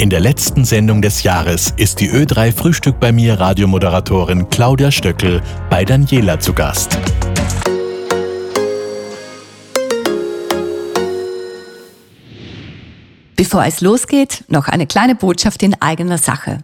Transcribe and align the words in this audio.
In 0.00 0.08
der 0.08 0.20
letzten 0.20 0.64
Sendung 0.64 1.02
des 1.02 1.24
Jahres 1.24 1.74
ist 1.76 2.00
die 2.00 2.10
Ö3 2.10 2.56
Frühstück 2.56 2.98
bei 2.98 3.12
mir 3.12 3.38
Radiomoderatorin 3.38 4.48
Claudia 4.48 4.90
Stöckel 4.90 5.42
bei 5.68 5.84
Daniela 5.84 6.40
zu 6.40 6.54
Gast. 6.54 6.98
Bevor 13.36 13.66
es 13.66 13.82
losgeht, 13.82 14.44
noch 14.48 14.68
eine 14.68 14.86
kleine 14.86 15.16
Botschaft 15.16 15.62
in 15.62 15.74
eigener 15.82 16.16
Sache. 16.16 16.60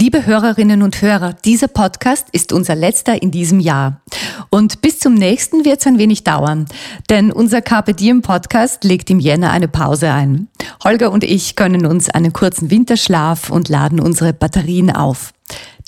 Liebe 0.00 0.26
Hörerinnen 0.26 0.82
und 0.82 1.02
Hörer, 1.02 1.32
dieser 1.32 1.66
Podcast 1.66 2.28
ist 2.30 2.52
unser 2.52 2.76
letzter 2.76 3.20
in 3.20 3.32
diesem 3.32 3.58
Jahr. 3.58 4.00
Und 4.48 4.80
bis 4.80 5.00
zum 5.00 5.14
nächsten 5.14 5.64
wird 5.64 5.80
es 5.80 5.88
ein 5.88 5.98
wenig 5.98 6.22
dauern, 6.22 6.66
denn 7.10 7.32
unser 7.32 7.62
Carpe 7.62 7.94
Diem 7.94 8.22
Podcast 8.22 8.84
legt 8.84 9.10
im 9.10 9.18
Jänner 9.18 9.50
eine 9.50 9.66
Pause 9.66 10.12
ein. 10.12 10.46
Holger 10.84 11.10
und 11.10 11.24
ich 11.24 11.56
gönnen 11.56 11.84
uns 11.84 12.08
einen 12.08 12.32
kurzen 12.32 12.70
Winterschlaf 12.70 13.50
und 13.50 13.68
laden 13.68 13.98
unsere 13.98 14.32
Batterien 14.32 14.94
auf. 14.94 15.32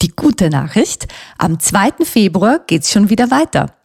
Die 0.02 0.08
gute 0.08 0.50
Nachricht, 0.50 1.06
am 1.38 1.60
2. 1.60 2.04
Februar 2.04 2.58
geht's 2.66 2.90
schon 2.90 3.10
wieder 3.10 3.30
weiter. 3.30 3.76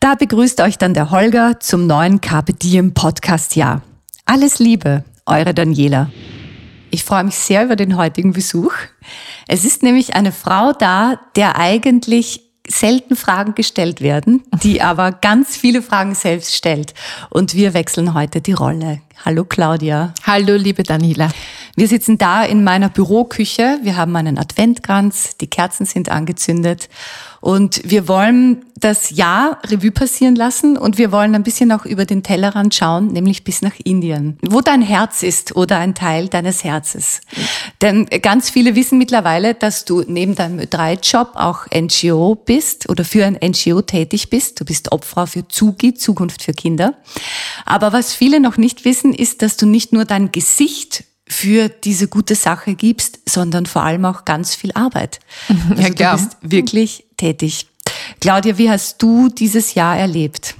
Da 0.00 0.16
begrüßt 0.16 0.60
euch 0.60 0.78
dann 0.78 0.92
der 0.92 1.12
Holger 1.12 1.60
zum 1.60 1.86
neuen 1.86 2.20
Carpe 2.20 2.52
Diem 2.52 2.94
Podcast 2.94 3.54
Jahr. 3.54 3.82
Alles 4.24 4.58
Liebe, 4.58 5.04
eure 5.24 5.54
Daniela. 5.54 6.10
Ich 6.90 7.04
freue 7.04 7.22
mich 7.22 7.36
sehr 7.36 7.64
über 7.64 7.76
den 7.76 7.96
heutigen 7.96 8.32
Besuch. 8.32 8.72
Es 9.48 9.64
ist 9.64 9.82
nämlich 9.82 10.14
eine 10.14 10.30
Frau 10.30 10.72
da, 10.72 11.18
der 11.34 11.56
eigentlich 11.56 12.42
selten 12.68 13.16
Fragen 13.16 13.54
gestellt 13.54 14.02
werden, 14.02 14.42
die 14.62 14.82
aber 14.82 15.10
ganz 15.10 15.56
viele 15.56 15.80
Fragen 15.80 16.14
selbst 16.14 16.54
stellt. 16.54 16.92
Und 17.30 17.54
wir 17.54 17.72
wechseln 17.72 18.12
heute 18.12 18.42
die 18.42 18.52
Rolle. 18.52 19.00
Hallo 19.24 19.44
Claudia. 19.44 20.14
Hallo 20.24 20.54
liebe 20.54 20.84
Daniela. 20.84 21.30
Wir 21.74 21.88
sitzen 21.88 22.18
da 22.18 22.44
in 22.44 22.62
meiner 22.64 22.88
Büroküche. 22.88 23.78
Wir 23.82 23.96
haben 23.96 24.14
einen 24.16 24.38
Adventkranz, 24.38 25.36
die 25.40 25.48
Kerzen 25.48 25.86
sind 25.86 26.08
angezündet 26.08 26.88
und 27.40 27.80
wir 27.84 28.08
wollen 28.08 28.64
das 28.80 29.10
Jahr 29.10 29.58
Revue 29.66 29.90
passieren 29.90 30.36
lassen 30.36 30.76
und 30.76 30.98
wir 30.98 31.10
wollen 31.10 31.34
ein 31.34 31.42
bisschen 31.42 31.72
auch 31.72 31.84
über 31.84 32.04
den 32.04 32.22
Tellerrand 32.22 32.74
schauen, 32.74 33.08
nämlich 33.08 33.42
bis 33.44 33.62
nach 33.62 33.74
Indien, 33.82 34.38
wo 34.42 34.60
dein 34.60 34.82
Herz 34.82 35.22
ist 35.22 35.56
oder 35.56 35.78
ein 35.78 35.94
Teil 35.94 36.28
deines 36.28 36.62
Herzes. 36.62 37.20
Denn 37.80 38.06
ganz 38.06 38.50
viele 38.50 38.76
wissen 38.76 38.98
mittlerweile, 38.98 39.54
dass 39.54 39.84
du 39.84 40.04
neben 40.06 40.34
deinem 40.34 40.60
Ö3-Job 40.60 41.32
auch 41.34 41.66
NGO 41.74 42.34
bist 42.36 42.88
oder 42.88 43.04
für 43.04 43.24
ein 43.24 43.38
NGO 43.42 43.82
tätig 43.82 44.30
bist. 44.30 44.60
Du 44.60 44.64
bist 44.64 44.92
Obfrau 44.92 45.26
für 45.26 45.46
Zugi, 45.48 45.94
Zukunft 45.94 46.42
für 46.42 46.52
Kinder. 46.52 46.94
Aber 47.64 47.92
was 47.92 48.14
viele 48.14 48.40
noch 48.40 48.56
nicht 48.56 48.84
wissen, 48.84 49.07
ist, 49.12 49.42
dass 49.42 49.56
du 49.56 49.66
nicht 49.66 49.92
nur 49.92 50.04
dein 50.04 50.32
Gesicht 50.32 51.04
für 51.28 51.68
diese 51.68 52.08
gute 52.08 52.34
Sache 52.34 52.74
gibst, 52.74 53.20
sondern 53.28 53.66
vor 53.66 53.82
allem 53.82 54.04
auch 54.04 54.24
ganz 54.24 54.54
viel 54.54 54.72
Arbeit. 54.72 55.20
Also 55.70 55.82
ja, 55.82 55.90
klar. 55.90 56.16
Du 56.16 56.24
bist 56.24 56.36
wirklich 56.42 57.04
tätig. 57.16 57.66
Claudia, 58.20 58.58
wie 58.58 58.70
hast 58.70 59.02
du 59.02 59.28
dieses 59.28 59.74
Jahr 59.74 59.96
erlebt? 59.96 60.54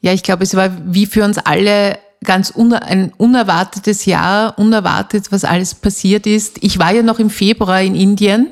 Ja, 0.00 0.12
ich 0.12 0.22
glaube, 0.22 0.44
es 0.44 0.54
war 0.54 0.70
wie 0.84 1.06
für 1.06 1.24
uns 1.24 1.38
alle 1.38 1.98
ganz 2.24 2.50
uner 2.50 2.82
ein 2.82 3.12
unerwartetes 3.16 4.04
Jahr, 4.04 4.58
unerwartet, 4.58 5.30
was 5.30 5.44
alles 5.44 5.74
passiert 5.74 6.26
ist. 6.26 6.58
Ich 6.62 6.78
war 6.78 6.92
ja 6.92 7.02
noch 7.02 7.18
im 7.18 7.30
Februar 7.30 7.80
in 7.80 7.94
Indien 7.94 8.50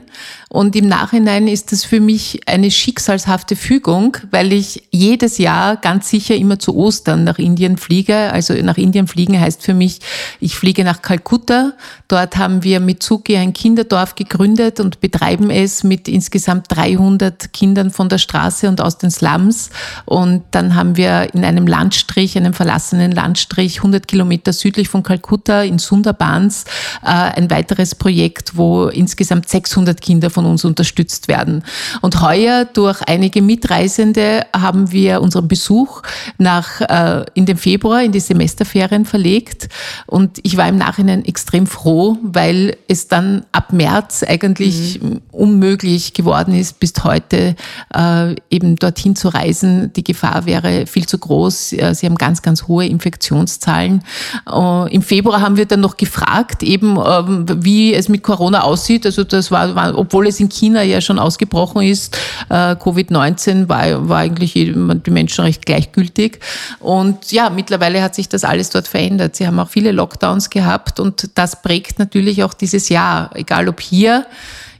und 0.48 0.76
im 0.76 0.86
Nachhinein 0.86 1.48
ist 1.48 1.72
das 1.72 1.84
für 1.84 2.00
mich 2.00 2.40
eine 2.46 2.70
schicksalshafte 2.70 3.56
Fügung, 3.56 4.16
weil 4.30 4.52
ich 4.52 4.84
jedes 4.90 5.38
Jahr 5.38 5.76
ganz 5.76 6.08
sicher 6.08 6.36
immer 6.36 6.60
zu 6.60 6.76
Ostern 6.76 7.24
nach 7.24 7.38
Indien 7.38 7.76
fliege. 7.76 8.32
Also 8.32 8.54
nach 8.54 8.78
Indien 8.78 9.08
fliegen 9.08 9.40
heißt 9.40 9.62
für 9.62 9.74
mich, 9.74 10.00
ich 10.38 10.56
fliege 10.56 10.84
nach 10.84 11.02
Kalkutta. 11.02 11.72
Dort 12.06 12.36
haben 12.36 12.62
wir 12.62 12.78
mit 12.78 13.02
Zuki 13.02 13.36
ein 13.36 13.52
Kinderdorf 13.54 14.14
gegründet 14.14 14.78
und 14.78 15.00
betreiben 15.00 15.50
es 15.50 15.82
mit 15.82 16.06
insgesamt 16.06 16.66
300 16.68 17.52
Kindern 17.52 17.90
von 17.90 18.08
der 18.08 18.18
Straße 18.18 18.68
und 18.68 18.80
aus 18.80 18.98
den 18.98 19.10
Slums. 19.10 19.70
Und 20.04 20.44
dann 20.52 20.76
haben 20.76 20.96
wir 20.96 21.34
in 21.34 21.44
einem 21.44 21.66
Landstrich, 21.66 22.36
einem 22.36 22.54
verlassenen 22.54 23.10
Landstrich, 23.10 23.78
100 23.78 24.06
Kilometer 24.06 24.52
südlich 24.52 24.88
von 24.88 25.02
Kalkutta 25.02 25.62
in 25.62 25.80
Sundarbans, 25.80 26.64
äh, 27.02 27.08
ein 27.08 27.50
weiteres 27.50 27.96
Projekt, 27.96 28.56
wo 28.56 28.86
insgesamt 28.86 29.48
600 29.48 30.00
Kinder 30.06 30.30
von 30.30 30.46
uns 30.46 30.64
unterstützt 30.64 31.26
werden. 31.26 31.64
Und 32.00 32.22
heuer 32.22 32.64
durch 32.64 33.02
einige 33.02 33.42
Mitreisende 33.42 34.46
haben 34.54 34.92
wir 34.92 35.20
unseren 35.20 35.48
Besuch 35.48 36.02
nach, 36.38 36.80
äh, 36.80 37.24
in 37.34 37.44
den 37.44 37.56
Februar, 37.56 38.02
in 38.02 38.12
die 38.12 38.20
Semesterferien 38.20 39.04
verlegt. 39.04 39.68
Und 40.06 40.38
ich 40.44 40.56
war 40.56 40.68
im 40.68 40.78
Nachhinein 40.78 41.24
extrem 41.24 41.66
froh, 41.66 42.18
weil 42.22 42.76
es 42.86 43.08
dann 43.08 43.44
ab 43.50 43.72
März 43.72 44.22
eigentlich 44.22 45.02
mhm. 45.02 45.20
unmöglich 45.32 46.12
geworden 46.12 46.54
ist, 46.54 46.78
bis 46.78 46.92
heute 47.02 47.56
äh, 47.92 48.36
eben 48.48 48.76
dorthin 48.76 49.16
zu 49.16 49.28
reisen. 49.28 49.92
Die 49.94 50.04
Gefahr 50.04 50.46
wäre 50.46 50.86
viel 50.86 51.06
zu 51.06 51.18
groß. 51.18 51.70
Sie 51.70 52.06
haben 52.06 52.14
ganz, 52.14 52.42
ganz 52.42 52.68
hohe 52.68 52.86
Infektionszahlen. 52.86 54.04
Äh, 54.48 54.94
Im 54.94 55.02
Februar 55.02 55.40
haben 55.40 55.56
wir 55.56 55.66
dann 55.66 55.80
noch 55.80 55.96
gefragt, 55.96 56.62
eben 56.62 56.96
ähm, 56.96 57.46
wie 57.64 57.92
es 57.92 58.08
mit 58.08 58.22
Corona 58.22 58.60
aussieht. 58.62 59.04
Also 59.04 59.24
das 59.24 59.50
war, 59.50 59.74
war 59.74 59.95
obwohl 59.96 60.26
es 60.26 60.40
in 60.40 60.48
China 60.48 60.82
ja 60.82 61.00
schon 61.00 61.18
ausgebrochen 61.18 61.82
ist. 61.82 62.16
Äh, 62.48 62.74
Covid-19 62.74 63.68
war, 63.68 64.08
war 64.08 64.18
eigentlich 64.18 64.52
die 64.52 65.10
Menschen 65.10 65.44
recht 65.44 65.66
gleichgültig. 65.66 66.40
Und 66.80 67.32
ja, 67.32 67.50
mittlerweile 67.50 68.02
hat 68.02 68.14
sich 68.14 68.28
das 68.28 68.44
alles 68.44 68.70
dort 68.70 68.88
verändert. 68.88 69.36
Sie 69.36 69.46
haben 69.46 69.58
auch 69.58 69.68
viele 69.68 69.92
Lockdowns 69.92 70.50
gehabt 70.50 71.00
und 71.00 71.30
das 71.34 71.62
prägt 71.62 71.98
natürlich 71.98 72.42
auch 72.44 72.54
dieses 72.54 72.88
Jahr, 72.88 73.30
egal 73.34 73.68
ob 73.68 73.80
hier 73.80 74.26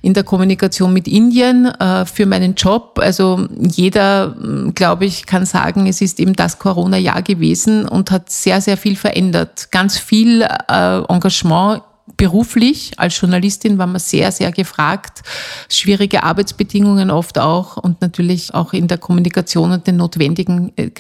in 0.07 0.15
der 0.15 0.23
Kommunikation 0.23 0.93
mit 0.93 1.09
Indien 1.09 1.67
äh, 1.67 2.07
für 2.07 2.27
meinen 2.27 2.55
Job. 2.55 3.01
Also 3.03 3.49
jeder, 3.59 4.37
glaube 4.73 5.05
ich, 5.05 5.27
kann 5.27 5.45
sagen, 5.45 5.89
es 5.89 6.01
ist 6.01 6.21
eben 6.21 6.35
das 6.35 6.61
Corona-Jahr 6.61 7.23
gewesen 7.23 7.89
und 7.89 8.13
hat 8.13 8.31
sehr, 8.31 8.61
sehr 8.61 8.77
viel 8.77 8.95
verändert. 8.95 9.73
Ganz 9.73 9.99
viel 9.99 10.43
äh, 10.43 10.99
Engagement 11.09 11.83
beruflich 12.17 12.99
als 12.99 13.21
Journalistin 13.21 13.79
war 13.79 13.87
man 13.87 13.99
sehr, 13.99 14.33
sehr 14.33 14.53
gefragt. 14.53 15.23
Schwierige 15.69 16.23
Arbeitsbedingungen 16.23 17.11
oft 17.11 17.39
auch 17.39 17.77
und 17.77 18.01
natürlich 18.01 18.55
auch 18.55 18.73
in 18.73 18.89
der 18.89 18.99
Kommunikation 18.99 19.73
und 19.73 19.87
den 19.87 19.97
notwendigen 19.97 20.73
äh, 20.77 20.91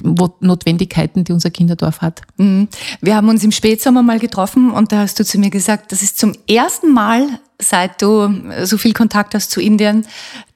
Notwendigkeiten, 0.41 1.25
die 1.25 1.33
unser 1.33 1.51
Kinderdorf 1.51 2.01
hat. 2.01 2.23
Mhm. 2.37 2.69
Wir 3.01 3.17
haben 3.17 3.29
uns 3.29 3.45
im 3.45 3.53
Spätsommer 3.53 4.03
mal 4.03 4.19
getroffen 4.19 4.71
und 4.71 4.93
da 4.93 4.99
hast 4.99 5.19
du 5.19 5.25
zu 5.25 5.39
mir 5.39 5.51
gesagt, 5.51 5.93
das 5.93 6.03
ist 6.03 6.19
zum 6.19 6.33
ersten 6.49 6.93
Mal 6.93 7.41
seit 7.59 8.03
du 8.03 8.29
so 8.65 8.77
viel 8.77 8.93
Kontakt 8.93 9.35
hast 9.35 9.51
zu 9.51 9.61
Indien, 9.61 10.07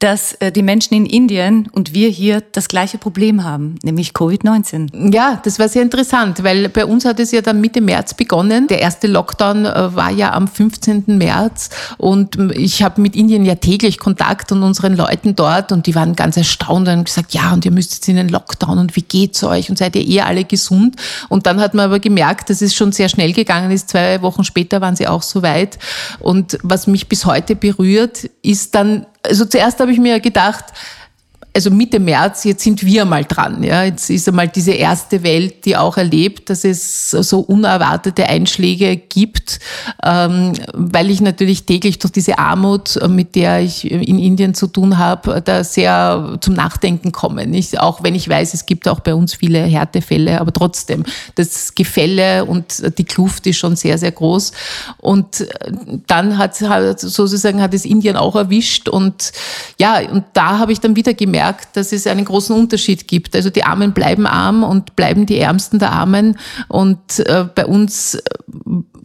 dass 0.00 0.32
äh, 0.34 0.52
die 0.52 0.62
Menschen 0.62 0.94
in 0.94 1.06
Indien 1.06 1.68
und 1.72 1.94
wir 1.94 2.08
hier 2.08 2.42
das 2.52 2.68
gleiche 2.68 2.98
Problem 2.98 3.44
haben, 3.44 3.78
nämlich 3.82 4.10
Covid-19. 4.12 5.12
Ja, 5.12 5.40
das 5.42 5.58
war 5.58 5.68
sehr 5.68 5.82
interessant, 5.82 6.42
weil 6.42 6.68
bei 6.68 6.84
uns 6.84 7.04
hat 7.04 7.20
es 7.20 7.32
ja 7.32 7.42
dann 7.42 7.60
Mitte 7.60 7.80
März 7.80 8.14
begonnen. 8.14 8.66
Der 8.66 8.80
erste 8.80 9.06
Lockdown 9.06 9.66
äh, 9.66 9.94
war 9.94 10.10
ja 10.10 10.32
am 10.32 10.48
15. 10.48 11.04
März 11.06 11.70
und 11.96 12.36
ich 12.52 12.82
habe 12.82 13.00
mit 13.00 13.16
Indien 13.16 13.44
ja 13.44 13.54
täglich 13.54 13.98
Kontakt 13.98 14.52
und 14.52 14.62
unseren 14.62 14.96
Leuten 14.96 15.36
dort 15.36 15.72
und 15.72 15.86
die 15.86 15.94
waren 15.94 16.16
ganz 16.16 16.36
erstaunt 16.36 16.88
und 16.88 17.04
gesagt, 17.04 17.32
ja, 17.32 17.52
und 17.52 17.64
ihr 17.64 17.70
müsst 17.70 17.92
jetzt 17.92 18.08
in 18.08 18.16
den 18.16 18.28
Lockdown 18.28 18.78
und 18.78 18.96
wie 18.96 19.02
geht's 19.02 19.42
euch 19.42 19.70
und 19.70 19.76
seid 19.76 19.96
ihr 19.96 20.06
eh 20.06 20.20
alle 20.20 20.44
gesund? 20.44 20.96
Und 21.28 21.46
dann 21.46 21.60
hat 21.60 21.74
man 21.74 21.86
aber 21.86 21.98
gemerkt, 21.98 22.50
dass 22.50 22.62
es 22.62 22.74
schon 22.74 22.92
sehr 22.92 23.08
schnell 23.08 23.32
gegangen 23.32 23.70
ist. 23.70 23.88
Zwei 23.88 24.20
Wochen 24.22 24.44
später 24.44 24.80
waren 24.80 24.96
sie 24.96 25.06
auch 25.06 25.22
so 25.22 25.42
weit. 25.42 25.78
Und 26.20 26.58
was 26.62 26.86
mich 26.90 27.08
bis 27.08 27.24
heute 27.24 27.56
berührt, 27.56 28.24
ist 28.42 28.74
dann, 28.74 29.06
also 29.22 29.44
zuerst 29.44 29.80
habe 29.80 29.92
ich 29.92 29.98
mir 29.98 30.20
gedacht, 30.20 30.64
also 31.52 31.70
Mitte 31.70 31.98
März, 31.98 32.44
jetzt 32.44 32.62
sind 32.62 32.84
wir 32.84 33.04
mal 33.04 33.24
dran. 33.24 33.62
Ja. 33.62 33.82
Jetzt 33.82 34.08
ist 34.10 34.28
einmal 34.28 34.48
diese 34.48 34.72
erste 34.72 35.22
Welt, 35.22 35.64
die 35.64 35.76
auch 35.76 35.96
erlebt, 35.96 36.48
dass 36.48 36.64
es 36.64 37.10
so 37.10 37.40
unerwartete 37.40 38.28
Einschläge 38.28 38.96
gibt, 38.96 39.58
ähm, 40.04 40.52
weil 40.72 41.10
ich 41.10 41.20
natürlich 41.20 41.64
täglich 41.64 41.98
durch 41.98 42.12
diese 42.12 42.38
Armut, 42.38 42.98
mit 43.08 43.34
der 43.34 43.60
ich 43.60 43.90
in 43.90 44.18
Indien 44.18 44.54
zu 44.54 44.68
tun 44.68 44.98
habe, 44.98 45.42
da 45.42 45.64
sehr 45.64 46.38
zum 46.40 46.54
Nachdenken 46.54 47.10
komme. 47.10 47.46
Nicht? 47.46 47.80
Auch 47.80 48.02
wenn 48.02 48.14
ich 48.14 48.28
weiß, 48.28 48.54
es 48.54 48.66
gibt 48.66 48.86
auch 48.86 49.00
bei 49.00 49.14
uns 49.14 49.34
viele 49.34 49.60
Härtefälle, 49.60 50.40
aber 50.40 50.52
trotzdem, 50.52 51.04
das 51.34 51.74
Gefälle 51.74 52.44
und 52.44 52.98
die 52.98 53.04
Kluft 53.04 53.46
ist 53.46 53.58
schon 53.58 53.74
sehr, 53.74 53.98
sehr 53.98 54.12
groß. 54.12 54.52
Und 54.98 55.46
dann 56.06 56.38
hat, 56.38 56.60
hat 56.62 57.00
sozusagen 57.00 57.60
hat 57.60 57.74
es 57.74 57.84
Indien 57.84 58.16
auch 58.16 58.36
erwischt 58.36 58.88
und 58.88 59.32
ja, 59.78 60.00
und 60.10 60.24
da 60.32 60.58
habe 60.58 60.72
ich 60.72 60.80
dann 60.80 60.94
wieder 60.94 61.14
gemerkt, 61.14 61.39
dass 61.76 61.92
es 61.92 62.06
einen 62.06 62.24
großen 62.24 62.54
Unterschied 62.56 63.08
gibt. 63.08 63.34
Also 63.34 63.50
die 63.50 63.64
Armen 63.64 63.92
bleiben 63.92 64.26
arm 64.26 64.62
und 64.62 64.96
bleiben 64.96 65.26
die 65.26 65.38
Ärmsten 65.38 65.78
der 65.78 65.92
Armen 65.92 66.38
und 66.68 67.18
äh, 67.20 67.44
bei 67.54 67.66
uns 67.66 68.18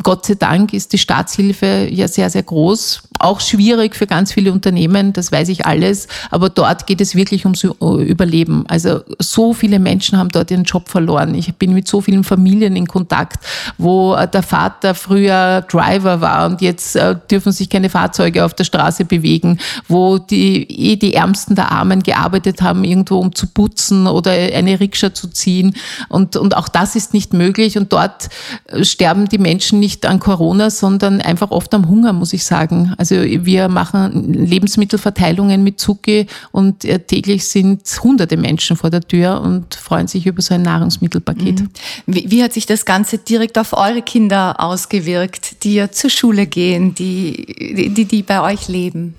Gott 0.03 0.25
sei 0.27 0.35
Dank 0.35 0.71
ist 0.71 0.93
die 0.93 0.99
Staatshilfe 0.99 1.87
ja 1.89 2.07
sehr, 2.07 2.29
sehr 2.29 2.43
groß. 2.43 3.09
Auch 3.17 3.39
schwierig 3.39 3.95
für 3.95 4.05
ganz 4.05 4.31
viele 4.31 4.51
Unternehmen, 4.51 5.13
das 5.13 5.31
weiß 5.31 5.49
ich 5.49 5.65
alles. 5.65 6.07
Aber 6.29 6.49
dort 6.49 6.85
geht 6.85 7.01
es 7.01 7.15
wirklich 7.15 7.45
ums 7.45 7.63
Überleben. 7.63 8.65
Also 8.67 9.01
so 9.17 9.53
viele 9.53 9.79
Menschen 9.79 10.19
haben 10.19 10.29
dort 10.29 10.51
ihren 10.51 10.63
Job 10.63 10.89
verloren. 10.89 11.33
Ich 11.33 11.55
bin 11.55 11.73
mit 11.73 11.87
so 11.87 12.01
vielen 12.01 12.23
Familien 12.23 12.75
in 12.75 12.85
Kontakt, 12.85 13.43
wo 13.79 14.15
der 14.31 14.43
Vater 14.43 14.93
früher 14.93 15.63
Driver 15.63 16.21
war 16.21 16.45
und 16.45 16.61
jetzt 16.61 16.95
äh, 16.95 17.15
dürfen 17.31 17.51
sich 17.51 17.69
keine 17.69 17.89
Fahrzeuge 17.89 18.45
auf 18.45 18.53
der 18.53 18.65
Straße 18.65 19.05
bewegen, 19.05 19.57
wo 19.87 20.19
die, 20.19 20.91
eh 20.91 20.97
die 20.97 21.15
Ärmsten 21.15 21.55
der 21.55 21.71
Armen 21.71 22.03
gearbeitet 22.03 22.24
haben, 22.61 22.83
irgendwo 22.83 23.17
um 23.17 23.33
zu 23.33 23.47
putzen 23.47 24.07
oder 24.07 24.31
eine 24.31 24.79
Rikscha 24.79 25.13
zu 25.13 25.27
ziehen. 25.27 25.75
Und, 26.09 26.35
und 26.35 26.55
auch 26.55 26.67
das 26.67 26.95
ist 26.95 27.13
nicht 27.13 27.33
möglich. 27.33 27.77
Und 27.77 27.93
dort 27.93 28.29
äh, 28.67 28.83
sterben 28.83 29.27
die 29.27 29.37
Menschen 29.37 29.79
nicht 29.79 30.05
an 30.05 30.19
Corona, 30.19 30.69
sondern 30.69 31.21
einfach 31.21 31.51
oft 31.51 31.73
am 31.73 31.87
Hunger, 31.87 32.13
muss 32.13 32.33
ich 32.33 32.43
sagen. 32.43 32.93
Also 32.97 33.15
wir 33.15 33.67
machen 33.67 34.33
Lebensmittelverteilungen 34.33 35.63
mit 35.63 35.79
Zucki 35.79 36.27
und 36.51 36.85
äh, 36.85 36.99
täglich 36.99 37.47
sind 37.47 37.81
hunderte 38.03 38.37
Menschen 38.37 38.77
vor 38.77 38.89
der 38.89 39.01
Tür 39.01 39.41
und 39.41 39.75
freuen 39.75 40.07
sich 40.07 40.25
über 40.25 40.41
so 40.41 40.53
ein 40.53 40.61
Nahrungsmittelpaket. 40.61 41.61
Mhm. 41.61 41.69
Wie, 42.07 42.31
wie 42.31 42.43
hat 42.43 42.53
sich 42.53 42.65
das 42.65 42.85
Ganze 42.85 43.17
direkt 43.17 43.57
auf 43.57 43.73
eure 43.73 44.01
Kinder 44.01 44.59
ausgewirkt, 44.59 45.63
die 45.63 45.75
ja 45.75 45.91
zur 45.91 46.09
Schule 46.09 46.47
gehen, 46.47 46.95
die, 46.95 47.93
die, 47.93 48.05
die 48.05 48.23
bei 48.23 48.41
euch 48.41 48.67
leben? 48.67 49.15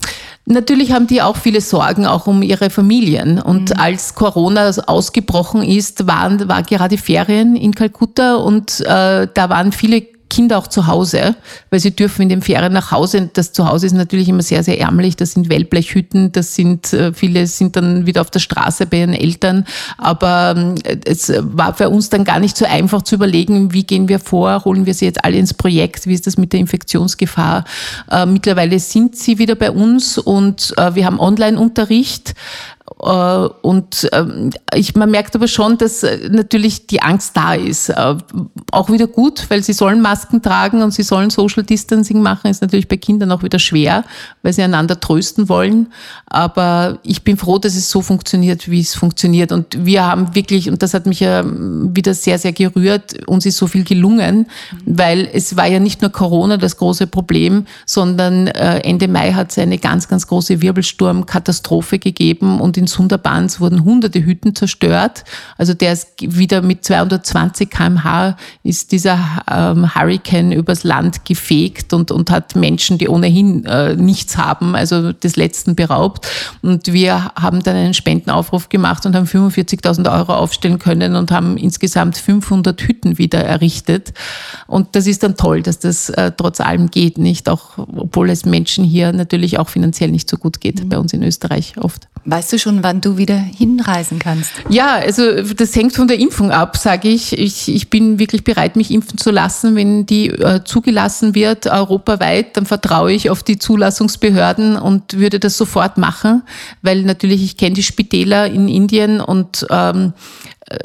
Natürlich 0.49 0.93
haben 0.93 1.09
die 1.09 1.23
auch 1.23 1.37
viele 1.37 1.61
Sorgen, 1.61 2.07
auch 2.07 2.29
um 2.29 2.41
ihre 2.41 2.71
Familien. 2.71 3.41
Und 3.41 3.71
mhm. 3.71 3.81
als 3.81 4.15
Corona 4.15 4.71
ausgebrochen 4.87 5.63
ist, 5.63 6.07
waren, 6.07 6.49
war 6.49 6.63
gerade 6.63 6.99
Ferien 6.99 7.57
in 7.57 7.75
Kalkutta 7.75 8.37
und 8.37 8.81
äh, 8.81 9.27
da 9.33 9.49
waren 9.49 9.73
viele 9.73 10.07
Kinder 10.29 10.59
auch 10.59 10.67
zu 10.67 10.87
Hause, 10.87 11.37
weil 11.71 11.81
sie 11.81 11.95
dürfen 11.95 12.23
in 12.23 12.29
den 12.29 12.43
Ferien 12.43 12.73
nach 12.73 12.91
Hause. 12.91 13.31
Das 13.33 13.53
Zuhause 13.53 13.87
ist 13.87 13.93
natürlich 13.93 14.29
immer 14.29 14.43
sehr, 14.43 14.63
sehr 14.63 14.81
ärmlich. 14.81 15.17
Das 15.17 15.33
sind 15.33 15.49
Wellblechhütten, 15.49 16.33
das 16.33 16.55
sind, 16.55 16.93
äh, 16.93 17.13
viele 17.13 17.47
sind 17.47 17.77
dann 17.77 18.07
wieder 18.07 18.21
auf 18.21 18.31
der 18.31 18.41
Straße 18.41 18.87
bei 18.87 18.99
ihren 18.99 19.15
Eltern. 19.15 19.65
Aber 19.99 20.55
ähm, 20.57 20.75
es 21.05 21.33
war 21.39 21.75
für 21.75 21.89
uns 21.89 22.09
dann 22.11 22.25
gar 22.25 22.41
nicht 22.41 22.57
so 22.57 22.65
einfach 22.65 23.03
zu 23.03 23.15
überlegen, 23.15 23.73
wie 23.73 23.85
gehen 23.85 24.09
wir 24.09 24.19
vor, 24.19 24.65
holen 24.65 24.87
wir 24.87 24.95
sie 24.95 25.05
jetzt 25.05 25.25
alle 25.25 25.37
ins 25.37 25.55
Projekt, 25.55 26.07
wie 26.07 26.15
ist 26.15 26.27
das 26.27 26.37
mit 26.37 26.53
der 26.53 26.61
Infektionsgefahr. 26.61 27.65
Äh, 28.11 28.27
mittlerweile 28.27 28.79
sind 28.79 29.17
sie 29.17 29.39
wieder 29.39 29.55
bei 29.55 29.71
uns 29.71 30.19
und 30.19 30.75
äh, 30.77 30.95
wir 30.95 31.07
haben 31.07 31.21
Online-Unterricht. 31.21 32.35
Äh, 33.03 33.49
und 33.63 34.09
ähm, 34.13 34.51
ich, 34.75 34.95
man 34.95 35.11
merkt 35.11 35.35
aber 35.35 35.49
schon, 35.49 35.77
dass 35.77 36.03
äh, 36.03 36.29
natürlich 36.31 36.87
die 36.87 37.03
Angst 37.03 37.37
da 37.37 37.55
ist. 37.55 37.89
Äh, 37.89 38.17
auch 38.71 38.91
wieder 38.91 39.07
gut, 39.07 39.47
weil 39.49 39.63
sie 39.63 39.73
sollen 39.73 40.01
Masken 40.01 40.41
tragen 40.41 40.83
und 40.83 40.93
sie 40.93 41.03
sollen 41.03 41.31
Social 41.31 41.63
Distancing 41.63 42.23
machen, 42.23 42.51
ist 42.51 42.63
natürlich 42.63 42.89
bei 42.89 42.97
Kindern 42.97 43.33
auch 43.33 43.43
wieder 43.43 43.59
schwer, 43.59 44.05
weil 44.43 44.53
sie 44.53 44.63
einander 44.63 44.99
trösten 45.01 45.49
wollen. 45.49 45.89
Aber 46.27 46.99
ich 47.03 47.23
bin 47.23 47.37
froh, 47.37 47.59
dass 47.59 47.75
es 47.75 47.91
so 47.91 48.03
funktioniert, 48.03 48.71
wie 48.71 48.81
es 48.81 48.95
funktioniert. 48.95 49.53
Und 49.53 49.85
wir 49.85 50.05
haben 50.05 50.35
wirklich, 50.35 50.71
und 50.71 50.83
das 50.83 50.95
hat 50.95 51.07
mich 51.07 51.21
ja 51.21 51.45
wieder 51.45 52.15
sehr, 52.15 52.39
sehr 52.39 52.53
gerührt, 52.53 53.27
uns 53.27 53.47
ist 53.47 53.57
so 53.57 53.67
viel 53.67 53.85
gelungen, 53.85 54.47
weil 54.85 55.29
es 55.33 55.57
war 55.57 55.67
ja 55.67 55.81
nicht 55.81 56.03
nur 56.03 56.11
Corona 56.11 56.57
das 56.57 56.77
große 56.77 57.07
Problem, 57.07 57.67
sondern 57.85 58.47
Ende 58.47 59.09
Mai 59.09 59.33
hat 59.33 59.51
es 59.51 59.59
eine 59.59 59.79
ganz, 59.79 60.09
ganz 60.09 60.27
große 60.27 60.61
Wirbelsturmkatastrophe 60.61 61.99
gegeben 61.99 62.61
und 62.61 62.76
in 62.77 62.87
in 62.87 62.89
Sundarbans 62.89 63.61
wurden 63.61 63.85
hunderte 63.85 64.25
Hütten 64.25 64.55
zerstört. 64.55 65.25
Also 65.59 65.75
der 65.75 65.93
ist 65.93 66.09
wieder 66.21 66.63
mit 66.63 66.85
220 66.85 67.69
kmh 67.69 68.37
ist 68.63 68.93
dieser 68.93 69.19
ähm, 69.51 69.95
Hurricane 69.95 70.53
übers 70.53 70.85
Land 70.85 71.25
gefegt 71.25 71.93
und, 71.93 72.13
und 72.13 72.31
hat 72.31 72.55
Menschen, 72.55 72.97
die 72.99 73.09
ohnehin 73.09 73.65
äh, 73.65 73.97
nichts 73.97 74.39
haben, 74.39 74.77
also 74.77 75.13
des 75.13 75.35
Letzten 75.35 75.75
beraubt. 75.75 76.29
Und 76.63 76.93
wir 76.93 77.33
haben 77.35 77.63
dann 77.63 77.75
einen 77.75 77.95
Spendenaufruf 77.95 78.69
gemacht 78.69 79.05
und 79.05 79.17
haben 79.17 79.27
45.000 79.27 80.13
Euro 80.17 80.35
aufstellen 80.35 80.79
können 80.79 81.17
und 81.17 81.33
haben 81.33 81.57
insgesamt 81.57 82.17
500 82.17 82.81
Hütten 82.83 83.19
wieder 83.19 83.43
errichtet. 83.43 84.13
Und 84.69 84.95
das 84.95 85.09
ist 85.09 85.25
dann 85.25 85.37
toll, 85.37 85.63
dass 85.63 85.81
das 85.81 86.09
äh, 86.11 86.31
trotz 86.37 86.61
allem 86.61 86.91
geht, 86.91 87.19
nicht? 87.19 87.49
Auch 87.49 87.79
obwohl 87.79 88.31
es 88.31 88.45
Menschen 88.45 88.85
hier 88.85 89.13
natürlich 89.13 89.59
auch 89.59 89.69
finanziell 89.69 90.13
nicht 90.13 90.31
so 90.31 90.37
gut 90.37 90.61
geht, 90.61 90.85
mhm. 90.85 90.89
bei 90.89 90.99
uns 90.99 91.13
in 91.13 91.25
Österreich 91.25 91.75
oft. 91.79 92.07
Weißt 92.29 92.53
du 92.53 92.59
schon, 92.59 92.66
wann 92.83 93.01
du 93.01 93.17
wieder 93.17 93.37
hinreisen 93.37 94.19
kannst? 94.19 94.53
Ja, 94.69 94.97
also 94.97 95.43
das 95.43 95.75
hängt 95.75 95.95
von 95.95 96.09
der 96.09 96.19
Impfung 96.19 96.51
ab, 96.51 96.77
sage 96.77 97.09
ich. 97.09 97.39
ich. 97.39 97.69
Ich 97.69 97.91
bin 97.91 98.19
wirklich 98.19 98.45
bereit, 98.45 98.77
mich 98.77 98.91
impfen 98.91 99.19
zu 99.19 99.31
lassen. 99.31 99.77
Wenn 99.77 100.07
die 100.07 100.29
äh, 100.29 100.63
zugelassen 100.65 101.35
wird, 101.35 101.67
europaweit, 101.67 102.57
dann 102.57 102.67
vertraue 102.67 103.13
ich 103.13 103.31
auf 103.31 103.43
die 103.43 103.59
Zulassungsbehörden 103.59 104.77
und 104.77 105.19
würde 105.19 105.41
das 105.41 105.57
sofort 105.57 105.99
machen, 105.99 106.43
weil 106.83 107.03
natürlich 107.03 107.43
ich 107.43 107.57
kenne 107.57 107.75
die 107.75 107.83
Spitäler 107.83 108.47
in 108.47 108.69
Indien 108.69 109.21
und 109.21 109.67
ähm, 109.71 110.13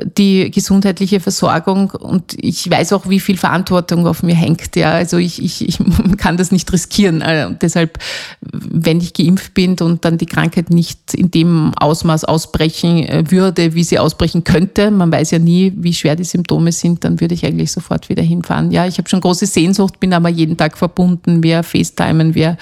die 0.03 0.51
gesundheitliche 0.51 1.19
Versorgung 1.19 1.89
und 1.89 2.35
ich 2.37 2.69
weiß 2.69 2.93
auch, 2.93 3.09
wie 3.09 3.19
viel 3.19 3.37
Verantwortung 3.37 4.05
auf 4.05 4.21
mir 4.21 4.35
hängt. 4.35 4.75
Ja, 4.75 4.91
also 4.91 5.17
ich, 5.17 5.41
ich, 5.41 5.67
ich 5.67 5.79
kann 6.17 6.37
das 6.37 6.51
nicht 6.51 6.71
riskieren. 6.71 7.23
Also 7.23 7.55
deshalb, 7.59 7.97
wenn 8.41 8.99
ich 8.99 9.13
geimpft 9.13 9.55
bin 9.55 9.75
und 9.79 10.05
dann 10.05 10.19
die 10.19 10.27
Krankheit 10.27 10.69
nicht 10.69 11.15
in 11.15 11.31
dem 11.31 11.73
Ausmaß 11.75 12.25
ausbrechen 12.25 13.07
äh, 13.07 13.23
würde, 13.31 13.73
wie 13.73 13.83
sie 13.83 13.97
ausbrechen 13.97 14.43
könnte, 14.43 14.91
man 14.91 15.11
weiß 15.11 15.31
ja 15.31 15.39
nie, 15.39 15.73
wie 15.75 15.93
schwer 15.93 16.15
die 16.15 16.25
Symptome 16.25 16.71
sind, 16.71 17.03
dann 17.03 17.19
würde 17.19 17.33
ich 17.33 17.43
eigentlich 17.43 17.71
sofort 17.71 18.07
wieder 18.07 18.21
hinfahren. 18.21 18.71
Ja, 18.71 18.85
ich 18.85 18.99
habe 18.99 19.09
schon 19.09 19.21
große 19.21 19.47
Sehnsucht, 19.47 19.99
bin 19.99 20.13
aber 20.13 20.29
jeden 20.29 20.57
Tag 20.57 20.77
verbunden. 20.77 21.41
Wir 21.41 21.63
FaceTimen, 21.63 22.35
wir, 22.35 22.57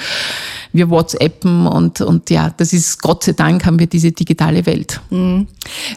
wir 0.72 0.90
WhatsAppen 0.90 1.68
und, 1.68 2.00
und 2.00 2.30
ja, 2.30 2.54
das 2.56 2.72
ist 2.72 3.02
Gott 3.02 3.26
sei 3.26 3.34
Dank 3.34 3.66
haben 3.66 3.78
wir 3.78 3.88
diese 3.88 4.14
digitale 4.14 4.66
Welt. 4.66 5.02
Mhm. 5.10 5.48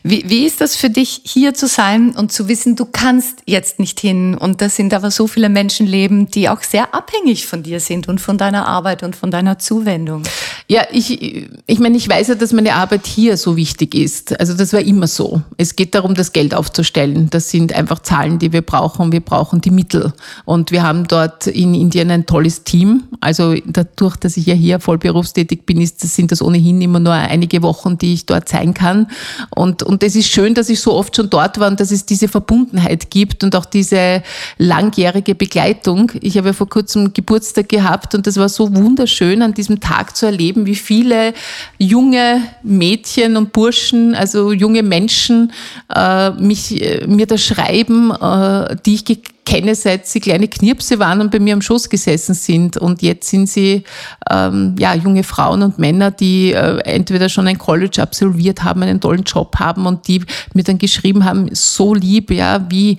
Wie, 0.03 0.25
wie 0.27 0.47
ist 0.47 0.61
das 0.61 0.75
für 0.75 0.91
dich? 0.91 1.12
Hier 1.25 1.55
zu 1.55 1.67
sein 1.67 2.15
und 2.17 2.33
zu 2.33 2.49
wissen, 2.49 2.77
du 2.77 2.87
kannst 2.87 3.43
jetzt 3.47 3.79
nicht 3.79 4.01
hin. 4.01 4.37
Und 4.37 4.61
da 4.61 4.69
sind 4.69 4.95
aber 4.95 5.11
so 5.11 5.27
viele 5.27 5.49
Menschenleben, 5.49 6.29
die 6.29 6.49
auch 6.49 6.63
sehr 6.63 6.95
abhängig 6.95 7.47
von 7.47 7.63
dir 7.63 7.81
sind 7.81 8.09
und 8.09 8.21
von 8.21 8.39
deiner 8.39 8.67
Arbeit 8.67 9.03
und 9.03 9.17
von 9.17 9.31
deiner 9.31 9.59
Zuwendung. 9.59 10.23
Ja, 10.69 10.87
ich, 10.91 11.49
ich 11.67 11.79
meine, 11.79 11.97
ich 11.97 12.09
weiß 12.09 12.29
ja, 12.29 12.35
dass 12.35 12.53
meine 12.53 12.75
Arbeit 12.75 13.07
hier 13.07 13.37
so 13.37 13.57
wichtig 13.57 13.95
ist. 13.95 14.39
Also 14.41 14.55
das 14.55 14.73
war 14.73 14.81
immer 14.81 15.07
so. 15.07 15.43
Es 15.57 15.77
geht 15.77 15.95
darum, 15.95 16.15
das 16.15 16.33
Geld 16.33 16.55
aufzustellen. 16.55 17.29
Das 17.31 17.51
sind 17.51 17.73
einfach 17.75 18.01
Zahlen, 18.01 18.39
die 18.39 18.53
wir 18.53 18.63
brauchen. 18.63 19.13
Wir 19.13 19.21
brauchen 19.21 19.61
die 19.61 19.71
Mittel. 19.71 20.13
Und 20.45 20.71
wir 20.71 20.83
haben 20.83 21.07
dort 21.09 21.47
in 21.47 21.75
Indien 21.75 22.11
ein 22.11 22.27
tolles 22.27 22.65
Team. 22.65 23.05
Also 23.21 23.55
dadurch, 23.67 24.17
dass 24.17 24.37
ich 24.37 24.47
ja 24.47 24.55
hier 24.55 24.81
voll 24.81 24.99
berufstätig 24.99 25.67
bin, 25.67 25.81
ist, 25.81 26.01
sind 26.01 26.33
das 26.33 26.43
ohnehin 26.43 26.81
immer 26.81 27.01
nur 27.01 27.13
einige 27.13 27.63
Wochen, 27.63 27.99
die 27.99 28.15
ich 28.15 28.27
dort 28.27 28.49
sein 28.49 28.75
kann. 28.75 29.09
Und, 29.51 29.83
und 29.83 30.03
es 30.03 30.17
ist 30.17 30.29
schön, 30.29 30.55
dass 30.55 30.69
ich 30.69 30.81
so 30.81 30.93
oft 31.03 31.17
schon 31.17 31.29
dort 31.29 31.59
war 31.59 31.69
und 31.69 31.81
dass 31.81 31.91
es 31.91 32.07
diese 32.07 32.29
Verbundenheit 32.29 33.11
gibt 33.11 33.43
und 33.43 33.57
auch 33.57 33.65
diese 33.65 34.23
langjährige 34.59 35.35
Begleitung. 35.35 36.13
Ich 36.21 36.39
habe 36.39 36.49
ja 36.49 36.53
vor 36.53 36.69
kurzem 36.69 37.13
Geburtstag 37.13 37.69
gehabt 37.69 38.15
und 38.15 38.29
das 38.29 38.37
war 38.37 38.49
so 38.49 38.73
wunderschön, 38.73 39.43
an 39.43 39.53
diesem 39.53 39.81
Tag 39.81 40.17
zu 40.17 40.27
erleben, 40.27 40.65
wie 40.65 40.77
viele 40.77 41.35
junge 41.79 42.43
Mädchen 42.63 43.37
und 43.37 43.53
Burschen, 43.53 44.15
also 44.15 44.53
junge 44.53 44.85
Menschen, 44.85 45.53
äh, 45.93 46.31
mich, 46.31 46.81
äh, 46.81 47.05
mir 47.09 47.27
da 47.27 47.37
schreiben, 47.37 48.13
äh, 48.13 48.77
die 48.87 48.95
ich 48.95 49.05
kenne, 49.45 49.75
seit 49.75 50.07
sie 50.07 50.21
kleine 50.21 50.49
Knirpse 50.49 50.99
waren 50.99 51.21
und 51.21 51.31
bei 51.31 51.41
mir 51.41 51.55
am 51.55 51.63
Schoß 51.63 51.89
gesessen 51.89 52.35
sind. 52.35 52.77
Und 52.77 53.03
jetzt 53.03 53.29
sind 53.29 53.49
sie 53.49 53.85
ähm, 54.31 54.77
ja, 54.79 54.95
junge 54.95 55.25
Frauen 55.25 55.63
und 55.63 55.79
Männer, 55.79 56.11
die 56.11 56.53
äh, 56.53 56.79
entweder 56.85 57.29
schon 57.29 57.49
ein 57.49 57.59
College 57.59 58.01
absolviert 58.01 58.63
haben, 58.63 58.83
einen 58.83 59.01
tollen 59.01 59.25
Job 59.25 59.57
haben 59.59 59.87
und 59.87 60.07
die 60.07 60.23
mir 60.55 60.63
dann 60.63 60.79
geschrieben 60.79 61.25
haben, 61.25 61.49
so 61.53 61.95
lieb, 61.95 62.31
ja, 62.31 62.65
wie 62.71 62.99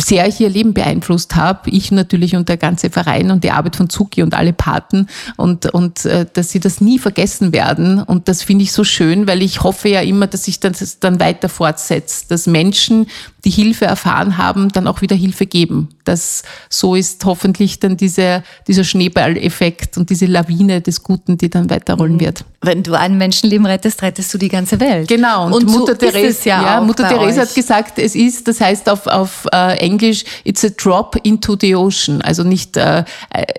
sehr 0.00 0.28
ich 0.28 0.40
ihr 0.40 0.48
Leben 0.48 0.74
beeinflusst 0.74 1.34
habe. 1.34 1.70
Ich 1.70 1.90
natürlich 1.90 2.36
und 2.36 2.48
der 2.48 2.56
ganze 2.56 2.90
Verein 2.90 3.30
und 3.30 3.42
die 3.42 3.50
Arbeit 3.50 3.76
von 3.76 3.90
Zuki 3.90 4.22
und 4.22 4.34
alle 4.34 4.52
Paten 4.52 5.08
und, 5.36 5.66
und 5.66 6.04
äh, 6.04 6.26
dass 6.32 6.50
sie 6.50 6.60
das 6.60 6.80
nie 6.80 6.98
vergessen 6.98 7.52
werden. 7.52 8.00
Und 8.00 8.28
das 8.28 8.42
finde 8.42 8.62
ich 8.62 8.72
so 8.72 8.84
schön, 8.84 9.26
weil 9.26 9.42
ich 9.42 9.62
hoffe 9.62 9.88
ja 9.88 10.00
immer, 10.00 10.28
dass 10.28 10.44
sich 10.44 10.60
das 10.60 11.00
dann 11.00 11.18
weiter 11.20 11.48
fortsetzt, 11.48 12.30
dass 12.30 12.46
Menschen, 12.46 13.06
die 13.44 13.50
Hilfe 13.50 13.84
erfahren 13.84 14.38
haben, 14.38 14.70
dann 14.70 14.86
auch 14.86 15.02
wieder 15.02 15.16
Hilfe 15.16 15.46
geben. 15.46 15.63
Das, 16.04 16.42
so 16.68 16.94
ist 16.94 17.24
hoffentlich 17.24 17.80
dann 17.80 17.96
diese, 17.96 18.42
dieser 18.68 18.84
Schneeballeffekt 18.84 19.96
und 19.96 20.10
diese 20.10 20.26
Lawine 20.26 20.80
des 20.80 21.02
Guten, 21.02 21.38
die 21.38 21.48
dann 21.48 21.70
weiterrollen 21.70 22.16
mhm. 22.16 22.20
wird. 22.20 22.44
Wenn 22.62 22.82
du 22.82 22.94
ein 22.94 23.18
Menschenleben 23.18 23.66
rettest, 23.66 24.02
rettest 24.02 24.32
du 24.32 24.38
die 24.38 24.48
ganze 24.48 24.80
Welt. 24.80 25.08
Genau. 25.08 25.46
Und, 25.46 25.52
und 25.52 25.66
Mutter 25.66 25.92
so 25.92 25.98
Therese, 25.98 26.48
ja, 26.48 26.62
ja 26.62 26.80
Mutter 26.80 27.08
Therese 27.08 27.42
hat 27.42 27.54
gesagt, 27.54 27.98
es 27.98 28.14
ist, 28.14 28.48
das 28.48 28.60
heißt 28.60 28.88
auf, 28.88 29.06
auf 29.06 29.46
äh, 29.52 29.78
Englisch, 29.78 30.24
it's 30.44 30.64
a 30.64 30.68
drop 30.68 31.16
into 31.22 31.56
the 31.60 31.74
ocean. 31.74 32.22
Also 32.22 32.42
nicht, 32.42 32.76
äh, 32.76 33.04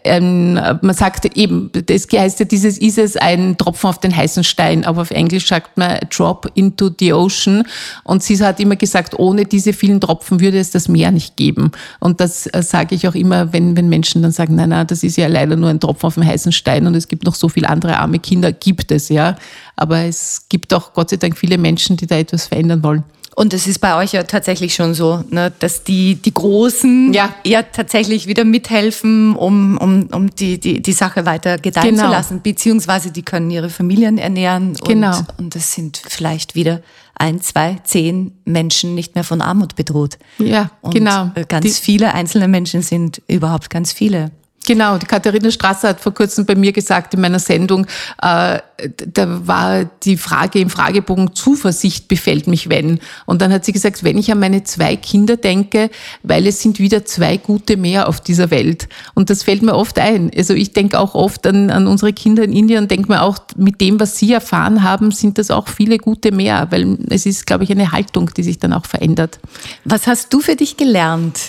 ein, 0.04 0.54
man 0.54 0.96
sagt 0.96 1.26
eben, 1.38 1.72
das 1.72 2.08
heißt 2.12 2.40
ja, 2.40 2.46
dieses 2.46 2.78
ist 2.78 2.98
es 2.98 3.16
ein 3.18 3.58
Tropfen 3.58 3.90
auf 3.90 4.00
den 4.00 4.16
heißen 4.16 4.44
Stein, 4.44 4.86
aber 4.86 5.02
auf 5.02 5.12
Englisch 5.12 5.48
sagt 5.48 5.78
man 5.78 6.00
drop 6.10 6.50
into 6.56 6.90
the 7.00 7.14
ocean. 7.14 7.64
Und 8.04 8.24
sie 8.24 8.44
hat 8.44 8.60
immer 8.60 8.76
gesagt, 8.76 9.18
ohne 9.18 9.46
diese 9.46 9.74
vielen 9.74 10.02
Tropfen 10.02 10.40
würde 10.40 10.60
es 10.60 10.72
das 10.72 10.88
Meer 10.88 11.12
nicht 11.12 11.38
geben. 11.38 11.72
Und 12.00 12.20
das 12.20 12.48
äh, 12.48 12.62
sage 12.62 12.96
ich 12.96 13.08
auch 13.08 13.16
immer, 13.16 13.54
wenn, 13.54 13.76
wenn 13.78 13.90
Menschen 13.90 14.22
dann 14.22 14.32
sagen, 14.32 14.56
nein, 14.56 14.70
nein, 14.70 14.88
das 14.88 15.04
ist 15.04 15.18
ja 15.18 15.28
leider 15.28 15.56
nur 15.56 15.70
ein 15.70 15.80
Tropfen 15.80 16.08
auf 16.08 16.14
dem 16.16 16.26
heißen 16.26 16.52
Stein 16.52 16.88
und 16.88 16.96
es 16.96 17.08
gibt 17.08 17.26
noch 17.26 17.36
so 17.36 17.50
viele 17.50 17.70
andere 17.70 17.98
arme 17.98 18.20
Kinder, 18.20 18.52
gibt 18.52 18.92
es, 18.92 19.10
ja. 19.10 19.36
Aber 19.76 20.00
es 20.00 20.46
gibt 20.50 20.74
auch 20.74 20.94
Gott 20.94 21.10
sei 21.10 21.18
Dank 21.18 21.38
viele 21.38 21.58
Menschen, 21.58 21.98
die 21.98 22.08
da 22.08 22.18
etwas 22.18 22.48
verändern 22.48 22.84
wollen. 22.84 23.04
Und 23.36 23.54
es 23.54 23.68
ist 23.68 23.80
bei 23.80 23.98
euch 23.98 24.14
ja 24.14 24.24
tatsächlich 24.24 24.74
schon 24.74 24.94
so, 24.94 25.24
ne, 25.30 25.52
dass 25.60 25.84
die, 25.84 26.16
die 26.16 26.34
Großen 26.34 27.14
ja. 27.14 27.36
ja 27.46 27.64
tatsächlich 27.64 28.28
wieder 28.28 28.46
mithelfen, 28.46 29.36
um, 29.36 29.78
um, 29.78 30.08
um 30.14 30.30
die, 30.34 30.58
die, 30.58 30.82
die 30.82 30.94
Sache 30.94 31.26
weiter 31.26 31.58
gedeihen 31.58 31.96
genau. 31.96 32.06
zu 32.06 32.12
lassen, 32.12 32.42
beziehungsweise 32.42 33.12
die 33.12 33.24
können 33.24 33.52
ihre 33.52 33.70
Familien 33.70 34.18
ernähren. 34.18 34.76
Genau. 34.86 35.18
Und, 35.18 35.28
und 35.38 35.56
es 35.58 35.74
sind 35.74 36.02
vielleicht 36.08 36.56
wieder 36.56 36.82
ein, 37.16 37.42
zwei, 37.42 37.78
zehn 37.84 38.34
Menschen 38.46 38.96
nicht 38.96 39.16
mehr 39.16 39.24
von 39.24 39.42
Armut 39.42 39.76
bedroht. 39.76 40.18
Ja, 40.38 40.72
und 40.82 40.94
genau. 40.94 41.32
Ganz 41.48 41.66
die 41.66 41.72
viele 41.72 42.14
einzelne 42.14 42.48
Menschen 42.48 42.82
sind 42.82 43.22
überhaupt 43.28 43.70
ganz 43.70 43.92
viele. 43.94 44.32
Genau, 44.66 44.98
die 44.98 45.06
Katharina 45.06 45.52
Strasser 45.52 45.90
hat 45.90 46.02
vor 46.02 46.14
kurzem 46.14 46.46
bei 46.46 46.56
mir 46.56 46.72
gesagt 46.72 47.14
in 47.14 47.22
meiner 47.22 47.40
Sendung, 47.40 47.86
äh, 48.22 48.60
da 48.88 49.48
war 49.48 49.86
die 50.04 50.18
Frage 50.18 50.60
im 50.60 50.70
Fragebogen 50.70 51.36
Zuversicht 51.36 52.08
befällt 52.08 52.48
mich 52.48 52.68
wenn. 52.68 53.00
Und 53.26 53.42
dann 53.42 53.54
hat 53.54 53.64
sie 53.64 53.72
gesagt, 53.72 54.04
wenn 54.04 54.18
ich 54.18 54.32
an 54.32 54.40
meine 54.40 54.64
zwei 54.64 54.96
Kinder 54.96 55.38
denke, 55.38 55.90
weil 56.24 56.48
es 56.48 56.62
sind 56.62 56.80
wieder 56.80 57.06
zwei 57.06 57.38
gute 57.38 57.78
mehr 57.78 58.10
auf 58.10 58.22
dieser 58.22 58.50
Welt. 58.50 58.90
Und 59.14 59.30
das 59.30 59.44
fällt 59.44 59.62
mir 59.62 59.76
oft 59.76 60.00
ein. 60.00 60.32
Also 60.36 60.54
ich 60.56 60.74
denke 60.74 61.00
auch 61.00 61.14
oft 61.14 61.46
an, 61.46 61.70
an 61.70 61.86
unsere 61.86 62.12
Kinder 62.12 62.44
in 62.44 62.52
Indien 62.52 62.84
und 62.84 62.92
denke 62.92 63.12
mir 63.12 63.22
auch, 63.22 63.38
mit 63.56 63.80
dem, 63.82 64.00
was 64.00 64.18
sie 64.18 64.34
erfahren 64.34 64.84
haben, 64.84 65.12
sind 65.12 65.38
das 65.38 65.52
auch 65.52 65.68
viele 65.68 66.00
gute 66.00 66.32
mehr, 66.32 66.68
weil 66.72 66.98
es 67.10 67.26
ist, 67.26 67.46
glaube 67.46 67.64
ich, 67.64 67.72
eine 67.72 67.92
Haltung, 67.92 68.32
die 68.36 68.44
sich 68.44 68.58
dann 68.58 68.74
auch 68.74 68.86
verändert. 68.86 69.40
Was 69.84 70.08
hast 70.08 70.34
du 70.34 70.40
für 70.40 70.56
dich 70.56 70.76
gelernt 70.76 71.40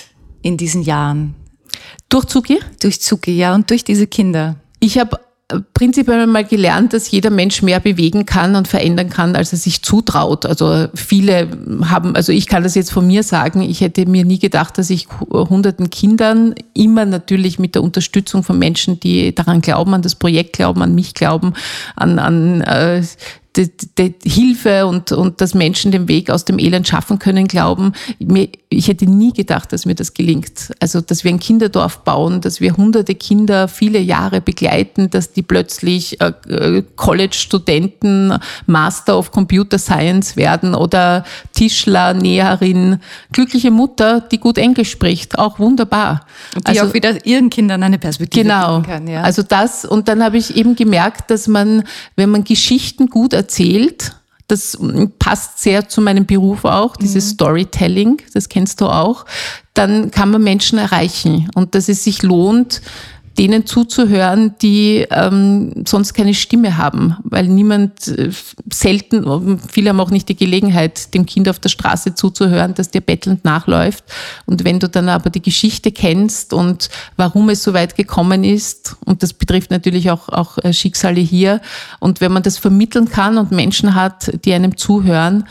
in 0.43 0.57
diesen 0.57 0.83
Jahren? 0.83 1.35
Durch 2.09 2.26
Zuki? 2.26 2.61
Durch 2.80 3.00
Zuki, 3.00 3.37
ja, 3.37 3.54
und 3.54 3.71
durch 3.71 3.85
diese 3.85 4.06
Kinder. 4.06 4.56
Ich 4.80 4.99
habe 4.99 5.18
äh, 5.49 5.61
prinzipiell 5.75 6.26
mal 6.26 6.45
gelernt, 6.45 6.92
dass 6.92 7.11
jeder 7.11 7.30
Mensch 7.30 7.62
mehr 7.62 7.78
bewegen 7.78 8.26
kann 8.26 8.56
und 8.56 8.66
verändern 8.66 9.11
kann, 9.11 9.37
als 9.37 9.52
er 9.52 9.59
sich 9.59 9.83
zutraut. 9.83 10.45
Also 10.45 10.88
viele 10.95 11.49
haben, 11.85 12.16
also 12.16 12.33
ich 12.33 12.47
kann 12.49 12.62
das 12.64 12.75
jetzt 12.75 12.90
von 12.92 13.06
mir 13.06 13.23
sagen, 13.23 13.62
ich 13.62 13.80
hätte 13.80 14.06
mir 14.06 14.25
nie 14.25 14.38
gedacht, 14.38 14.76
dass 14.78 14.90
ich 14.90 15.06
hunderten 15.30 15.90
Kindern 15.90 16.54
immer 16.75 17.04
natürlich 17.04 17.59
mit 17.59 17.76
der 17.76 17.83
Unterstützung 17.83 18.42
von 18.42 18.59
Menschen, 18.59 18.99
die 18.99 19.35
daran 19.35 19.61
glauben, 19.61 19.95
an 19.95 20.02
das 20.02 20.16
Projekt 20.16 20.54
glauben, 20.54 20.83
an 20.83 20.95
mich 20.95 21.14
glauben, 21.14 21.54
an, 21.95 22.18
an 22.18 22.61
äh, 22.62 23.02
die, 23.57 23.71
die 23.99 24.29
Hilfe 24.29 24.87
und, 24.87 25.13
und 25.13 25.41
dass 25.41 25.55
Menschen 25.55 25.91
den 25.91 26.09
Weg 26.09 26.31
aus 26.31 26.45
dem 26.45 26.59
Elend 26.59 26.87
schaffen 26.87 27.19
können, 27.19 27.49
glauben. 27.49 27.93
Mir, 28.19 28.49
ich 28.69 28.89
hätte 28.89 29.07
nie 29.07 29.33
gedacht, 29.33 29.73
dass 29.73 29.87
mir 29.87 29.95
das 29.95 30.15
gelingt. 30.15 30.73
Also, 30.81 31.01
dass 31.01 31.25
wir 31.25 31.31
ein 31.31 31.39
Kinderdorf 31.39 31.99
bauen, 31.99 32.41
dass 32.41 32.61
wir 32.61 32.77
hunderte 32.77 33.15
Kinder 33.15 33.69
viele 33.69 33.99
Jahre 33.99 34.41
begleiten, 34.41 35.11
dass 35.11 35.33
die 35.33 35.43
plötzlich 35.43 36.21
äh, 36.21 36.33
äh 36.49 36.83
College-Studenten, 36.97 38.35
Master 38.67 39.19
of 39.19 39.31
Computer 39.31 39.79
Science 39.79 40.37
werden 40.37 40.75
oder 40.75 41.25
Tischler, 41.55 42.15
Näherin, 42.15 43.01
glückliche 43.33 43.71
Mutter, 43.71 44.21
die 44.21 44.39
gut 44.39 44.59
Englisch 44.59 44.91
spricht, 44.91 45.39
auch 45.39 45.59
wunderbar. 45.59 46.27
Und 46.55 46.67
die 46.69 46.79
also, 46.79 46.91
auch 46.91 46.95
wieder 46.95 47.25
ihren 47.25 47.51
Kindern 47.51 47.83
eine 47.83 47.99
Perspektive 47.99 48.45
genau, 48.45 48.81
geben 48.81 48.87
kann. 48.87 49.09
Ja. 49.09 49.23
Also 49.23 49.43
das, 49.43 49.85
und 49.85 50.09
dann 50.09 50.23
habe 50.23 50.37
ich 50.37 50.57
eben 50.57 50.77
gemerkt, 50.77 51.31
dass 51.31 51.49
man, 51.49 51.85
wenn 52.17 52.31
man 52.31 52.45
Geschichten 52.45 53.09
gut 53.09 53.33
erzählt, 53.33 53.46
erzählt. 53.47 54.12
Das 54.49 54.79
passt 55.19 55.61
sehr 55.61 55.88
zu 55.88 56.00
meinem 56.00 56.25
Beruf 56.25 56.65
auch, 56.65 56.97
dieses 56.97 57.26
mhm. 57.26 57.31
Storytelling, 57.31 58.23
das 58.33 58.49
kennst 58.49 58.81
du 58.81 58.87
auch. 58.87 59.25
Dann 59.75 60.11
kann 60.12 60.31
man 60.31 60.43
Menschen 60.43 60.79
erreichen 60.79 61.49
und 61.55 61.75
dass 61.75 61.88
es 61.88 62.05
sich 62.05 62.23
lohnt, 62.23 62.81
denen 63.38 63.66
zuzuhören, 63.66 64.55
die 64.62 65.07
ähm, 65.11 65.85
sonst 65.87 66.14
keine 66.14 66.35
Stimme 66.35 66.78
haben, 66.78 67.16
weil 67.23 67.47
niemand 67.49 68.09
äh, 68.09 68.31
selten, 68.73 69.61
viele 69.69 69.90
haben 69.90 70.00
auch 70.00 70.11
nicht 70.11 70.28
die 70.28 70.37
Gelegenheit, 70.37 71.12
dem 71.14 71.26
Kind 71.26 71.49
auf 71.49 71.59
der 71.59 71.69
Straße 71.69 72.14
zuzuhören, 72.14 72.75
dass 72.75 72.90
dir 72.90 73.00
bettelnd 73.00 73.45
nachläuft. 73.45 74.05
Und 74.47 74.64
wenn 74.64 74.81
du 74.81 74.88
dann 74.88 75.09
aber 75.09 75.31
die 75.31 75.43
Geschichte 75.43 75.93
kennst 75.93 76.52
und 76.52 76.88
warum 77.16 77.49
es 77.50 77.62
so 77.62 77.75
weit 77.75 77.97
gekommen 77.97 78.45
ist, 78.45 78.97
und 79.05 79.23
das 79.23 79.33
betrifft 79.33 79.71
natürlich 79.71 80.11
auch, 80.11 80.28
auch 80.28 80.59
äh, 80.59 80.73
Schicksale 80.73 81.21
hier, 81.21 81.61
und 82.00 82.21
wenn 82.21 82.33
man 82.33 82.43
das 82.43 82.59
vermitteln 82.59 83.11
kann 83.11 83.38
und 83.38 83.52
Menschen 83.52 83.95
hat, 83.95 84.33
die 84.45 84.52
einem 84.52 84.76
zuhören, 84.76 85.45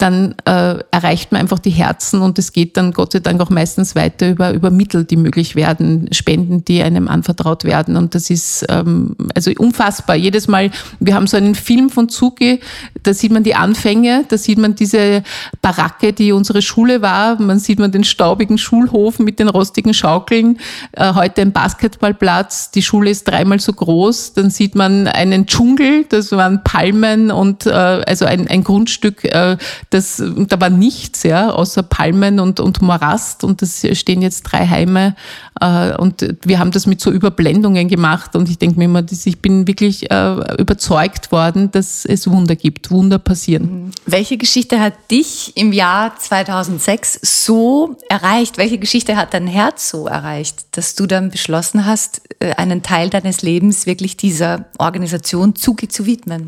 dann 0.00 0.34
äh, 0.46 0.78
erreicht 0.90 1.30
man 1.30 1.42
einfach 1.42 1.58
die 1.58 1.70
Herzen 1.70 2.22
und 2.22 2.38
es 2.38 2.52
geht 2.52 2.76
dann 2.76 2.92
Gott 2.92 3.12
sei 3.12 3.18
Dank 3.20 3.40
auch 3.40 3.50
meistens 3.50 3.94
weiter 3.94 4.30
über, 4.30 4.52
über 4.52 4.70
Mittel, 4.70 5.04
die 5.04 5.16
möglich 5.16 5.56
werden, 5.56 6.08
Spenden, 6.12 6.64
die 6.64 6.82
einem 6.82 7.06
anvertraut 7.06 7.64
werden. 7.64 7.96
Und 7.96 8.14
das 8.14 8.30
ist 8.30 8.64
ähm, 8.70 9.14
also 9.34 9.50
unfassbar. 9.58 10.16
Jedes 10.16 10.48
Mal, 10.48 10.70
wir 11.00 11.14
haben 11.14 11.26
so 11.26 11.36
einen 11.36 11.54
Film 11.54 11.90
von 11.90 12.08
Zuki, 12.08 12.60
da 13.02 13.12
sieht 13.12 13.30
man 13.30 13.42
die 13.42 13.54
Anfänge, 13.54 14.24
da 14.28 14.38
sieht 14.38 14.58
man 14.58 14.74
diese 14.74 15.22
Baracke, 15.60 16.14
die 16.14 16.32
unsere 16.32 16.62
Schule 16.62 17.02
war, 17.02 17.40
man 17.40 17.58
sieht 17.58 17.78
man 17.78 17.92
den 17.92 18.04
staubigen 18.04 18.56
Schulhof 18.56 19.18
mit 19.18 19.38
den 19.38 19.48
rostigen 19.48 19.92
Schaukeln, 19.92 20.58
äh, 20.92 21.12
heute 21.12 21.42
ein 21.42 21.52
Basketballplatz, 21.52 22.70
die 22.70 22.82
Schule 22.82 23.10
ist 23.10 23.28
dreimal 23.28 23.60
so 23.60 23.72
groß, 23.72 24.32
dann 24.32 24.48
sieht 24.48 24.74
man 24.74 25.08
einen 25.08 25.46
Dschungel, 25.46 26.06
das 26.08 26.32
waren 26.32 26.64
Palmen 26.64 27.30
und 27.30 27.66
äh, 27.66 27.70
also 27.70 28.24
ein, 28.24 28.48
ein 28.48 28.64
Grundstück, 28.64 29.24
äh, 29.24 29.58
das, 29.90 30.22
da 30.24 30.60
war 30.60 30.70
nichts, 30.70 31.24
ja, 31.24 31.50
außer 31.50 31.82
Palmen 31.82 32.38
und, 32.38 32.60
und 32.60 32.80
Morast 32.80 33.42
und 33.42 33.60
das 33.60 33.84
stehen 33.94 34.22
jetzt 34.22 34.42
drei 34.42 34.66
Heime 34.68 35.16
äh, 35.60 35.96
und 35.96 36.36
wir 36.42 36.60
haben 36.60 36.70
das 36.70 36.86
mit 36.86 37.00
so 37.00 37.10
Überblendungen 37.10 37.88
gemacht 37.88 38.36
und 38.36 38.48
ich 38.48 38.58
denke 38.58 38.78
mir 38.78 38.84
immer, 38.84 39.02
dass 39.02 39.26
ich 39.26 39.40
bin 39.40 39.66
wirklich 39.66 40.08
äh, 40.10 40.34
überzeugt 40.58 41.32
worden, 41.32 41.72
dass 41.72 42.04
es 42.04 42.30
Wunder 42.30 42.54
gibt, 42.54 42.92
Wunder 42.92 43.18
passieren. 43.18 43.86
Mhm. 43.86 43.90
Welche 44.06 44.36
Geschichte 44.36 44.78
hat 44.78 44.94
dich 45.10 45.56
im 45.56 45.72
Jahr 45.72 46.16
2006 46.16 47.20
so 47.22 47.96
erreicht? 48.08 48.58
Welche 48.58 48.78
Geschichte 48.78 49.16
hat 49.16 49.34
dein 49.34 49.48
Herz 49.48 49.90
so 49.90 50.06
erreicht, 50.06 50.66
dass 50.72 50.94
du 50.94 51.06
dann 51.06 51.30
beschlossen 51.30 51.84
hast, 51.84 52.22
äh, 52.38 52.52
einen 52.52 52.82
Teil 52.82 53.10
deines 53.10 53.42
Lebens 53.42 53.86
wirklich 53.86 54.16
dieser 54.16 54.66
Organisation 54.78 55.56
Zugi 55.56 55.88
zu 55.88 56.06
widmen? 56.06 56.46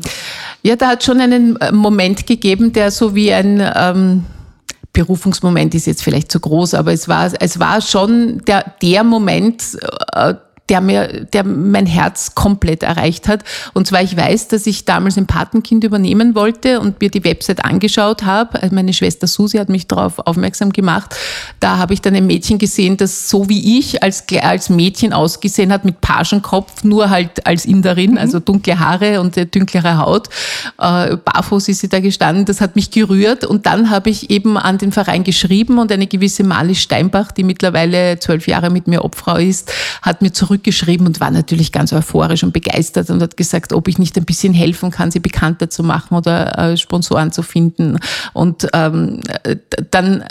Ja, 0.61 0.77
da 0.77 0.87
hat 0.87 1.03
schon 1.03 1.19
einen 1.19 1.57
Moment 1.73 2.25
gegeben, 2.25 2.71
der 2.71 2.89
so 2.89 3.15
wie 3.15 3.32
ein 3.33 3.61
ähm, 3.75 4.25
Berufungsmoment 4.93 5.73
ist 5.73 5.87
jetzt 5.87 6.03
vielleicht 6.03 6.31
zu 6.31 6.39
groß, 6.39 6.75
aber 6.75 6.93
es 6.93 7.07
war, 7.07 7.31
es 7.39 7.59
war 7.59 7.81
schon 7.81 8.43
der, 8.45 8.73
der 8.81 9.03
Moment, 9.03 9.77
äh, 10.13 10.35
der 10.69 10.79
mir, 10.79 11.25
der 11.25 11.43
mein 11.43 11.85
Herz 11.85 12.35
komplett 12.35 12.83
erreicht 12.83 13.27
hat. 13.27 13.43
Und 13.73 13.85
zwar, 13.85 14.01
ich 14.01 14.15
weiß, 14.15 14.47
dass 14.47 14.65
ich 14.65 14.85
damals 14.85 15.17
ein 15.17 15.27
Patenkind 15.27 15.83
übernehmen 15.83 16.35
wollte 16.35 16.79
und 16.79 17.01
mir 17.01 17.11
die 17.11 17.25
Website 17.25 17.65
angeschaut 17.65 18.23
habe. 18.23 18.61
Also 18.61 18.73
meine 18.73 18.93
Schwester 18.93 19.27
Susi 19.27 19.57
hat 19.57 19.67
mich 19.67 19.87
darauf 19.87 20.19
aufmerksam 20.19 20.71
gemacht. 20.71 21.15
Da 21.59 21.77
habe 21.77 21.93
ich 21.93 22.01
dann 22.01 22.15
ein 22.15 22.25
Mädchen 22.25 22.59
gesehen, 22.59 22.95
das 22.95 23.27
so 23.29 23.49
wie 23.49 23.77
ich 23.77 24.03
als, 24.03 24.23
als 24.41 24.69
Mädchen 24.69 25.11
ausgesehen 25.11 25.73
hat, 25.73 25.83
mit 25.83 25.99
Pagenkopf, 25.99 26.85
nur 26.85 27.09
halt 27.09 27.45
als 27.45 27.65
Inderin, 27.65 28.11
mhm. 28.11 28.17
also 28.17 28.39
dunkle 28.39 28.79
Haare 28.79 29.19
und 29.19 29.35
dunklere 29.53 29.97
Haut. 29.97 30.29
Äh, 30.79 31.17
barfuß 31.17 31.67
ist 31.67 31.81
sie 31.81 31.89
da 31.89 31.99
gestanden. 31.99 32.45
Das 32.45 32.61
hat 32.61 32.77
mich 32.77 32.89
gerührt. 32.89 33.43
Und 33.43 33.65
dann 33.65 33.89
habe 33.89 34.09
ich 34.09 34.29
eben 34.29 34.57
an 34.57 34.77
den 34.77 34.93
Verein 34.93 35.25
geschrieben 35.25 35.77
und 35.77 35.91
eine 35.91 36.07
gewisse 36.07 36.45
Mali 36.45 36.75
Steinbach, 36.75 37.33
die 37.33 37.43
mittlerweile 37.43 38.17
zwölf 38.19 38.47
Jahre 38.47 38.69
mit 38.69 38.87
mir 38.87 39.03
Obfrau 39.03 39.35
ist, 39.35 39.73
hat 40.01 40.21
mir 40.21 40.31
zurück 40.31 40.52
zurückgeschrieben 40.53 41.07
und 41.07 41.19
war 41.19 41.31
natürlich 41.31 41.71
ganz 41.71 41.93
euphorisch 41.93 42.43
und 42.43 42.53
begeistert 42.53 43.09
und 43.09 43.21
hat 43.21 43.37
gesagt, 43.37 43.73
ob 43.73 43.87
ich 43.87 43.97
nicht 43.97 44.15
ein 44.17 44.25
bisschen 44.25 44.53
helfen 44.53 44.91
kann, 44.91 45.09
sie 45.09 45.19
bekannter 45.19 45.69
zu 45.69 45.81
machen 45.83 46.15
oder 46.15 46.57
äh, 46.57 46.77
Sponsoren 46.77 47.31
zu 47.31 47.41
finden. 47.41 47.97
Und 48.33 48.67
ähm, 48.73 49.21
dann 49.89 50.23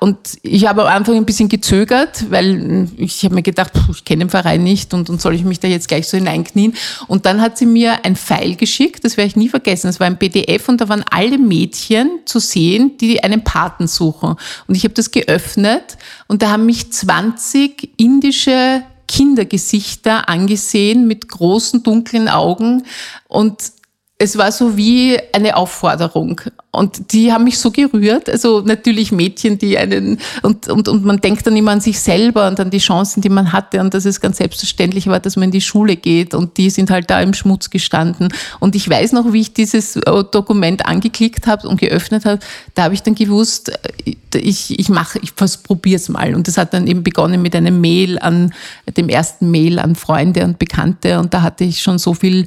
und 0.00 0.18
ich 0.42 0.66
habe 0.68 0.82
am 0.82 0.88
Anfang 0.88 1.16
ein 1.16 1.24
bisschen 1.24 1.48
gezögert, 1.48 2.26
weil 2.30 2.88
ich 2.96 3.24
habe 3.24 3.36
mir 3.36 3.42
gedacht, 3.42 3.72
pff, 3.74 3.88
ich 3.90 4.04
kenne 4.04 4.24
den 4.24 4.30
Verein 4.30 4.62
nicht 4.62 4.92
und, 4.92 5.08
und 5.08 5.20
soll 5.20 5.34
ich 5.34 5.44
mich 5.44 5.60
da 5.60 5.68
jetzt 5.68 5.88
gleich 5.88 6.08
so 6.08 6.18
hineinknien? 6.18 6.74
Und 7.06 7.24
dann 7.24 7.40
hat 7.40 7.56
sie 7.56 7.66
mir 7.66 8.04
ein 8.04 8.16
Pfeil 8.16 8.56
geschickt, 8.56 9.04
das 9.04 9.16
werde 9.16 9.28
ich 9.28 9.36
nie 9.36 9.48
vergessen. 9.48 9.88
Es 9.88 9.98
war 9.98 10.06
ein 10.06 10.18
PDF 10.18 10.68
und 10.68 10.80
da 10.80 10.88
waren 10.88 11.04
alle 11.10 11.38
Mädchen 11.38 12.20
zu 12.26 12.38
sehen, 12.38 12.98
die 13.00 13.22
einen 13.24 13.44
Paten 13.44 13.86
suchen. 13.86 14.36
Und 14.66 14.74
ich 14.74 14.84
habe 14.84 14.94
das 14.94 15.10
geöffnet 15.10 15.96
und 16.26 16.42
da 16.42 16.50
haben 16.50 16.66
mich 16.66 16.92
20 16.92 17.90
indische 17.96 18.82
Kindergesichter 19.08 20.28
angesehen 20.28 21.08
mit 21.08 21.28
großen 21.28 21.82
dunklen 21.82 22.28
Augen. 22.28 22.84
Und 23.26 23.72
es 24.20 24.36
war 24.36 24.50
so 24.50 24.76
wie 24.76 25.16
eine 25.32 25.56
Aufforderung. 25.56 26.40
Und 26.72 27.12
die 27.12 27.32
haben 27.32 27.44
mich 27.44 27.58
so 27.58 27.70
gerührt. 27.70 28.28
Also 28.28 28.60
natürlich 28.60 29.12
Mädchen, 29.12 29.58
die 29.58 29.78
einen, 29.78 30.18
und, 30.42 30.68
und, 30.68 30.88
und 30.88 31.04
man 31.04 31.20
denkt 31.20 31.46
dann 31.46 31.56
immer 31.56 31.70
an 31.70 31.80
sich 31.80 32.00
selber 32.00 32.48
und 32.48 32.58
an 32.58 32.70
die 32.70 32.78
Chancen, 32.78 33.20
die 33.20 33.28
man 33.28 33.52
hatte 33.52 33.80
und 33.80 33.94
dass 33.94 34.04
es 34.04 34.20
ganz 34.20 34.38
selbstverständlich 34.38 35.06
war, 35.06 35.20
dass 35.20 35.36
man 35.36 35.44
in 35.44 35.50
die 35.52 35.60
Schule 35.60 35.96
geht 35.96 36.34
und 36.34 36.56
die 36.56 36.68
sind 36.70 36.90
halt 36.90 37.10
da 37.10 37.20
im 37.20 37.32
Schmutz 37.32 37.70
gestanden. 37.70 38.28
Und 38.58 38.74
ich 38.74 38.88
weiß 38.90 39.12
noch, 39.12 39.32
wie 39.32 39.40
ich 39.40 39.54
dieses 39.54 39.96
äh, 39.96 40.02
Dokument 40.02 40.84
angeklickt 40.84 41.46
habe 41.46 41.68
und 41.68 41.80
geöffnet 41.80 42.24
habe, 42.24 42.40
da 42.74 42.84
habe 42.84 42.94
ich 42.94 43.02
dann 43.04 43.14
gewusst, 43.14 43.70
äh, 43.70 44.14
ich, 44.36 44.78
ich 44.78 44.88
mache, 44.88 45.20
ich 45.22 45.34
probiere 45.36 45.96
es 45.96 46.08
mal. 46.08 46.34
Und 46.34 46.48
das 46.48 46.58
hat 46.58 46.74
dann 46.74 46.86
eben 46.88 47.02
begonnen 47.02 47.40
mit 47.40 47.54
einem 47.54 47.80
Mail 47.80 48.18
an, 48.18 48.52
dem 48.96 49.08
ersten 49.08 49.50
Mail 49.50 49.78
an 49.78 49.94
Freunde 49.94 50.44
und 50.44 50.58
Bekannte 50.58 51.18
und 51.20 51.32
da 51.32 51.42
hatte 51.42 51.64
ich 51.64 51.80
schon 51.80 51.98
so 51.98 52.14
viel 52.14 52.46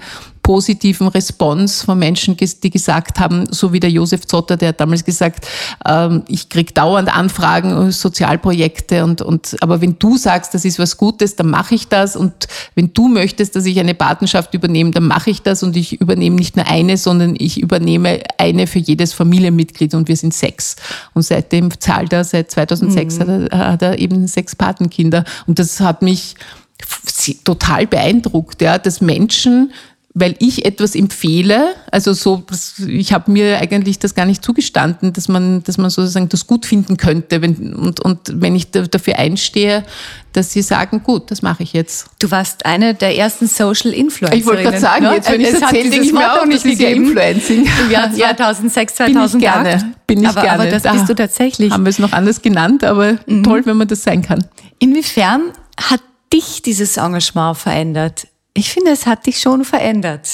positiven 0.52 1.08
Response 1.08 1.86
von 1.86 1.98
Menschen, 1.98 2.36
die 2.36 2.70
gesagt 2.70 3.22
haben, 3.22 3.46
so 3.52 3.72
wie 3.72 3.80
der 3.80 3.90
Josef 3.90 4.28
Zotter, 4.28 4.58
der 4.58 4.70
hat 4.70 4.82
damals 4.82 5.06
gesagt, 5.06 5.48
ähm, 5.86 6.24
ich 6.28 6.50
kriege 6.50 6.74
dauernd 6.74 7.08
Anfragen, 7.08 7.88
äh, 7.88 7.92
Sozialprojekte 7.94 9.06
und, 9.06 9.22
und 9.22 9.56
aber 9.62 9.80
wenn 9.80 9.98
du 9.98 10.18
sagst, 10.18 10.54
das 10.54 10.66
ist 10.66 10.78
was 10.78 10.98
Gutes, 10.98 11.38
dann 11.38 11.50
mache 11.50 11.76
ich 11.76 11.88
das 11.88 12.18
und 12.18 12.50
wenn 12.76 12.94
du 12.94 13.08
möchtest, 13.08 13.56
dass 13.56 13.66
ich 13.66 13.80
eine 13.80 13.94
Patenschaft 13.94 14.54
übernehme, 14.54 14.92
dann 14.92 15.08
mache 15.08 15.30
ich 15.30 15.42
das 15.42 15.64
und 15.64 15.78
ich 15.78 16.02
übernehme 16.02 16.36
nicht 16.36 16.58
nur 16.58 16.68
eine, 16.68 16.98
sondern 16.98 17.36
ich 17.38 17.58
übernehme 17.58 18.20
eine 18.38 18.68
für 18.68 18.80
jedes 18.80 19.14
Familienmitglied 19.14 19.94
und 19.94 20.10
wir 20.10 20.18
sind 20.18 20.34
sechs. 20.34 20.76
Und 21.14 21.22
seitdem 21.22 21.80
zahlt 21.80 22.12
er, 22.12 22.26
seit 22.26 22.52
2006 22.52 23.16
mhm. 23.16 23.22
hat, 23.22 23.52
er, 23.54 23.72
hat 23.72 23.82
er 23.84 24.00
eben 24.00 24.28
sechs 24.28 24.54
Patenkinder 24.54 25.24
und 25.48 25.60
das 25.60 25.80
hat 25.80 26.02
mich 26.02 26.36
total 27.44 27.88
beeindruckt, 27.88 28.62
ja, 28.62 28.78
dass 28.78 29.02
Menschen 29.02 29.72
weil 30.14 30.36
ich 30.40 30.66
etwas 30.66 30.94
empfehle, 30.94 31.74
also 31.90 32.12
so, 32.12 32.44
ich 32.86 33.14
habe 33.14 33.32
mir 33.32 33.60
eigentlich 33.60 33.98
das 33.98 34.14
gar 34.14 34.26
nicht 34.26 34.44
zugestanden, 34.44 35.14
dass 35.14 35.30
man, 35.30 35.64
dass 35.64 35.78
man 35.78 35.90
sozusagen 35.90 36.28
das 36.28 36.48
gut 36.48 36.66
finden 36.66 36.98
könnte, 36.98 37.42
wenn, 37.42 37.74
und, 37.74 38.02
und 38.02 38.20
wenn 38.34 38.56
ich 38.56 38.72
dafür 38.72 39.18
einstehe, 39.18 39.86
dass 40.34 40.52
sie 40.52 40.62
sagen, 40.62 41.02
gut, 41.04 41.32
das 41.32 41.42
mache 41.42 41.64
ich 41.64 41.72
jetzt. 41.72 42.08
Du 42.20 42.30
warst 42.30 42.66
eine 42.66 42.94
der 42.94 43.18
ersten 43.18 43.48
Social 43.48 43.94
Influencer. 43.94 44.38
Ich 44.38 44.46
wollte 44.46 44.64
gerade 44.64 44.80
sagen, 44.80 45.06
ne? 45.06 45.16
jetzt 45.16 45.32
wenn 45.32 45.42
ich 45.42 45.48
es 45.48 45.62
erzähle, 45.62 45.90
denke 45.90 46.06
ich 46.06 46.14
mir 46.14 46.34
auch, 46.34 46.46
nicht 46.46 46.66
das 46.66 46.72
ist 46.74 46.82
ja 46.82 46.90
Influencing. 46.90 47.68
Im 47.86 47.92
Jahr 47.92 48.12
2006, 48.14 48.96
2008. 48.96 49.32
Bin 49.32 49.40
ich 49.40 49.54
gerne. 49.54 49.94
Bin 50.08 50.22
ich 50.22 50.28
aber, 50.28 50.42
gerne. 50.42 50.64
aber 50.64 50.72
das 50.72 50.84
da 50.84 50.94
bist 50.94 51.08
du 51.08 51.16
tatsächlich. 51.16 51.72
Haben 51.72 51.86
wir 51.86 51.90
es 51.90 52.00
noch 52.00 52.12
anders 52.12 52.42
genannt, 52.42 52.84
aber 52.84 53.18
mhm. 53.28 53.44
toll, 53.44 53.66
wenn 53.66 53.78
man 53.78 53.88
das 53.88 54.04
sein 54.04 54.22
kann. 54.22 54.46
Inwiefern 54.80 55.52
hat 55.78 56.02
dich 56.34 56.62
dieses 56.62 56.98
Engagement 56.98 57.58
verändert? 57.58 58.28
Ich 58.54 58.72
finde, 58.72 58.92
es 58.92 59.06
hat 59.06 59.26
dich 59.26 59.40
schon 59.40 59.64
verändert. 59.64 60.28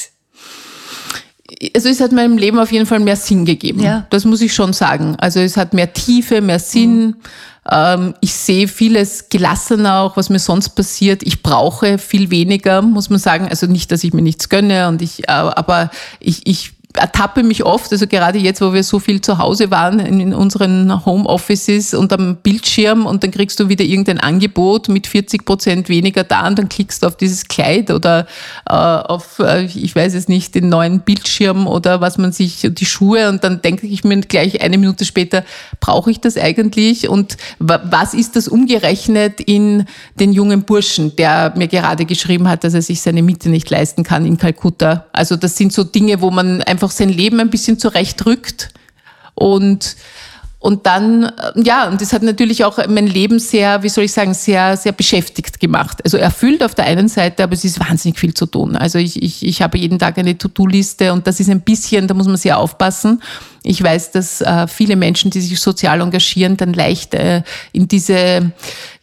Also 1.75 1.89
es 1.89 2.01
hat 2.01 2.12
meinem 2.12 2.38
Leben 2.38 2.59
auf 2.59 2.71
jeden 2.71 2.86
Fall 2.86 3.00
mehr 3.00 3.15
Sinn 3.15 3.45
gegeben. 3.45 3.81
Ja. 3.81 4.05
Das 4.09 4.25
muss 4.25 4.41
ich 4.41 4.53
schon 4.53 4.74
sagen. 4.74 5.15
Also 5.17 5.39
es 5.39 5.55
hat 5.55 5.74
mehr 5.74 5.93
Tiefe, 5.93 6.41
mehr 6.41 6.59
Sinn. 6.59 7.15
Mhm. 7.69 8.13
ich 8.21 8.33
sehe 8.33 8.67
vieles 8.67 9.27
gelassener 9.29 10.00
auch, 10.00 10.17
was 10.17 10.29
mir 10.29 10.39
sonst 10.39 10.69
passiert. 10.69 11.24
Ich 11.24 11.43
brauche 11.43 11.97
viel 11.97 12.31
weniger, 12.31 12.81
muss 12.81 13.09
man 13.09 13.19
sagen. 13.19 13.47
Also 13.50 13.65
nicht, 13.67 13.91
dass 13.91 14.03
ich 14.03 14.13
mir 14.13 14.21
nichts 14.21 14.50
gönne 14.50 14.88
und 14.88 15.01
ich, 15.01 15.27
äh, 15.27 15.31
aber 15.31 15.89
ich, 16.19 16.47
ich 16.47 16.76
ertappe 16.94 17.44
mich 17.44 17.63
oft, 17.63 17.91
also 17.91 18.08
gerade 18.08 18.39
jetzt, 18.39 18.62
wo 18.62 18.74
wir 18.74 18.84
so 18.84 19.00
viel 19.00 19.22
zu 19.22 19.38
Hause 19.38 19.72
waren 19.72 20.00
in 20.00 20.34
unseren 20.34 21.06
Homeoffices 21.06 21.94
und 21.94 22.12
am 22.13 22.38
Bildschirm 22.38 23.06
und 23.06 23.24
dann 23.24 23.32
kriegst 23.32 23.60
du 23.60 23.70
wieder 23.70 23.86
irgendein 23.86 24.20
Angebot 24.20 24.89
mit 24.89 25.08
40 25.08 25.46
Prozent 25.46 25.89
weniger 25.89 26.24
da 26.24 26.48
und 26.48 26.58
dann 26.58 26.70
klickst 26.70 27.03
du 27.03 27.08
auf 27.08 27.17
dieses 27.17 27.48
Kleid 27.48 27.91
oder 27.91 28.27
äh, 28.67 28.74
auf, 28.74 29.39
äh, 29.39 29.65
ich 29.65 29.96
weiß 29.96 30.13
es 30.13 30.27
nicht, 30.27 30.56
den 30.56 30.70
neuen 30.70 31.01
Bildschirm 31.01 31.67
oder 31.67 32.01
was 32.01 32.17
man 32.17 32.32
sich, 32.32 32.67
die 32.70 32.86
Schuhe 32.86 33.29
und 33.29 33.44
dann 33.44 33.62
denke 33.62 33.86
ich 33.88 34.03
mir 34.03 34.22
gleich 34.22 34.62
eine 34.62 34.77
Minute 34.77 35.06
später, 35.06 35.44
brauche 35.79 36.10
ich 36.10 36.20
das 36.20 36.38
eigentlich 36.38 37.10
und 37.10 37.38
was 37.60 38.13
ist 38.13 38.36
das 38.36 38.48
umgerechnet 38.48 39.39
in 39.41 39.86
den 40.20 40.34
jungen 40.34 40.63
Burschen, 40.63 41.15
der 41.15 41.53
mir 41.56 41.67
gerade 41.67 42.06
geschrieben 42.06 42.48
hat, 42.48 42.63
dass 42.63 42.74
er 42.74 42.82
sich 42.82 43.01
seine 43.01 43.22
Miete 43.22 43.50
nicht 43.50 43.70
leisten 43.70 44.03
kann 44.03 44.25
in 44.25 44.38
Kalkutta. 44.38 45.06
Also 45.12 45.36
das 45.36 45.58
sind 45.58 45.74
so 45.74 45.84
Dinge, 45.84 46.22
wo 46.22 46.32
man 46.32 46.62
einfach 46.63 46.87
einfach 46.88 46.91
sein 46.91 47.10
Leben 47.10 47.39
ein 47.39 47.50
bisschen 47.50 47.78
zurechtrückt 47.78 48.69
und 49.36 49.95
und 50.60 50.88
dann, 50.88 51.23
äh, 51.23 51.32
ja, 51.63 51.88
und 51.88 52.02
das 52.02 52.13
hat 52.13 52.23
natürlich 52.23 52.65
auch 52.65 52.80
mein 52.89 53.06
Leben 53.06 53.38
sehr, 53.38 53.84
wie 53.84 53.89
soll 53.89 54.06
ich 54.06 54.12
sagen, 54.12 54.34
sehr, 54.34 54.76
sehr 54.76 54.91
beschäftigt 54.91 55.60
gemacht. 55.60 56.00
Also 56.04 56.17
erfüllt 56.17 56.63
auf 56.63 56.73
der 56.73 56.86
einen 56.86 57.08
Seite, 57.08 57.43
aber 57.43 57.54
es 57.54 57.63
ist 57.63 57.80
wahnsinnig 57.80 58.19
viel 58.19 58.34
zu 58.34 58.47
tun. 58.47 58.76
Also 58.76 58.97
ich, 58.97 59.21
ich, 59.21 59.45
ich 59.45 59.62
habe 59.62 59.78
jeden 59.78 60.00
Tag 60.00 60.17
eine 60.17 60.36
To-Do-Liste 60.36 61.13
und 61.13 61.28
das 61.28 61.39
ist 61.39 61.52
ein 61.52 61.62
bisschen, 61.62 62.08
da 62.08 62.15
muss 62.15 62.26
man 62.26 62.38
sehr 62.38 62.58
aufpassen. 62.58 63.21
Ich 63.67 63.84
weiß, 63.84 64.12
dass 64.12 64.39
äh, 64.39 64.67
viele 64.67 64.95
Menschen, 64.95 65.30
die 65.30 65.41
sich 65.41 65.60
sozial 65.60 65.99
engagieren, 65.99 66.56
dann 66.56 66.71
leicht 66.71 67.13
äh, 67.13 67.43
in 67.73 67.88
diese, 67.89 68.51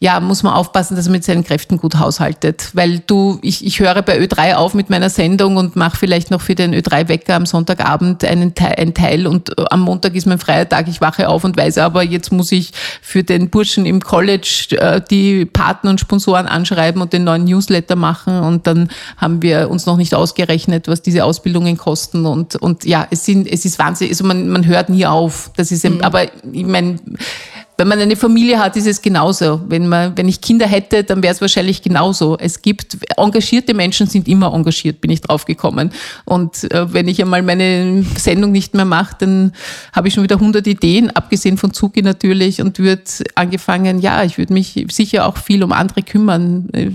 ja, 0.01 0.21
muss 0.21 0.43
man 0.43 0.55
aufpassen, 0.55 0.97
dass 0.97 1.05
man 1.05 1.13
mit 1.13 1.25
seinen 1.25 1.45
Kräften 1.45 1.77
gut 1.77 1.97
haushaltet. 1.97 2.71
Weil 2.73 3.01
du, 3.01 3.39
ich, 3.43 3.65
ich 3.67 3.79
höre 3.79 4.01
bei 4.01 4.19
Ö3 4.19 4.55
auf 4.55 4.73
mit 4.73 4.89
meiner 4.89 5.11
Sendung 5.11 5.59
und 5.59 5.77
mache 5.77 5.99
vielleicht 5.99 6.31
noch 6.31 6.41
für 6.41 6.55
den 6.55 6.75
Ö3-Wecker 6.75 7.35
am 7.35 7.45
Sonntagabend 7.45 8.25
einen 8.25 8.55
Teil, 8.55 8.75
einen 8.77 8.95
Teil 8.95 9.27
und 9.27 9.51
äh, 9.51 9.65
am 9.71 9.83
Montag 9.83 10.15
ist 10.15 10.27
mein 10.27 10.39
freier 10.39 10.67
Tag. 10.67 10.89
Ich 10.89 11.03
wache 11.03 11.29
auf 11.29 11.45
und 11.45 11.57
weiß 11.59 11.77
aber, 11.79 12.03
jetzt 12.03 12.33
muss 12.33 12.51
ich 12.51 12.73
für 13.03 13.23
den 13.23 13.51
Burschen 13.51 13.85
im 13.85 14.01
College 14.01 14.77
äh, 14.79 15.03
die 15.11 15.45
Partner 15.45 15.91
und 15.91 16.01
Sponsoren 16.01 16.47
anschreiben 16.47 17.03
und 17.03 17.13
den 17.13 17.25
neuen 17.25 17.45
Newsletter 17.45 17.97
machen 17.97 18.39
und 18.41 18.67
dann 18.67 18.89
haben 19.19 19.43
wir 19.43 19.69
uns 19.69 19.85
noch 19.85 19.99
nicht 19.99 20.15
ausgerechnet, 20.15 20.89
was 20.89 21.03
diese 21.03 21.25
Ausbildungen 21.25 21.77
kosten 21.77 22.25
und, 22.25 22.57
und 22.57 22.85
ja, 22.85 23.07
es 23.11 23.27
sind, 23.27 23.47
es 23.47 23.67
ist 23.67 23.79
wahnsinnig, 23.79 24.13
also 24.13 24.25
man, 24.25 24.54
man 24.55 24.67
hört 24.67 24.89
nie 24.89 25.05
auf. 25.05 25.51
Das 25.57 25.71
ist, 25.71 25.85
mhm. 25.85 26.01
aber 26.01 26.25
ich 26.25 26.65
meine, 26.65 26.97
wenn 27.77 27.89
man 27.89 27.99
eine 27.99 28.15
Familie 28.15 28.59
hat, 28.59 28.77
ist 28.77 28.87
es 28.87 29.03
genauso. 29.03 29.61
Wenn, 29.69 29.89
man, 29.89 30.17
wenn 30.17 30.29
ich 30.29 30.41
Kinder 30.41 30.67
hätte, 30.67 31.03
dann 31.03 31.23
wäre 31.23 31.35
es 31.35 31.41
wahrscheinlich 31.41 31.83
genauso. 31.83 32.37
Es 32.39 32.63
gibt, 32.63 32.99
engagierte 33.17 33.75
Menschen 33.75 34.07
sind 34.07 34.29
immer 34.29 34.53
engagiert, 34.55 35.01
bin 35.01 35.11
ich 35.11 35.21
drauf 35.21 35.45
gekommen. 35.45 35.91
Und 36.25 36.71
äh, 36.73 36.93
wenn 36.93 37.09
ich 37.09 37.21
einmal 37.21 37.43
meine 37.43 38.05
Sendung 38.17 38.53
nicht 38.53 38.75
mehr 38.75 38.85
mache, 38.85 39.17
dann 39.19 39.53
habe 39.93 40.07
ich 40.07 40.15
schon 40.15 40.23
wieder 40.23 40.37
100 40.37 40.65
Ideen, 40.69 41.11
abgesehen 41.11 41.57
von 41.57 41.73
Zuki 41.73 42.03
natürlich, 42.03 42.61
und 42.61 42.79
würde 42.79 43.03
angefangen, 43.35 43.99
ja, 43.99 44.23
ich 44.23 44.39
würde 44.39 44.53
mich 44.53 44.87
sicher 44.91 45.27
auch 45.27 45.37
viel 45.37 45.65
um 45.65 45.73
andere 45.73 46.03
kümmern, 46.03 46.69
äh, 46.73 46.91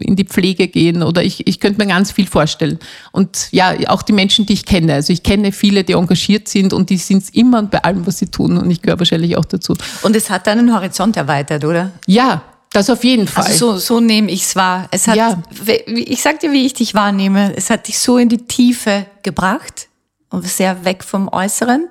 in 0.00 0.16
die 0.16 0.24
Pflege 0.24 0.66
gehen 0.66 1.02
oder 1.04 1.22
ich, 1.22 1.46
ich 1.46 1.60
könnte 1.60 1.78
mir 1.78 1.86
ganz 1.86 2.10
viel 2.10 2.26
vorstellen. 2.26 2.78
Und 3.12 3.48
ja, 3.52 3.74
auch 3.86 4.02
die 4.02 4.12
Menschen, 4.12 4.44
die 4.44 4.54
ich 4.54 4.64
kenne. 4.64 4.94
Also 4.94 5.12
ich 5.12 5.22
kenne 5.22 5.52
viele, 5.52 5.84
die 5.84 5.92
engagiert 5.92 6.48
sind 6.48 6.72
und 6.72 6.90
die 6.90 6.96
sind 6.96 7.22
es 7.22 7.30
immer 7.30 7.62
bei 7.62 7.82
allem, 7.84 8.06
was 8.06 8.18
sie 8.18 8.26
tun. 8.26 8.58
Und 8.58 8.70
ich 8.70 8.82
gehöre 8.82 8.98
wahrscheinlich 8.98 9.36
auch 9.36 9.44
dazu. 9.44 9.76
Und 10.02 10.16
es 10.16 10.30
hat 10.30 10.46
deinen 10.46 10.74
Horizont 10.74 11.16
erweitert, 11.16 11.64
oder? 11.64 11.90
Ja, 12.06 12.42
das 12.72 12.88
auf 12.88 13.02
jeden 13.02 13.26
Fall. 13.26 13.44
Also 13.44 13.72
so, 13.72 13.78
so 13.78 14.00
nehme 14.00 14.30
ich 14.30 14.44
es 14.44 14.56
wahr. 14.56 14.86
Es 14.92 15.08
hat, 15.08 15.16
ja. 15.16 15.42
ich 15.86 16.22
sag 16.22 16.40
dir, 16.40 16.52
wie 16.52 16.64
ich 16.64 16.74
dich 16.74 16.94
wahrnehme. 16.94 17.52
Es 17.56 17.68
hat 17.68 17.88
dich 17.88 17.98
so 17.98 18.16
in 18.16 18.28
die 18.28 18.46
Tiefe 18.46 19.06
gebracht 19.22 19.88
und 20.30 20.46
sehr 20.46 20.84
weg 20.84 21.02
vom 21.02 21.28
Äußeren. 21.28 21.88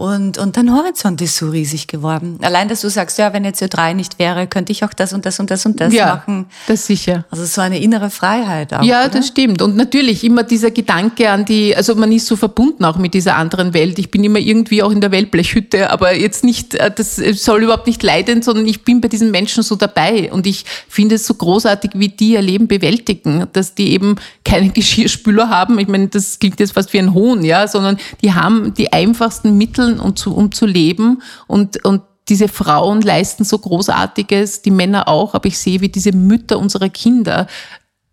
Und, 0.00 0.38
und 0.38 0.56
dein 0.56 0.74
Horizont 0.74 1.20
ist 1.20 1.36
so 1.36 1.50
riesig 1.50 1.86
geworden. 1.86 2.38
Allein, 2.40 2.68
dass 2.68 2.80
du 2.80 2.88
sagst, 2.88 3.18
ja, 3.18 3.34
wenn 3.34 3.44
jetzt 3.44 3.62
Ö3 3.62 3.92
nicht 3.92 4.18
wäre, 4.18 4.46
könnte 4.46 4.72
ich 4.72 4.82
auch 4.82 4.94
das 4.94 5.12
und 5.12 5.26
das 5.26 5.38
und 5.40 5.50
das 5.50 5.66
und 5.66 5.78
das 5.78 5.92
ja, 5.92 6.06
machen. 6.06 6.46
das 6.68 6.86
sicher. 6.86 7.26
Also 7.30 7.44
so 7.44 7.60
eine 7.60 7.78
innere 7.78 8.08
Freiheit 8.08 8.72
auch. 8.72 8.82
Ja, 8.82 9.02
oder? 9.02 9.10
das 9.10 9.26
stimmt. 9.26 9.60
Und 9.60 9.76
natürlich 9.76 10.24
immer 10.24 10.42
dieser 10.42 10.70
Gedanke 10.70 11.28
an 11.28 11.44
die, 11.44 11.76
also 11.76 11.94
man 11.96 12.12
ist 12.12 12.24
so 12.24 12.36
verbunden 12.36 12.86
auch 12.86 12.96
mit 12.96 13.12
dieser 13.12 13.36
anderen 13.36 13.74
Welt. 13.74 13.98
Ich 13.98 14.10
bin 14.10 14.24
immer 14.24 14.38
irgendwie 14.38 14.82
auch 14.82 14.90
in 14.90 15.02
der 15.02 15.10
Wellblechhütte, 15.10 15.90
aber 15.90 16.14
jetzt 16.14 16.44
nicht, 16.44 16.76
äh, 16.76 16.90
das 16.90 17.16
soll 17.16 17.62
überhaupt 17.64 17.86
nicht 17.86 18.02
leiden, 18.02 18.40
sondern 18.40 18.66
ich 18.66 18.84
bin 18.84 19.02
bei 19.02 19.08
diesen 19.08 19.30
Menschen 19.30 19.62
so 19.62 19.76
dabei. 19.76 20.32
Und 20.32 20.46
ich 20.46 20.64
finde 20.88 21.16
es 21.16 21.26
so 21.26 21.34
großartig, 21.34 21.90
wie 21.92 22.08
die 22.08 22.32
ihr 22.32 22.42
Leben 22.42 22.68
bewältigen, 22.68 23.48
dass 23.52 23.74
die 23.74 23.92
eben 23.92 24.16
keinen 24.46 24.72
Geschirrspüler 24.72 25.50
haben. 25.50 25.78
Ich 25.78 25.88
meine, 25.88 26.08
das 26.08 26.38
klingt 26.38 26.58
jetzt 26.58 26.72
fast 26.72 26.90
wie 26.94 27.00
ein 27.00 27.12
Hohn, 27.12 27.44
ja, 27.44 27.68
sondern 27.68 27.98
die 28.22 28.32
haben 28.32 28.72
die 28.72 28.94
einfachsten 28.94 29.58
Mittel, 29.58 29.89
um 29.98 30.14
zu, 30.14 30.36
um 30.36 30.52
zu 30.52 30.66
leben. 30.66 31.22
Und, 31.46 31.84
und 31.84 32.02
diese 32.28 32.46
Frauen 32.46 33.00
leisten 33.00 33.44
so 33.44 33.58
Großartiges, 33.58 34.62
die 34.62 34.70
Männer 34.70 35.08
auch, 35.08 35.34
aber 35.34 35.46
ich 35.46 35.58
sehe, 35.58 35.80
wie 35.80 35.88
diese 35.88 36.12
Mütter 36.12 36.58
unserer 36.58 36.88
Kinder 36.88 37.48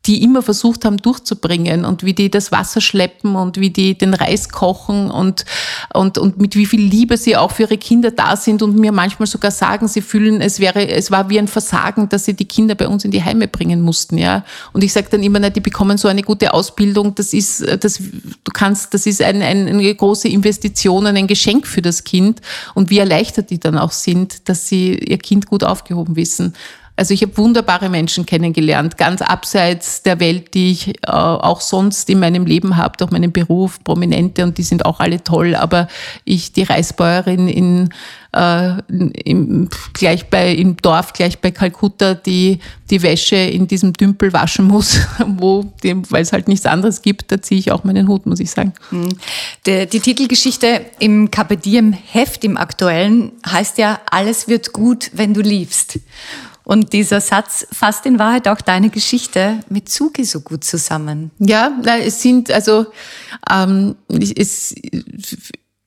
die 0.08 0.24
immer 0.24 0.42
versucht 0.42 0.86
haben 0.86 0.98
durchzubringen 0.98 1.84
und 1.84 2.04
wie 2.04 2.14
die 2.14 2.32
das 2.32 2.52
Wasser 2.54 2.80
schleppen 2.80 3.36
und 3.36 3.60
wie 3.60 3.70
die 3.70 3.98
den 3.98 4.14
Reis 4.14 4.50
kochen 4.50 5.12
und, 5.12 5.44
und, 5.94 6.18
und 6.18 6.40
mit 6.40 6.56
wie 6.56 6.66
viel 6.66 6.82
Liebe 6.82 7.18
sie 7.18 7.36
auch 7.36 7.52
für 7.52 7.64
ihre 7.64 7.78
Kinder 7.78 8.12
da 8.12 8.38
sind 8.38 8.62
und 8.62 8.78
mir 8.78 8.94
manchmal 8.94 9.28
sogar 9.28 9.52
sagen, 9.52 9.90
sie 9.90 10.02
fühlen, 10.02 10.40
es 10.40 10.62
wäre, 10.62 10.88
es 10.88 11.12
war 11.12 11.30
wie 11.30 11.38
ein 11.38 11.50
Versagen, 11.50 12.08
dass 12.08 12.24
sie 12.24 12.34
die 12.34 12.46
Kinder 12.46 12.76
bei 12.76 12.88
uns 12.88 13.04
in 13.04 13.12
die 13.12 13.24
Heime 13.24 13.50
bringen 13.50 13.82
mussten, 13.82 14.18
ja. 14.18 14.46
Und 14.72 14.84
ich 14.84 14.94
sage 14.94 15.08
dann 15.12 15.22
immer, 15.24 15.40
na, 15.40 15.50
die 15.50 15.60
bekommen 15.60 15.98
so 15.98 16.08
eine 16.08 16.24
gute 16.24 16.54
Ausbildung, 16.54 17.14
das 17.16 17.34
ist, 17.34 17.66
das, 17.84 17.98
du 17.98 18.52
kannst, 18.54 18.94
das 18.94 19.06
ist 19.06 19.22
ein, 19.22 19.42
ein, 19.42 19.68
eine 19.68 19.94
große 19.94 20.30
Investition, 20.30 21.06
ein 21.06 21.28
Geschenk 21.28 21.68
für 21.68 21.82
das 21.82 22.06
Kind 22.06 22.40
und 22.76 22.90
wie 22.90 23.00
erleichtert 23.00 23.50
die 23.50 23.60
dann 23.60 23.78
auch 23.78 23.92
sind, 23.92 24.48
dass 24.48 24.68
sie 24.68 24.96
ihr 24.96 25.18
Kind 25.18 25.48
gut 25.48 25.66
aufgehoben 25.66 26.16
wissen. 26.16 26.54
Also 26.98 27.14
ich 27.14 27.22
habe 27.22 27.38
wunderbare 27.38 27.90
Menschen 27.90 28.26
kennengelernt, 28.26 28.98
ganz 28.98 29.22
abseits 29.22 30.02
der 30.02 30.20
Welt, 30.20 30.56
die 30.56 30.72
ich 30.72 30.88
äh, 30.88 31.12
auch 31.12 31.62
sonst 31.62 32.10
in 32.10 32.20
meinem 32.20 32.48
Leben 32.48 32.76
habe, 32.76 32.98
durch 32.98 33.12
meinen 33.12 33.32
Beruf, 33.32 33.84
Prominente 33.84 34.44
und 34.44 34.58
die 34.58 34.64
sind 34.64 34.84
auch 34.84 35.00
alle 35.00 35.24
toll. 35.24 35.54
Aber 35.54 35.88
ich, 36.26 36.54
die 36.54 36.64
Reisbäuerin 36.64 37.48
in, 37.48 37.90
äh, 38.34 38.82
im, 39.26 39.70
gleich 39.94 40.32
bei, 40.32 40.52
im 40.52 40.76
Dorf, 40.78 41.14
gleich 41.14 41.40
bei 41.40 41.52
Kalkutta, 41.52 42.16
die 42.16 42.60
die 42.90 43.04
Wäsche 43.04 43.36
in 43.36 43.68
diesem 43.68 43.94
Dümpel 43.94 44.34
waschen 44.34 44.66
muss, 44.66 45.00
wo, 45.28 45.72
weil 45.84 46.24
es 46.24 46.34
halt 46.34 46.48
nichts 46.48 46.66
anderes 46.66 47.04
gibt, 47.04 47.32
da 47.32 47.40
ziehe 47.40 47.60
ich 47.60 47.72
auch 47.72 47.84
meinen 47.84 48.08
Hut, 48.08 48.26
muss 48.26 48.40
ich 48.40 48.50
sagen. 48.50 48.74
Hm. 48.90 49.10
Die, 49.68 49.86
die 49.86 50.00
Titelgeschichte 50.00 50.82
im 50.98 51.30
Carpe 51.30 51.58
Diem 51.58 51.94
Heft, 51.94 52.44
im 52.44 52.58
aktuellen, 52.58 53.34
heißt 53.46 53.78
ja, 53.78 54.00
alles 54.10 54.48
wird 54.48 54.74
gut, 54.74 55.12
wenn 55.14 55.36
du 55.36 55.42
liebst. 55.42 56.00
Und 56.68 56.92
dieser 56.92 57.22
Satz 57.22 57.66
fasst 57.72 58.06
in 58.06 58.20
Wahrheit 58.20 58.50
auch 58.50 58.60
deine 58.60 58.90
Geschichte 58.90 59.62
mit 59.70 59.88
Zuge 59.88 60.26
so 60.26 60.42
gut 60.42 60.66
zusammen. 60.66 61.32
Ja, 61.40 61.72
es 62.04 62.22
sind 62.22 62.52
also 62.52 62.88
ähm, 63.50 63.96
es, 64.10 64.76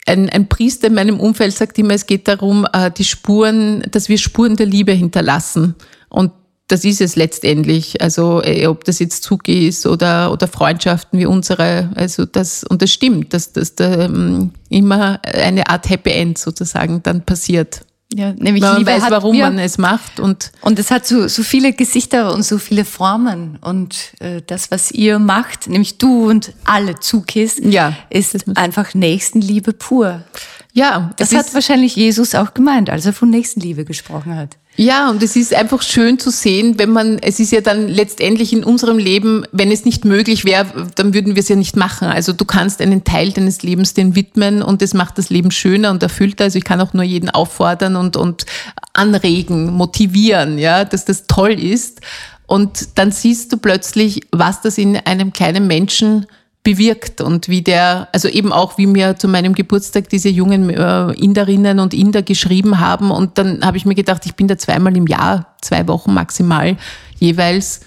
ein, 0.06 0.30
ein 0.30 0.48
Priester 0.48 0.86
in 0.86 0.94
meinem 0.94 1.20
Umfeld 1.20 1.54
sagt 1.54 1.78
immer, 1.78 1.92
es 1.92 2.06
geht 2.06 2.28
darum, 2.28 2.66
äh, 2.72 2.90
die 2.90 3.04
Spuren, 3.04 3.82
dass 3.90 4.08
wir 4.08 4.16
Spuren 4.16 4.56
der 4.56 4.64
Liebe 4.64 4.92
hinterlassen. 4.92 5.74
Und 6.08 6.32
das 6.66 6.86
ist 6.86 7.02
es 7.02 7.14
letztendlich. 7.14 8.00
Also 8.00 8.42
äh, 8.42 8.66
ob 8.66 8.84
das 8.84 9.00
jetzt 9.00 9.22
Zuge 9.22 9.66
ist 9.66 9.84
oder, 9.86 10.32
oder 10.32 10.48
Freundschaften 10.48 11.18
wie 11.18 11.26
unsere. 11.26 11.90
Also 11.94 12.24
das, 12.24 12.64
und 12.64 12.80
das 12.80 12.90
stimmt, 12.90 13.34
dass, 13.34 13.52
dass 13.52 13.74
da 13.74 14.06
ähm, 14.06 14.52
immer 14.70 15.20
eine 15.26 15.68
Art 15.68 15.90
Happy 15.90 16.08
End 16.08 16.38
sozusagen 16.38 17.02
dann 17.02 17.26
passiert. 17.26 17.82
Ja, 18.12 18.32
nämlich 18.32 18.62
man 18.62 18.78
Liebe 18.78 18.90
weiß, 18.90 19.04
hat, 19.04 19.10
warum 19.12 19.36
ja, 19.36 19.46
man 19.46 19.58
es 19.58 19.78
macht 19.78 20.18
und 20.18 20.50
und 20.62 20.78
es 20.80 20.90
hat 20.90 21.06
so, 21.06 21.28
so 21.28 21.44
viele 21.44 21.72
Gesichter 21.72 22.34
und 22.34 22.42
so 22.42 22.58
viele 22.58 22.84
Formen. 22.84 23.58
Und 23.60 24.14
äh, 24.18 24.42
das, 24.44 24.72
was 24.72 24.90
ihr 24.90 25.20
macht, 25.20 25.68
nämlich 25.68 25.98
du 25.98 26.28
und 26.28 26.52
alle 26.64 26.98
Zukis, 26.98 27.60
Ja, 27.62 27.96
ist 28.10 28.56
einfach 28.56 28.94
Nächstenliebe 28.94 29.72
pur. 29.72 30.22
Ja, 30.72 31.10
Das 31.16 31.34
hat 31.34 31.52
wahrscheinlich 31.52 31.96
Jesus 31.96 32.34
auch 32.34 32.54
gemeint, 32.54 32.90
als 32.90 33.04
er 33.06 33.12
von 33.12 33.30
Nächstenliebe 33.30 33.84
gesprochen 33.84 34.36
hat. 34.36 34.56
Ja, 34.76 35.10
und 35.10 35.22
es 35.22 35.34
ist 35.34 35.52
einfach 35.52 35.82
schön 35.82 36.18
zu 36.18 36.30
sehen, 36.30 36.78
wenn 36.78 36.90
man, 36.90 37.18
es 37.18 37.40
ist 37.40 37.50
ja 37.50 37.60
dann 37.60 37.88
letztendlich 37.88 38.52
in 38.52 38.62
unserem 38.62 38.98
Leben, 38.98 39.44
wenn 39.50 39.72
es 39.72 39.84
nicht 39.84 40.04
möglich 40.04 40.44
wäre, 40.44 40.86
dann 40.94 41.12
würden 41.12 41.34
wir 41.34 41.42
es 41.42 41.48
ja 41.48 41.56
nicht 41.56 41.76
machen. 41.76 42.08
Also 42.08 42.32
du 42.32 42.44
kannst 42.44 42.80
einen 42.80 43.02
Teil 43.02 43.32
deines 43.32 43.62
Lebens 43.62 43.94
dem 43.94 44.14
widmen 44.14 44.62
und 44.62 44.80
es 44.80 44.94
macht 44.94 45.18
das 45.18 45.28
Leben 45.28 45.50
schöner 45.50 45.90
und 45.90 46.02
erfüllter. 46.02 46.44
Also 46.44 46.56
ich 46.56 46.64
kann 46.64 46.80
auch 46.80 46.94
nur 46.94 47.04
jeden 47.04 47.30
auffordern 47.30 47.96
und, 47.96 48.16
und 48.16 48.46
anregen, 48.92 49.72
motivieren, 49.72 50.56
ja, 50.56 50.84
dass 50.84 51.04
das 51.04 51.26
toll 51.26 51.52
ist. 51.52 52.00
Und 52.46 52.98
dann 52.98 53.12
siehst 53.12 53.52
du 53.52 53.58
plötzlich, 53.58 54.22
was 54.30 54.62
das 54.62 54.78
in 54.78 54.96
einem 54.96 55.32
kleinen 55.32 55.66
Menschen 55.66 56.26
bewirkt 56.62 57.20
und 57.20 57.48
wie 57.48 57.62
der, 57.62 58.08
also 58.12 58.28
eben 58.28 58.52
auch 58.52 58.76
wie 58.76 58.86
mir 58.86 59.16
zu 59.16 59.28
meinem 59.28 59.54
Geburtstag 59.54 60.08
diese 60.10 60.28
jungen 60.28 60.68
äh, 60.68 61.12
Inderinnen 61.12 61.80
und 61.80 61.94
Inder 61.94 62.22
geschrieben 62.22 62.80
haben. 62.80 63.10
Und 63.10 63.38
dann 63.38 63.64
habe 63.64 63.76
ich 63.78 63.86
mir 63.86 63.94
gedacht, 63.94 64.26
ich 64.26 64.34
bin 64.34 64.46
da 64.46 64.58
zweimal 64.58 64.96
im 64.96 65.06
Jahr, 65.06 65.54
zwei 65.62 65.88
Wochen 65.88 66.12
maximal 66.12 66.76
jeweils 67.18 67.80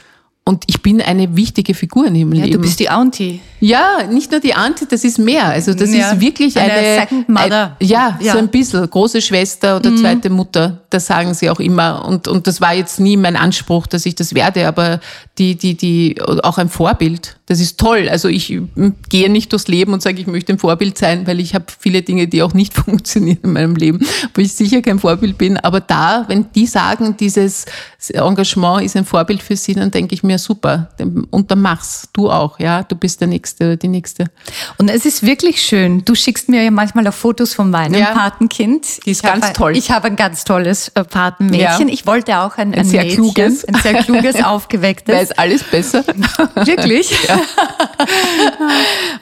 und 0.46 0.66
ich 0.68 0.82
bin 0.82 1.02
eine 1.02 1.38
wichtige 1.38 1.74
Figur 1.74 2.08
in 2.08 2.16
ihrem 2.16 2.34
Ja, 2.34 2.44
Leben. 2.44 2.58
du 2.58 2.62
bist 2.62 2.80
die 2.80 2.90
Auntie. 2.90 3.40
Ja, 3.62 4.00
nicht 4.12 4.30
nur 4.30 4.42
die 4.42 4.54
Auntie, 4.54 4.86
das 4.90 5.06
ist 5.06 5.18
mehr. 5.18 5.46
Also 5.46 5.74
das 5.74 5.94
Ja, 5.94 6.12
ist 6.12 6.20
wirklich 6.20 6.58
eine 6.58 6.74
eine, 6.74 7.00
Second 7.00 7.30
Mother. 7.30 7.78
Ein, 7.80 7.88
ja, 7.88 8.20
Ja. 8.22 8.34
so 8.34 8.40
ein 8.40 8.50
bisschen 8.50 8.90
große 8.90 9.22
Schwester 9.22 9.78
oder 9.78 9.96
zweite 9.96 10.30
Mutter. 10.30 10.82
Das 10.90 11.06
sagen 11.06 11.34
sie 11.34 11.50
auch 11.50 11.62
immer. 11.62 12.04
Und 12.06 12.28
und 12.28 12.46
das 12.46 12.60
war 12.60 12.74
jetzt 12.74 13.00
nie 13.00 13.16
mein 13.16 13.38
Anspruch, 13.38 13.88
dass 13.88 14.06
ich 14.06 14.16
das 14.16 14.34
werde, 14.36 14.68
aber 14.68 15.00
die 15.38 15.56
die 15.56 15.76
die 15.76 16.22
auch 16.22 16.58
ein 16.58 16.68
Vorbild. 16.68 17.38
Das 17.46 17.62
ist 17.62 17.80
toll. 17.80 18.10
Also 18.10 18.28
ich 18.28 18.50
mm, 18.50 18.90
gehe 19.10 19.30
nicht 19.30 19.52
durchs 19.54 19.68
Leben 19.70 19.94
und 19.94 20.02
sage, 20.02 20.20
ich 20.20 20.28
möchte 20.28 20.52
ein 20.54 20.60
Vorbild 20.60 20.98
sein, 20.98 21.26
weil 21.26 21.40
ich 21.40 21.56
habe 21.56 21.66
viele 21.80 22.02
Dinge, 22.02 22.28
die 22.28 22.42
auch 22.44 22.54
nicht 22.54 22.74
funktionieren 22.86 23.40
in 23.44 23.54
meinem 23.54 23.76
Leben, 23.78 24.00
wo 24.34 24.42
ich 24.42 24.52
sicher 24.54 24.82
kein 24.82 25.00
Vorbild 25.00 25.38
bin. 25.38 25.56
Aber 25.58 25.80
da, 25.80 26.26
wenn 26.28 26.48
die 26.54 26.68
sagen, 26.68 27.16
dieses 27.18 27.66
Engagement 28.10 28.84
ist 28.84 28.96
ein 28.96 29.06
Vorbild 29.06 29.42
für 29.42 29.56
sie, 29.56 29.74
dann 29.76 29.92
denke 29.92 30.13
ich 30.16 30.24
mir 30.24 30.38
super. 30.38 30.89
Und 31.32 31.52
dann 31.52 31.62
mach's. 31.62 32.10
Du 32.13 32.30
auch, 32.30 32.60
ja. 32.60 32.84
Du 32.84 32.96
bist 32.96 33.22
der 33.22 33.28
Nächste 33.28 33.66
oder 33.66 33.78
die 33.78 33.88
Nächste. 33.88 34.26
Und 34.78 34.89
es 34.89 35.06
ist 35.06 35.24
wirklich 35.24 35.62
schön. 35.62 36.04
Du 36.06 36.16
schickst 36.16 36.50
mir 36.50 36.63
ja 36.63 36.72
manchmal 36.72 37.08
auch 37.08 37.13
Fotos 37.13 37.54
von 37.54 37.70
meinem 37.70 38.00
Ja. 38.00 38.13
Patenkind. 38.13 39.06
Die 39.06 39.12
ist 39.12 39.24
Ich 39.24 39.30
habe 39.30 39.39
ganz 39.39 39.46
ein- 39.50 39.54
toll. 39.54 39.78
Ich 39.78 39.92
habe 39.92 40.08
ein 40.08 40.16
ganz 40.16 40.44
tolles 40.44 40.89
äh, 40.89 41.04
Patenmädchen. 41.04 41.88
Ja. 41.88 41.94
Ich 41.94 42.06
wollte 42.06 42.38
auch 42.39 42.58
ein, 42.58 42.74
ein, 42.74 42.86
sehr 42.86 43.04
Mädchen, 43.04 43.24
kluges. 43.24 43.66
ein 43.66 43.76
sehr 43.76 43.94
kluges, 44.04 44.36
aufgewecktes. 44.44 45.16
Weiß 45.16 45.32
alles 45.34 45.63
besser. 45.63 46.04
Wirklich? 46.56 47.13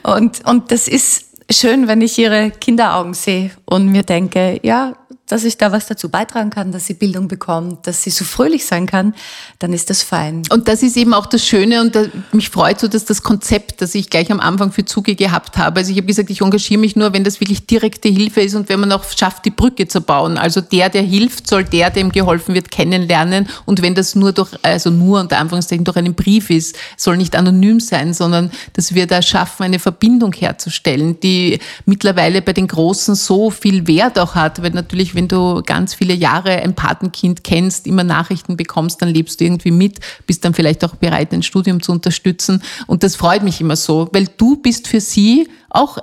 und, 0.02 0.44
und 0.46 0.70
das 0.70 0.88
ist 0.88 1.24
schön, 1.50 1.88
wenn 1.88 2.00
ich 2.00 2.18
ihre 2.18 2.50
Kinderaugen 2.50 3.14
sehe 3.14 3.50
und 3.64 3.88
mir 3.88 4.02
denke, 4.02 4.60
ja, 4.62 4.94
dass 5.32 5.44
ich 5.44 5.56
da 5.56 5.72
was 5.72 5.86
dazu 5.86 6.10
beitragen 6.10 6.50
kann, 6.50 6.72
dass 6.72 6.84
sie 6.84 6.92
Bildung 6.92 7.26
bekommt, 7.26 7.86
dass 7.86 8.02
sie 8.02 8.10
so 8.10 8.22
fröhlich 8.22 8.66
sein 8.66 8.84
kann, 8.86 9.14
dann 9.60 9.72
ist 9.72 9.88
das 9.88 10.02
fein. 10.02 10.42
Und 10.50 10.68
das 10.68 10.82
ist 10.82 10.94
eben 10.98 11.14
auch 11.14 11.24
das 11.24 11.42
Schöne 11.42 11.80
und 11.80 11.96
mich 12.34 12.50
freut 12.50 12.78
so, 12.78 12.86
dass 12.86 13.06
das 13.06 13.22
Konzept, 13.22 13.80
das 13.80 13.94
ich 13.94 14.10
gleich 14.10 14.30
am 14.30 14.40
Anfang 14.40 14.72
für 14.72 14.84
Zuge 14.84 15.14
gehabt 15.14 15.56
habe. 15.56 15.80
Also 15.80 15.90
ich 15.90 15.96
habe 15.96 16.06
gesagt, 16.06 16.28
ich 16.28 16.42
engagiere 16.42 16.78
mich 16.78 16.96
nur, 16.96 17.14
wenn 17.14 17.24
das 17.24 17.40
wirklich 17.40 17.66
direkte 17.66 18.10
Hilfe 18.10 18.42
ist 18.42 18.54
und 18.54 18.68
wenn 18.68 18.78
man 18.80 18.92
auch 18.92 19.04
schafft, 19.04 19.46
die 19.46 19.50
Brücke 19.50 19.88
zu 19.88 20.02
bauen. 20.02 20.36
Also 20.36 20.60
der, 20.60 20.90
der 20.90 21.00
hilft, 21.00 21.48
soll 21.48 21.64
der, 21.64 21.88
dem 21.88 22.12
geholfen 22.12 22.54
wird, 22.54 22.70
kennenlernen. 22.70 23.48
Und 23.64 23.80
wenn 23.80 23.94
das 23.94 24.14
nur 24.14 24.32
durch, 24.32 24.50
also 24.60 24.90
nur 24.90 25.18
unter 25.18 25.38
Anführungszeichen 25.38 25.86
durch 25.86 25.96
einen 25.96 26.12
Brief 26.12 26.50
ist, 26.50 26.76
soll 26.98 27.16
nicht 27.16 27.34
anonym 27.36 27.80
sein, 27.80 28.12
sondern 28.12 28.50
dass 28.74 28.94
wir 28.94 29.06
da 29.06 29.22
schaffen, 29.22 29.62
eine 29.62 29.78
Verbindung 29.78 30.34
herzustellen, 30.34 31.18
die 31.20 31.58
mittlerweile 31.86 32.42
bei 32.42 32.52
den 32.52 32.68
Großen 32.68 33.14
so 33.14 33.50
viel 33.50 33.86
Wert 33.86 34.18
auch 34.18 34.34
hat, 34.34 34.62
weil 34.62 34.72
natürlich, 34.72 35.14
wenn 35.14 35.21
du 35.28 35.62
ganz 35.64 35.94
viele 35.94 36.14
Jahre 36.14 36.50
ein 36.50 36.74
Patenkind 36.74 37.44
kennst, 37.44 37.86
immer 37.86 38.04
Nachrichten 38.04 38.56
bekommst, 38.56 39.02
dann 39.02 39.08
lebst 39.08 39.40
du 39.40 39.44
irgendwie 39.44 39.70
mit, 39.70 40.00
bist 40.26 40.44
dann 40.44 40.54
vielleicht 40.54 40.84
auch 40.84 40.94
bereit, 40.96 41.32
ein 41.32 41.42
Studium 41.42 41.82
zu 41.82 41.92
unterstützen. 41.92 42.62
Und 42.86 43.02
das 43.02 43.16
freut 43.16 43.42
mich 43.42 43.60
immer 43.60 43.76
so, 43.76 44.08
weil 44.12 44.28
du 44.36 44.56
bist 44.56 44.88
für 44.88 45.00
sie 45.00 45.48
auch 45.70 45.98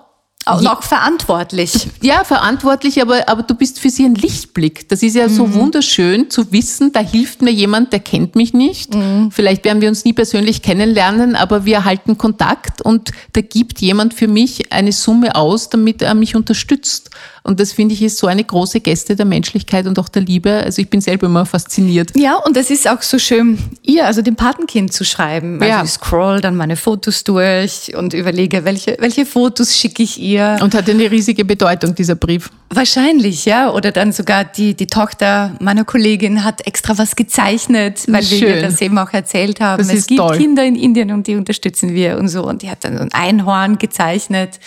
Auch 0.46 0.62
noch 0.62 0.84
verantwortlich. 0.84 1.90
ja, 2.02 2.24
verantwortlich, 2.24 3.02
aber, 3.02 3.28
aber 3.28 3.44
du 3.44 3.54
bist 3.54 3.80
für 3.80 3.90
sie 3.90 4.06
ein 4.06 4.16
Lichtblick. 4.16 4.88
Das 4.90 5.04
ist 5.04 5.16
ja 5.16 5.28
so 5.30 5.54
wunderschön 5.54 6.30
zu 6.30 6.52
wissen, 6.52 6.92
da 6.92 7.02
hilft 7.02 7.42
mir 7.42 7.52
jemand, 7.52 7.92
der 7.92 8.00
kennt 8.00 8.36
mich 8.36 8.54
nicht. 8.54 8.96
Vielleicht 9.32 9.64
werden 9.66 9.82
wir 9.82 9.90
uns 9.90 10.06
nie 10.06 10.14
persönlich 10.14 10.62
kennenlernen, 10.62 11.36
aber 11.36 11.66
wir 11.66 11.84
halten 11.86 12.18
Kontakt 12.18 12.82
und 12.82 13.12
da 13.34 13.42
gibt 13.42 13.80
jemand 13.82 14.14
für 14.14 14.28
mich 14.28 14.72
eine 14.72 14.92
Summe 14.94 15.36
aus, 15.36 15.70
damit 15.70 16.02
er 16.02 16.16
mich 16.16 16.36
unterstützt. 16.36 17.12
Und 17.44 17.60
das 17.60 17.72
finde 17.72 17.94
ich 17.96 18.02
ist 18.02 18.18
so 18.18 18.28
eine 18.28 18.44
große 18.44 18.80
Geste 18.82 19.16
der 19.16 19.26
Menschlichkeit 19.26 19.88
und 19.88 19.98
auch 20.00 20.10
der 20.10 20.22
Liebe. 20.22 20.52
Also 20.52 20.82
ich 20.82 20.90
bin 20.90 21.02
selber 21.02 21.28
immer 21.28 21.46
fasziniert. 21.46 22.12
Ja, 22.16 22.36
und 22.36 22.56
es 22.58 22.70
ist 22.70 22.88
auch 22.90 23.02
so 23.02 23.18
schön, 23.18 23.58
ihr, 23.82 24.06
also 24.06 24.22
dem 24.22 24.36
Patenkind 24.36 24.94
zu 24.94 25.04
schreiben. 25.06 25.60
Also 25.62 25.66
Ja. 25.66 25.84
ich 25.84 25.90
scroll 25.92 26.42
dann 26.42 26.56
meine 26.56 26.76
Fotos 26.76 27.24
durch 27.24 27.96
und 27.96 28.14
überlege, 28.14 28.66
welche, 28.66 28.98
welche 29.00 29.26
Fotos 29.26 29.76
schicke 29.78 30.04
ich 30.04 30.20
ihr. 30.20 30.58
Und 30.62 30.74
hat 30.76 30.90
eine 30.90 31.10
riesige 31.10 31.46
Bedeutung, 31.46 31.96
dieser 31.96 32.16
Brief. 32.16 32.50
Wahrscheinlich, 32.72 33.46
ja. 33.46 33.72
Oder 33.72 33.92
dann 33.92 34.12
sogar 34.12 34.44
die, 34.44 34.76
die 34.76 34.88
Tochter 34.88 35.56
meiner 35.60 35.86
Kollegin 35.86 36.44
hat 36.44 36.68
extra 36.68 36.98
was 36.98 37.16
gezeichnet, 37.16 38.04
weil 38.08 38.22
wir 38.30 38.38
Schön. 38.38 38.48
ihr 38.56 38.62
das 38.62 38.80
eben 38.82 38.98
auch 38.98 39.12
erzählt 39.14 39.60
haben. 39.60 39.88
Das 39.88 39.92
es 39.96 40.08
gibt 40.08 40.20
toll. 40.20 40.38
Kinder 40.38 40.64
in 40.64 40.76
Indien 40.76 41.12
und 41.12 41.26
die 41.28 41.36
unterstützen 41.36 41.94
wir 41.94 42.18
und 42.18 42.28
so. 42.28 42.44
Und 42.44 42.62
die 42.62 42.70
hat 42.70 42.84
dann 42.84 42.98
so 42.98 43.04
ein 43.04 43.14
Einhorn 43.14 43.78
gezeichnet. 43.80 44.60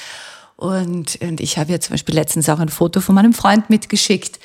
Und, 0.63 1.19
und 1.21 1.41
ich 1.41 1.59
habe 1.59 1.73
ihr 1.73 1.81
zum 1.81 1.95
Beispiel 1.95 2.15
letztens 2.15 2.49
auch 2.49 2.61
ein 2.61 2.69
Foto 2.69 3.01
von 3.01 3.17
meinem 3.17 3.33
Freund 3.33 3.69
mitgeschickt 3.69 4.39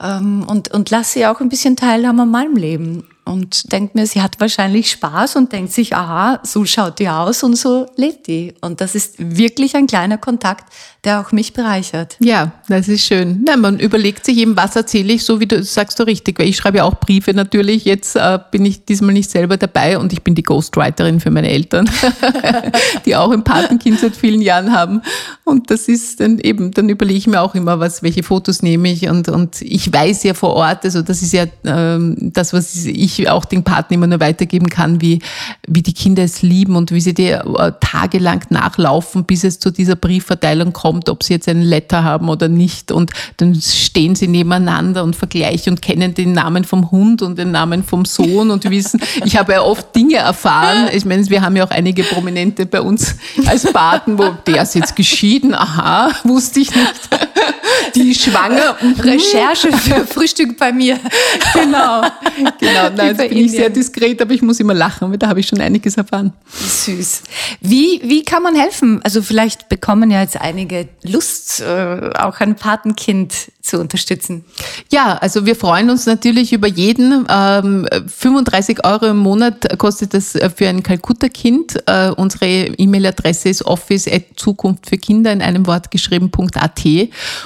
ähm, 0.00 0.44
und, 0.48 0.72
und 0.72 0.90
lasse 0.90 1.12
sie 1.12 1.26
auch 1.26 1.40
ein 1.40 1.48
bisschen 1.48 1.76
teilhaben 1.76 2.18
an 2.18 2.30
meinem 2.32 2.56
Leben. 2.56 3.06
Und 3.24 3.70
denkt 3.70 3.94
mir, 3.94 4.04
sie 4.04 4.20
hat 4.20 4.40
wahrscheinlich 4.40 4.90
Spaß 4.90 5.36
und 5.36 5.52
denkt 5.52 5.70
sich, 5.70 5.94
aha, 5.94 6.40
so 6.42 6.64
schaut 6.64 6.98
die 6.98 7.08
aus 7.08 7.44
und 7.44 7.54
so 7.54 7.86
lebt 7.94 8.26
die. 8.26 8.52
Und 8.60 8.80
das 8.80 8.96
ist 8.96 9.14
wirklich 9.18 9.76
ein 9.76 9.86
kleiner 9.86 10.18
Kontakt, 10.18 10.64
der 11.04 11.20
auch 11.20 11.32
mich 11.32 11.54
bereichert. 11.54 12.16
Ja, 12.20 12.52
das 12.68 12.88
ist 12.88 13.06
schön. 13.06 13.42
Nein, 13.46 13.60
man 13.60 13.78
überlegt 13.80 14.26
sich 14.26 14.36
eben, 14.36 14.56
was 14.56 14.76
erzähle 14.76 15.14
ich, 15.14 15.24
so 15.24 15.40
wie 15.40 15.46
du 15.46 15.62
sagst 15.62 15.98
du 15.98 16.02
richtig, 16.02 16.38
weil 16.38 16.48
ich 16.48 16.56
schreibe 16.56 16.78
ja 16.78 16.84
auch 16.84 17.00
Briefe 17.00 17.32
natürlich. 17.32 17.86
Jetzt 17.86 18.16
äh, 18.16 18.38
bin 18.50 18.66
ich 18.66 18.84
diesmal 18.84 19.14
nicht 19.14 19.30
selber 19.30 19.56
dabei 19.56 19.98
und 19.98 20.12
ich 20.12 20.22
bin 20.22 20.34
die 20.34 20.42
Ghostwriterin 20.42 21.20
für 21.20 21.30
meine 21.30 21.48
Eltern, 21.48 21.88
die 23.06 23.16
auch 23.16 23.30
ein 23.30 23.44
Patenkind 23.44 23.98
seit 23.98 24.14
vielen 24.14 24.42
Jahren 24.42 24.72
haben. 24.72 25.00
Und 25.44 25.70
das 25.70 25.88
ist 25.88 26.20
dann 26.20 26.38
eben, 26.38 26.70
dann 26.72 26.90
überlege 26.90 27.18
ich 27.18 27.26
mir 27.26 27.40
auch 27.40 27.54
immer, 27.54 27.80
was, 27.80 28.02
welche 28.02 28.22
Fotos 28.22 28.62
nehme 28.62 28.92
ich 28.92 29.08
und, 29.08 29.28
und 29.28 29.62
ich 29.62 29.90
weiß 29.90 30.22
ja 30.24 30.34
vor 30.34 30.50
Ort, 30.50 30.84
also 30.84 31.00
das 31.00 31.22
ist 31.22 31.32
ja 31.32 31.46
ähm, 31.64 32.16
das, 32.20 32.52
was 32.52 32.74
ich 32.84 33.28
auch 33.30 33.46
den 33.46 33.64
Paten 33.64 33.94
immer 33.94 34.06
nur 34.06 34.20
weitergeben 34.20 34.68
kann, 34.68 35.00
wie, 35.00 35.20
wie 35.66 35.82
die 35.82 35.94
Kinder 35.94 36.24
es 36.24 36.42
lieben 36.42 36.76
und 36.76 36.92
wie 36.92 37.00
sie 37.00 37.14
dir 37.14 37.44
äh, 37.58 37.72
tagelang 37.80 38.44
nachlaufen, 38.50 39.24
bis 39.24 39.44
es 39.44 39.58
zu 39.58 39.70
dieser 39.70 39.96
Briefverteilung 39.96 40.74
kommt, 40.74 40.89
ob 40.90 41.22
sie 41.22 41.34
jetzt 41.34 41.48
einen 41.48 41.62
Letter 41.62 42.04
haben 42.04 42.28
oder 42.28 42.48
nicht. 42.48 42.92
Und 42.92 43.12
dann 43.36 43.54
stehen 43.54 44.14
sie 44.14 44.28
nebeneinander 44.28 45.04
und 45.04 45.16
vergleichen 45.16 45.74
und 45.74 45.82
kennen 45.82 46.14
den 46.14 46.32
Namen 46.32 46.64
vom 46.64 46.90
Hund 46.90 47.22
und 47.22 47.38
den 47.38 47.50
Namen 47.50 47.84
vom 47.84 48.04
Sohn 48.04 48.50
und 48.50 48.68
wissen, 48.68 49.00
ich 49.24 49.36
habe 49.36 49.52
ja 49.52 49.62
oft 49.62 49.94
Dinge 49.94 50.16
erfahren. 50.16 50.88
Ich 50.92 51.04
meine, 51.04 51.28
wir 51.28 51.42
haben 51.42 51.56
ja 51.56 51.64
auch 51.64 51.70
einige 51.70 52.02
Prominente 52.02 52.66
bei 52.66 52.80
uns 52.80 53.16
als 53.46 53.72
Paten, 53.72 54.18
wo 54.18 54.30
der 54.46 54.62
ist 54.62 54.74
jetzt 54.74 54.96
geschieden, 54.96 55.54
aha, 55.54 56.10
wusste 56.24 56.60
ich 56.60 56.74
nicht. 56.74 57.29
Die 57.94 58.10
ist 58.10 58.22
schwanger. 58.22 58.76
mhm. 58.80 58.94
Recherche 59.00 59.72
für 59.72 60.06
Frühstück 60.14 60.56
bei 60.56 60.72
mir. 60.72 60.98
Genau, 61.54 62.02
genau. 62.58 62.90
Nein, 62.96 63.16
jetzt 63.16 63.28
bin 63.28 63.38
ich 63.38 63.50
sehr 63.52 63.70
diskret, 63.70 64.20
aber 64.20 64.32
ich 64.32 64.42
muss 64.42 64.60
immer 64.60 64.74
lachen, 64.74 65.10
weil 65.10 65.18
da 65.18 65.28
habe 65.28 65.40
ich 65.40 65.46
schon 65.46 65.60
einiges 65.60 65.96
erfahren. 65.96 66.32
Süß. 66.52 67.22
Wie, 67.60 68.00
wie 68.04 68.24
kann 68.24 68.42
man 68.42 68.54
helfen? 68.54 69.00
Also 69.02 69.22
vielleicht 69.22 69.68
bekommen 69.68 70.10
ja 70.10 70.22
jetzt 70.22 70.40
einige 70.40 70.88
Lust, 71.02 71.60
äh, 71.60 72.10
auch 72.18 72.40
ein 72.40 72.56
Patenkind 72.56 73.34
zu 73.62 73.78
unterstützen. 73.78 74.44
Ja, 74.90 75.16
also 75.18 75.46
wir 75.46 75.54
freuen 75.56 75.90
uns 75.90 76.06
natürlich 76.06 76.52
über 76.52 76.66
jeden. 76.66 77.26
Ähm, 77.28 77.86
35 78.06 78.84
Euro 78.84 79.06
im 79.06 79.18
Monat 79.18 79.78
kostet 79.78 80.14
das 80.14 80.34
äh, 80.34 80.50
für 80.50 80.68
ein 80.68 80.82
Kalkutta-Kind. 80.82 81.82
Äh, 81.86 82.10
unsere 82.10 82.46
E-Mail-Adresse 82.46 83.48
ist 83.48 83.64
office.zukunft 83.64 84.88
für 84.88 84.98
Kinder 84.98 85.32
in 85.32 85.42
einem 85.42 85.66
Wort 85.66 85.90
geschrieben.at. 85.90 86.80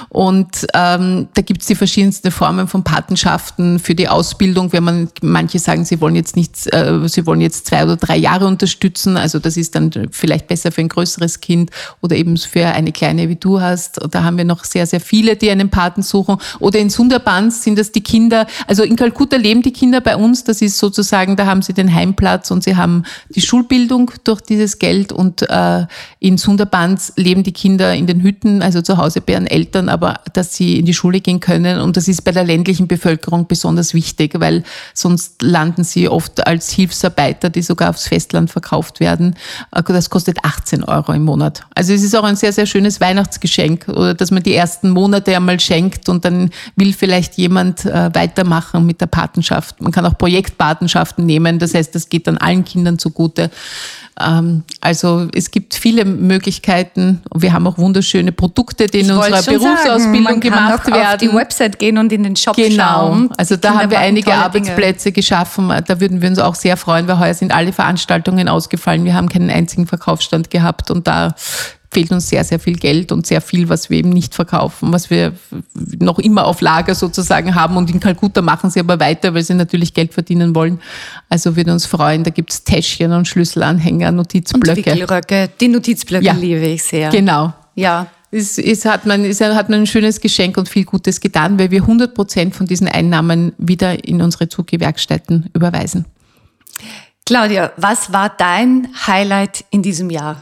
Und 0.09 0.67
ähm, 0.73 1.27
da 1.33 1.41
gibt's 1.41 1.67
die 1.67 1.75
verschiedensten 1.75 2.31
Formen 2.31 2.67
von 2.67 2.83
Patenschaften 2.83 3.79
für 3.79 3.95
die 3.95 4.07
Ausbildung, 4.07 4.71
wenn 4.73 4.83
man, 4.83 5.09
manche 5.21 5.59
sagen, 5.59 5.85
sie 5.85 6.01
wollen 6.01 6.15
jetzt 6.15 6.35
nicht, 6.35 6.73
äh, 6.73 7.07
sie 7.07 7.25
wollen 7.25 7.41
jetzt 7.41 7.67
zwei 7.67 7.83
oder 7.83 7.97
drei 7.97 8.17
Jahre 8.17 8.47
unterstützen. 8.47 9.17
Also 9.17 9.39
das 9.39 9.57
ist 9.57 9.75
dann 9.75 9.91
vielleicht 10.11 10.47
besser 10.47 10.71
für 10.71 10.81
ein 10.81 10.89
größeres 10.89 11.41
Kind 11.41 11.71
oder 12.01 12.15
eben 12.15 12.37
für 12.37 12.65
eine 12.67 12.91
kleine 12.91 13.29
wie 13.29 13.35
du 13.35 13.61
hast. 13.61 13.99
Da 14.11 14.23
haben 14.23 14.37
wir 14.37 14.45
noch 14.45 14.63
sehr, 14.63 14.87
sehr 14.87 14.99
viele, 14.99 15.35
die 15.35 15.49
einen 15.49 15.69
Paten 15.69 16.01
suchen. 16.01 16.37
Oder 16.59 16.79
in 16.79 16.89
Sundarbans 16.89 17.63
sind 17.63 17.77
das 17.77 17.91
die 17.91 18.01
Kinder, 18.01 18.47
also 18.67 18.83
in 18.83 18.95
Kalkutta 18.95 19.37
leben 19.37 19.61
die 19.61 19.73
Kinder 19.73 20.01
bei 20.01 20.15
uns. 20.15 20.43
Das 20.43 20.61
ist 20.61 20.77
sozusagen, 20.77 21.35
da 21.35 21.45
haben 21.45 21.61
sie 21.61 21.73
den 21.73 21.93
Heimplatz 21.93 22.51
und 22.51 22.63
sie 22.63 22.75
haben 22.75 23.03
die 23.29 23.41
Schulbildung 23.41 24.11
durch 24.23 24.41
dieses 24.41 24.79
Geld. 24.79 25.11
Und 25.11 25.41
äh, 25.49 25.85
in 26.19 26.37
Sundarbans 26.37 27.13
leben 27.15 27.43
die 27.43 27.51
Kinder 27.51 27.93
in 27.93 28.07
den 28.07 28.21
Hütten, 28.21 28.61
also 28.61 28.81
zu 28.81 28.97
Hause 28.97 29.21
bei 29.21 29.33
ihren 29.33 29.47
Eltern, 29.47 29.74
aber 29.89 30.21
dass 30.33 30.55
sie 30.55 30.79
in 30.79 30.85
die 30.85 30.93
Schule 30.93 31.21
gehen 31.21 31.39
können. 31.39 31.79
Und 31.79 31.97
das 31.97 32.07
ist 32.07 32.23
bei 32.23 32.31
der 32.31 32.43
ländlichen 32.43 32.87
Bevölkerung 32.87 33.47
besonders 33.47 33.93
wichtig, 33.93 34.39
weil 34.39 34.63
sonst 34.93 35.41
landen 35.41 35.83
sie 35.83 36.09
oft 36.09 36.45
als 36.47 36.71
Hilfsarbeiter, 36.71 37.49
die 37.49 37.61
sogar 37.61 37.89
aufs 37.89 38.07
Festland 38.07 38.49
verkauft 38.49 38.99
werden. 38.99 39.35
Äh, 39.71 39.83
Das 39.83 40.09
kostet 40.09 40.37
18 40.43 40.83
Euro 40.83 41.13
im 41.13 41.23
Monat. 41.23 41.63
Also 41.75 41.93
es 41.93 42.03
ist 42.03 42.15
auch 42.15 42.23
ein 42.23 42.35
sehr, 42.35 42.53
sehr 42.53 42.65
schönes 42.65 43.01
Weihnachtsgeschenk 43.01 43.87
oder 43.87 44.13
dass 44.13 44.31
man 44.31 44.43
die 44.43 44.53
ersten 44.53 44.89
Monate 44.89 45.35
einmal 45.35 45.59
schenkt 45.59 46.09
und 46.09 46.25
dann 46.25 46.49
will 46.75 46.93
vielleicht 46.93 47.35
jemand 47.35 47.85
äh, 47.85 48.09
weitermachen 48.13 48.85
mit 48.85 49.01
der 49.01 49.07
Patenschaft. 49.07 49.81
Man 49.81 49.91
kann 49.91 50.05
auch 50.05 50.17
Projektpatenschaften 50.17 51.25
nehmen, 51.25 51.59
das 51.59 51.73
heißt, 51.73 51.93
das 51.93 52.09
geht 52.09 52.27
dann 52.27 52.37
allen 52.37 52.63
Kindern 52.63 52.99
zugute. 52.99 53.49
Ähm, 54.19 54.63
Also 54.79 55.27
es 55.33 55.51
gibt 55.51 55.73
viele 55.73 56.05
Möglichkeiten. 56.05 57.21
Wir 57.33 57.51
haben 57.51 57.67
auch 57.67 57.77
wunderschöne 57.77 58.31
Produkte, 58.31 58.87
die 58.87 58.99
in 58.99 59.05
Ich 59.07 59.11
unserer 59.11 59.41
sagen, 59.41 59.57
Berufsausbildung 59.59 60.25
kann 60.25 60.39
gemacht 60.39 60.81
auch 60.83 60.87
werden. 60.87 61.05
auf 61.07 61.17
die 61.17 61.33
Website 61.33 61.79
gehen 61.79 61.97
und 61.97 62.13
in 62.13 62.23
den 62.23 62.35
Shop 62.35 62.55
Genau. 62.55 62.83
schauen. 62.83 63.29
Also 63.37 63.55
Die 63.55 63.61
da 63.61 63.73
haben 63.79 63.91
wir 63.91 63.99
einige 63.99 64.33
Arbeitsplätze 64.33 65.11
geschaffen. 65.11 65.71
Da 65.85 65.99
würden 65.99 66.21
wir 66.21 66.29
uns 66.29 66.39
auch 66.39 66.55
sehr 66.55 66.77
freuen, 66.77 67.07
weil 67.07 67.19
heuer 67.19 67.33
sind 67.33 67.53
alle 67.53 67.73
Veranstaltungen 67.73 68.47
ausgefallen. 68.47 69.03
Wir 69.03 69.15
haben 69.15 69.27
keinen 69.27 69.49
einzigen 69.49 69.85
Verkaufsstand 69.87 70.49
gehabt 70.49 70.91
und 70.91 71.07
da 71.07 71.35
fehlt 71.95 72.11
uns 72.11 72.27
sehr, 72.27 72.43
sehr 72.43 72.59
viel 72.59 72.75
Geld 72.75 73.11
und 73.13 73.25
sehr 73.25 73.39
viel, 73.39 73.69
was 73.69 73.89
wir 73.89 73.97
eben 73.97 74.09
nicht 74.09 74.35
verkaufen, 74.35 74.91
was 74.91 75.09
wir 75.09 75.31
noch 75.99 76.19
immer 76.19 76.45
auf 76.45 76.59
Lager 76.59 76.93
sozusagen 76.93 77.55
haben. 77.55 77.77
Und 77.77 77.89
in 77.89 78.01
Kalkutta 78.01 78.41
machen 78.41 78.69
sie 78.69 78.81
aber 78.81 78.99
weiter, 78.99 79.33
weil 79.33 79.43
sie 79.43 79.53
natürlich 79.53 79.93
Geld 79.93 80.13
verdienen 80.13 80.53
wollen. 80.53 80.81
Also 81.29 81.55
würde 81.55 81.71
uns 81.71 81.85
freuen, 81.85 82.25
da 82.25 82.31
gibt's 82.31 82.65
Täschchen 82.65 83.13
und 83.13 83.27
Schlüsselanhänger, 83.29 84.09
Und 84.09 84.17
Notizblöcke. 84.17 84.75
Wickelröcke. 84.75 85.49
Die 85.61 85.69
Notizblöcke 85.69 86.25
Ja. 86.25 86.33
liebe 86.33 86.65
ich 86.65 86.83
sehr. 86.83 87.09
Genau. 87.09 87.53
Ja. 87.75 88.07
Es, 88.29 88.57
es 88.57 88.83
hat, 88.83 89.05
man, 89.05 89.23
es 89.23 89.39
hat 89.39 89.69
man 89.69 89.79
ein 89.81 89.87
schönes 89.87 90.19
Geschenk 90.19 90.57
und 90.57 90.67
viel 90.67 90.83
Gutes 90.83 91.21
getan, 91.21 91.57
weil 91.57 91.71
wir 91.71 91.81
100 91.81 92.13
Prozent 92.13 92.53
von 92.53 92.65
diesen 92.65 92.89
Einnahmen 92.89 93.53
wieder 93.57 94.05
in 94.05 94.21
unsere 94.21 94.49
Zuggewerkstätten 94.49 95.49
überweisen. 95.53 96.03
Claudia, 97.25 97.71
was 97.77 98.11
war 98.11 98.29
dein 98.37 98.89
Highlight 99.07 99.63
in 99.71 99.81
diesem 99.81 100.09
Jahr? 100.09 100.41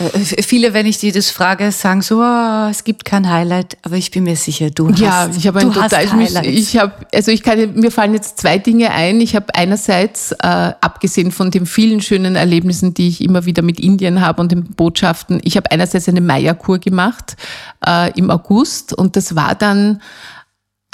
Äh, 0.00 0.18
f- 0.18 0.34
Viele, 0.46 0.74
wenn 0.74 0.86
ich 0.86 0.98
dir 0.98 1.12
das 1.12 1.30
frage, 1.30 1.70
sagen 1.72 2.02
so, 2.02 2.20
oh, 2.20 2.68
es 2.70 2.84
gibt 2.84 3.04
kein 3.04 3.30
Highlight, 3.30 3.76
aber 3.82 3.96
ich 3.96 4.10
bin 4.10 4.24
mir 4.24 4.36
sicher, 4.36 4.70
du 4.70 4.90
Ja, 4.90 5.28
hast, 5.28 5.36
ich 5.36 5.46
habe 5.46 5.60
ein 5.60 5.72
total, 5.72 6.04
ich 6.46 6.76
habe, 6.78 6.92
also 7.14 7.30
ich 7.30 7.42
kann, 7.42 7.74
mir 7.74 7.90
fallen 7.90 8.14
jetzt 8.14 8.38
zwei 8.38 8.58
Dinge 8.58 8.90
ein. 8.90 9.20
Ich 9.20 9.34
habe 9.36 9.46
einerseits, 9.54 10.32
äh, 10.32 10.36
abgesehen 10.80 11.32
von 11.32 11.50
den 11.50 11.66
vielen 11.66 12.00
schönen 12.00 12.36
Erlebnissen, 12.36 12.94
die 12.94 13.08
ich 13.08 13.20
immer 13.22 13.44
wieder 13.44 13.62
mit 13.62 13.78
Indien 13.80 14.20
habe 14.20 14.40
und 14.40 14.52
den 14.52 14.64
Botschaften, 14.64 15.40
ich 15.44 15.56
habe 15.56 15.70
einerseits 15.70 16.08
eine 16.08 16.20
Maya-Kur 16.20 16.78
gemacht 16.78 17.36
äh, 17.86 18.10
im 18.18 18.30
August 18.30 18.92
und 18.92 19.16
das 19.16 19.36
war 19.36 19.54
dann 19.54 20.00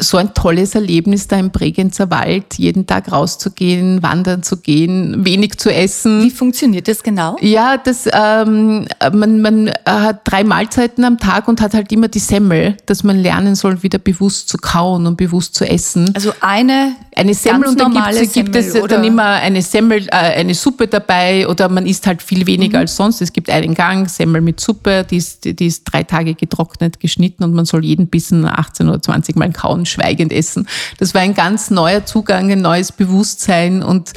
so 0.00 0.16
ein 0.16 0.34
tolles 0.34 0.74
Erlebnis 0.74 1.28
da 1.28 1.36
im 1.36 1.50
Bregenzer 1.50 2.10
Wald, 2.10 2.54
jeden 2.58 2.86
Tag 2.86 3.12
rauszugehen, 3.12 4.02
wandern 4.02 4.42
zu 4.42 4.56
gehen, 4.56 5.24
wenig 5.24 5.58
zu 5.58 5.72
essen. 5.72 6.22
Wie 6.22 6.30
funktioniert 6.30 6.88
das 6.88 7.02
genau? 7.02 7.36
Ja, 7.40 7.76
das, 7.76 8.08
ähm, 8.12 8.86
man, 9.12 9.42
man 9.42 9.68
äh, 9.68 9.74
hat 9.84 10.20
drei 10.24 10.44
Mahlzeiten 10.44 11.04
am 11.04 11.18
Tag 11.18 11.48
und 11.48 11.60
hat 11.60 11.74
halt 11.74 11.92
immer 11.92 12.08
die 12.08 12.18
Semmel, 12.18 12.76
dass 12.86 13.04
man 13.04 13.18
lernen 13.18 13.54
soll, 13.54 13.82
wieder 13.82 13.98
bewusst 13.98 14.48
zu 14.48 14.58
kauen 14.58 15.06
und 15.06 15.16
bewusst 15.16 15.54
zu 15.54 15.64
essen. 15.68 16.10
Also 16.14 16.32
eine 16.40 16.94
Eine 17.14 17.34
Semmel 17.34 17.62
ganz 17.62 17.72
und 17.72 17.80
dann 17.80 17.92
normale 17.92 18.20
gibt's, 18.20 18.32
gibt 18.34 18.56
es 18.56 18.72
Semmel, 18.72 18.88
dann 18.88 19.00
oder? 19.00 19.08
immer 19.08 19.24
eine 19.24 19.62
Semmel, 19.62 20.06
äh, 20.08 20.16
eine 20.16 20.54
Suppe 20.54 20.86
dabei 20.88 21.46
oder 21.48 21.68
man 21.68 21.86
isst 21.86 22.06
halt 22.06 22.22
viel 22.22 22.46
weniger 22.46 22.78
als 22.78 22.96
sonst. 22.96 23.20
Es 23.20 23.32
gibt 23.32 23.50
einen 23.50 23.74
Gang, 23.74 24.08
Semmel 24.08 24.40
mit 24.40 24.60
Suppe, 24.60 25.04
die 25.08 25.16
ist, 25.16 25.44
die 25.44 25.66
ist 25.66 25.84
drei 25.84 26.02
Tage 26.02 26.34
getrocknet, 26.34 27.00
geschnitten 27.00 27.44
und 27.44 27.52
man 27.52 27.64
soll 27.64 27.84
jeden 27.84 28.08
Bissen 28.08 28.46
18 28.46 28.88
oder 28.88 29.02
20 29.02 29.36
Mal 29.36 29.52
kauen, 29.52 29.86
schweigend 29.90 30.32
essen. 30.32 30.68
Das 30.98 31.14
war 31.14 31.20
ein 31.20 31.34
ganz 31.34 31.70
neuer 31.70 32.04
Zugang, 32.04 32.50
ein 32.50 32.62
neues 32.62 32.92
Bewusstsein 32.92 33.82
und 33.82 34.12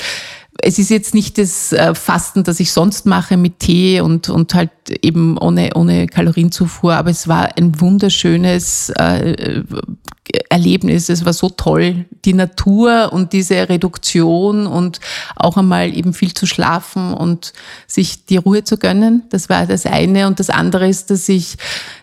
es 0.61 0.79
ist 0.79 0.89
jetzt 0.89 1.13
nicht 1.13 1.37
das 1.37 1.73
äh, 1.73 1.95
Fasten, 1.95 2.43
das 2.43 2.59
ich 2.59 2.71
sonst 2.71 3.05
mache 3.05 3.37
mit 3.37 3.59
Tee 3.59 4.01
und, 4.01 4.29
und 4.29 4.53
halt 4.53 4.69
eben 5.01 5.37
ohne, 5.37 5.71
ohne 5.75 6.07
Kalorienzufuhr, 6.07 6.93
aber 6.93 7.09
es 7.09 7.27
war 7.27 7.57
ein 7.57 7.79
wunderschönes, 7.81 8.89
äh, 8.91 9.63
Erlebnis. 10.49 11.09
Es 11.09 11.25
war 11.25 11.33
so 11.33 11.49
toll. 11.49 12.05
Die 12.25 12.33
Natur 12.33 13.11
und 13.13 13.33
diese 13.33 13.69
Reduktion 13.69 14.67
und 14.67 14.99
auch 15.35 15.57
einmal 15.57 15.95
eben 15.95 16.13
viel 16.13 16.33
zu 16.33 16.45
schlafen 16.45 17.13
und 17.13 17.53
sich 17.87 18.25
die 18.25 18.37
Ruhe 18.37 18.63
zu 18.63 18.77
gönnen. 18.77 19.23
Das 19.29 19.49
war 19.49 19.65
das 19.65 19.85
eine. 19.85 20.27
Und 20.27 20.39
das 20.39 20.49
andere 20.49 20.87
ist, 20.87 21.11
dass 21.11 21.29
ich 21.29 21.57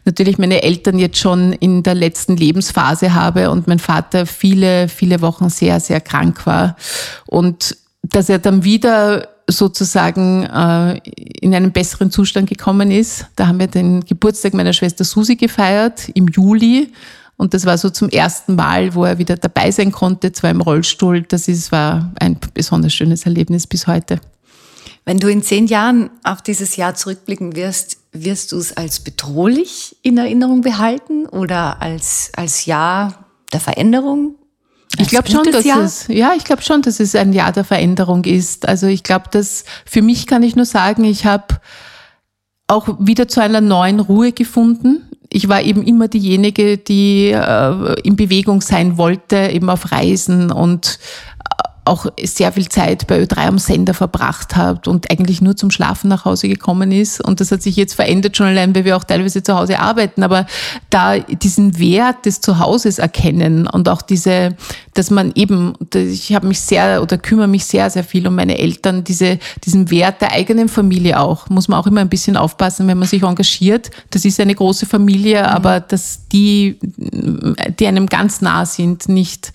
natürlich 0.04 0.38
meine 0.38 0.62
Eltern 0.62 0.98
jetzt 0.98 1.18
schon 1.18 1.52
in 1.54 1.82
der 1.82 1.94
letzten 1.94 2.36
Lebensphase 2.36 3.14
habe 3.14 3.50
und 3.50 3.66
mein 3.66 3.78
Vater 3.78 4.26
viele, 4.26 4.88
viele 4.88 5.20
Wochen 5.20 5.48
sehr, 5.48 5.80
sehr 5.80 6.00
krank 6.00 6.46
war. 6.46 6.76
Und 7.26 7.76
dass 8.02 8.28
er 8.28 8.38
dann 8.38 8.64
wieder 8.64 9.28
sozusagen 9.50 10.44
äh, 10.44 10.98
in 11.40 11.54
einen 11.54 11.72
besseren 11.72 12.10
Zustand 12.10 12.48
gekommen 12.48 12.90
ist. 12.90 13.26
Da 13.36 13.46
haben 13.48 13.58
wir 13.58 13.66
den 13.66 14.04
Geburtstag 14.04 14.54
meiner 14.54 14.72
Schwester 14.72 15.04
Susi 15.04 15.36
gefeiert 15.36 16.08
im 16.14 16.28
Juli. 16.28 16.92
Und 17.40 17.54
das 17.54 17.64
war 17.64 17.78
so 17.78 17.88
zum 17.88 18.10
ersten 18.10 18.54
Mal, 18.54 18.94
wo 18.94 19.02
er 19.06 19.16
wieder 19.16 19.34
dabei 19.34 19.70
sein 19.70 19.92
konnte, 19.92 20.30
zwar 20.30 20.50
im 20.50 20.60
Rollstuhl. 20.60 21.22
Das 21.22 21.48
ist, 21.48 21.72
war 21.72 22.12
ein 22.20 22.38
besonders 22.52 22.92
schönes 22.92 23.24
Erlebnis 23.24 23.66
bis 23.66 23.86
heute. 23.86 24.20
Wenn 25.06 25.18
du 25.20 25.28
in 25.28 25.42
zehn 25.42 25.66
Jahren 25.66 26.10
auf 26.22 26.42
dieses 26.42 26.76
Jahr 26.76 26.94
zurückblicken 26.96 27.56
wirst, 27.56 27.96
wirst 28.12 28.52
du 28.52 28.58
es 28.58 28.76
als 28.76 29.00
bedrohlich 29.00 29.96
in 30.02 30.18
Erinnerung 30.18 30.60
behalten 30.60 31.24
oder 31.24 31.80
als, 31.80 32.30
als 32.36 32.66
Jahr 32.66 33.24
der 33.54 33.60
Veränderung? 33.60 34.34
Ich 34.98 35.08
glaube 35.08 35.30
schon, 35.30 35.50
dass 35.50 35.64
Jahr? 35.64 35.80
es, 35.80 36.08
ja, 36.08 36.34
ich 36.36 36.44
glaube 36.44 36.60
schon, 36.60 36.82
dass 36.82 37.00
es 37.00 37.14
ein 37.14 37.32
Jahr 37.32 37.52
der 37.52 37.64
Veränderung 37.64 38.24
ist. 38.24 38.68
Also 38.68 38.86
ich 38.86 39.02
glaube, 39.02 39.30
dass 39.30 39.64
für 39.86 40.02
mich 40.02 40.26
kann 40.26 40.42
ich 40.42 40.56
nur 40.56 40.66
sagen, 40.66 41.04
ich 41.04 41.24
habe 41.24 41.58
auch 42.66 42.86
wieder 42.98 43.28
zu 43.28 43.40
einer 43.40 43.62
neuen 43.62 43.98
Ruhe 43.98 44.32
gefunden. 44.32 45.09
Ich 45.32 45.48
war 45.48 45.62
eben 45.62 45.84
immer 45.84 46.08
diejenige, 46.08 46.76
die 46.76 47.30
äh, 47.30 48.00
in 48.02 48.16
Bewegung 48.16 48.60
sein 48.60 48.98
wollte, 48.98 49.36
eben 49.52 49.70
auf 49.70 49.92
Reisen 49.92 50.50
und 50.50 50.98
auch 51.90 52.06
sehr 52.22 52.52
viel 52.52 52.68
Zeit 52.68 53.06
bei 53.08 53.20
Ö3 53.20 53.48
am 53.48 53.58
Sender 53.58 53.94
verbracht 53.94 54.54
hat 54.54 54.86
und 54.86 55.10
eigentlich 55.10 55.42
nur 55.42 55.56
zum 55.56 55.72
Schlafen 55.72 56.08
nach 56.08 56.24
Hause 56.24 56.48
gekommen 56.48 56.92
ist. 56.92 57.22
Und 57.22 57.40
das 57.40 57.50
hat 57.50 57.62
sich 57.62 57.74
jetzt 57.74 57.94
verändert, 57.94 58.36
schon 58.36 58.46
allein, 58.46 58.74
weil 58.74 58.84
wir 58.84 58.96
auch 58.96 59.02
teilweise 59.02 59.42
zu 59.42 59.56
Hause 59.56 59.80
arbeiten. 59.80 60.22
Aber 60.22 60.46
da 60.88 61.18
diesen 61.18 61.78
Wert 61.78 62.26
des 62.26 62.40
Zuhauses 62.40 62.98
erkennen 62.98 63.66
und 63.66 63.88
auch 63.88 64.02
diese, 64.02 64.56
dass 64.94 65.10
man 65.10 65.32
eben, 65.34 65.74
ich 65.92 66.32
habe 66.32 66.46
mich 66.46 66.60
sehr 66.60 67.02
oder 67.02 67.18
kümmere 67.18 67.48
mich 67.48 67.64
sehr, 67.64 67.90
sehr 67.90 68.04
viel 68.04 68.26
um 68.28 68.36
meine 68.36 68.58
Eltern, 68.58 69.02
diese, 69.02 69.40
diesen 69.64 69.90
Wert 69.90 70.20
der 70.20 70.32
eigenen 70.32 70.68
Familie 70.68 71.18
auch, 71.18 71.48
muss 71.48 71.66
man 71.66 71.80
auch 71.80 71.88
immer 71.88 72.02
ein 72.02 72.08
bisschen 72.08 72.36
aufpassen, 72.36 72.86
wenn 72.86 72.98
man 72.98 73.08
sich 73.08 73.24
engagiert. 73.24 73.90
Das 74.10 74.24
ist 74.24 74.38
eine 74.38 74.54
große 74.54 74.86
Familie, 74.86 75.40
mhm. 75.40 75.46
aber 75.46 75.80
dass 75.80 76.28
die, 76.28 76.78
die 76.80 77.86
einem 77.86 78.06
ganz 78.06 78.40
nah 78.40 78.64
sind, 78.64 79.08
nicht, 79.08 79.52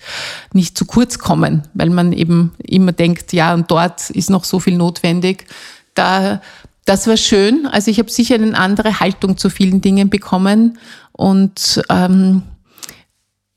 nicht 0.52 0.76
zu 0.76 0.84
kurz 0.84 1.18
kommen, 1.18 1.62
weil 1.72 1.88
man 1.88 2.12
eben 2.12 2.25
immer 2.58 2.92
denkt, 2.92 3.32
ja, 3.32 3.54
und 3.54 3.70
dort 3.70 4.10
ist 4.10 4.30
noch 4.30 4.44
so 4.44 4.60
viel 4.60 4.76
notwendig. 4.76 5.46
Da, 5.94 6.40
das 6.84 7.06
war 7.06 7.16
schön. 7.16 7.66
Also 7.66 7.90
ich 7.90 7.98
habe 7.98 8.10
sicher 8.10 8.34
eine 8.36 8.56
andere 8.56 9.00
Haltung 9.00 9.36
zu 9.36 9.50
vielen 9.50 9.80
Dingen 9.80 10.10
bekommen. 10.10 10.78
Und 11.12 11.82
ähm, 11.88 12.42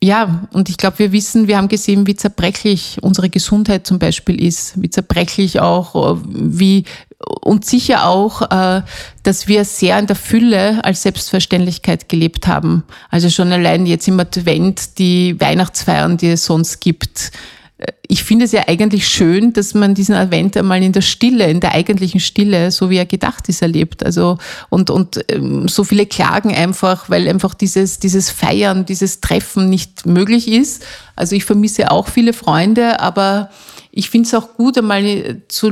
ja, 0.01 0.47
und 0.53 0.69
ich 0.69 0.77
glaube, 0.77 0.99
wir 0.99 1.11
wissen, 1.11 1.47
wir 1.47 1.57
haben 1.57 1.67
gesehen, 1.67 2.07
wie 2.07 2.15
zerbrechlich 2.15 2.99
unsere 3.01 3.29
Gesundheit 3.29 3.85
zum 3.85 3.99
Beispiel 3.99 4.41
ist, 4.41 4.81
wie 4.81 4.89
zerbrechlich 4.89 5.59
auch, 5.59 6.19
wie 6.23 6.85
und 7.41 7.65
sicher 7.65 8.07
auch, 8.07 8.41
äh, 8.49 8.81
dass 9.23 9.47
wir 9.47 9.65
sehr 9.65 9.99
in 9.99 10.07
der 10.07 10.15
Fülle 10.15 10.83
als 10.85 11.01
Selbstverständlichkeit 11.01 12.07
gelebt 12.07 12.47
haben. 12.47 12.83
Also 13.09 13.29
schon 13.29 13.51
allein 13.51 13.85
jetzt 13.85 14.07
im 14.07 14.19
Advent 14.19 14.97
die 14.99 15.39
Weihnachtsfeiern, 15.39 16.15
die 16.15 16.29
es 16.29 16.45
sonst 16.45 16.79
gibt 16.79 17.31
ich 18.07 18.23
finde 18.23 18.45
es 18.45 18.51
ja 18.51 18.63
eigentlich 18.67 19.07
schön, 19.07 19.53
dass 19.53 19.73
man 19.73 19.93
diesen 19.93 20.15
Advent 20.15 20.57
einmal 20.57 20.83
in 20.83 20.91
der 20.91 21.01
Stille, 21.01 21.49
in 21.49 21.59
der 21.59 21.73
eigentlichen 21.73 22.19
Stille, 22.19 22.71
so 22.71 22.89
wie 22.89 22.97
er 22.97 23.05
gedacht 23.05 23.47
ist, 23.47 23.61
erlebt. 23.61 24.03
Also 24.03 24.37
und 24.69 24.89
und 24.89 25.23
ähm, 25.29 25.67
so 25.67 25.83
viele 25.83 26.05
klagen 26.05 26.53
einfach, 26.53 27.09
weil 27.09 27.27
einfach 27.27 27.53
dieses 27.53 27.99
dieses 27.99 28.29
Feiern, 28.29 28.85
dieses 28.85 29.21
Treffen 29.21 29.69
nicht 29.69 30.05
möglich 30.05 30.47
ist. 30.47 30.85
Also 31.15 31.35
ich 31.35 31.45
vermisse 31.45 31.91
auch 31.91 32.07
viele 32.07 32.33
Freunde, 32.33 32.99
aber 32.99 33.49
ich 33.91 34.09
finde 34.09 34.27
es 34.27 34.33
auch 34.33 34.55
gut, 34.55 34.77
einmal 34.77 35.41
zu, 35.47 35.71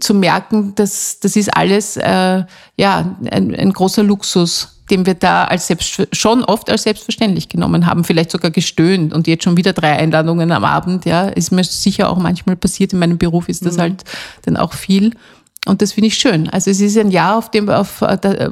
zu 0.00 0.14
merken, 0.14 0.74
dass 0.74 1.20
das 1.20 1.36
ist 1.36 1.54
alles 1.54 1.96
äh, 1.96 2.44
ja 2.76 3.16
ein, 3.30 3.54
ein 3.54 3.72
großer 3.72 4.02
Luxus 4.02 4.75
den 4.90 5.06
wir 5.06 5.14
da 5.14 5.44
als 5.44 5.66
selbst, 5.66 6.08
schon 6.12 6.44
oft 6.44 6.70
als 6.70 6.84
selbstverständlich 6.84 7.48
genommen 7.48 7.86
haben, 7.86 8.04
vielleicht 8.04 8.30
sogar 8.30 8.50
gestöhnt 8.50 9.12
und 9.12 9.26
jetzt 9.26 9.44
schon 9.44 9.56
wieder 9.56 9.72
drei 9.72 9.92
Einladungen 9.96 10.52
am 10.52 10.64
Abend, 10.64 11.04
ja, 11.04 11.22
ist 11.22 11.50
mir 11.50 11.64
sicher 11.64 12.10
auch 12.10 12.18
manchmal 12.18 12.56
passiert. 12.56 12.92
In 12.92 13.00
meinem 13.00 13.18
Beruf 13.18 13.48
ist 13.48 13.66
das 13.66 13.76
mhm. 13.76 13.80
halt 13.80 14.04
dann 14.44 14.56
auch 14.56 14.72
viel. 14.72 15.12
Und 15.66 15.82
das 15.82 15.92
finde 15.92 16.06
ich 16.06 16.14
schön. 16.14 16.48
Also 16.48 16.70
es 16.70 16.80
ist 16.80 16.96
ein 16.96 17.10
Jahr, 17.10 17.36
auf 17.36 17.50
dem, 17.50 17.68
auf, 17.68 18.00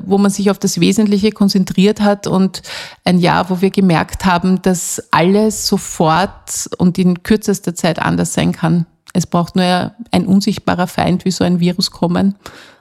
wo 0.05 0.19
man 0.19 0.33
sich 0.33 0.51
auf 0.51 0.59
das 0.59 0.81
Wesentliche 0.81 1.31
konzentriert 1.31 2.01
hat 2.01 2.27
und 2.27 2.63
ein 3.05 3.21
Jahr, 3.21 3.49
wo 3.51 3.61
wir 3.61 3.71
gemerkt 3.71 4.25
haben, 4.25 4.61
dass 4.63 5.01
alles 5.13 5.69
sofort 5.69 6.69
und 6.79 6.99
in 6.99 7.23
kürzester 7.23 7.77
Zeit 7.77 8.01
anders 8.01 8.35
sein 8.35 8.51
kann. 8.51 8.87
Es 9.13 9.27
braucht 9.27 9.55
nur 9.55 9.93
ein 10.11 10.27
unsichtbarer 10.27 10.89
Feind 10.89 11.25
wie 11.25 11.31
so 11.31 11.45
ein 11.45 11.61
Virus 11.61 11.93
kommen 11.93 12.35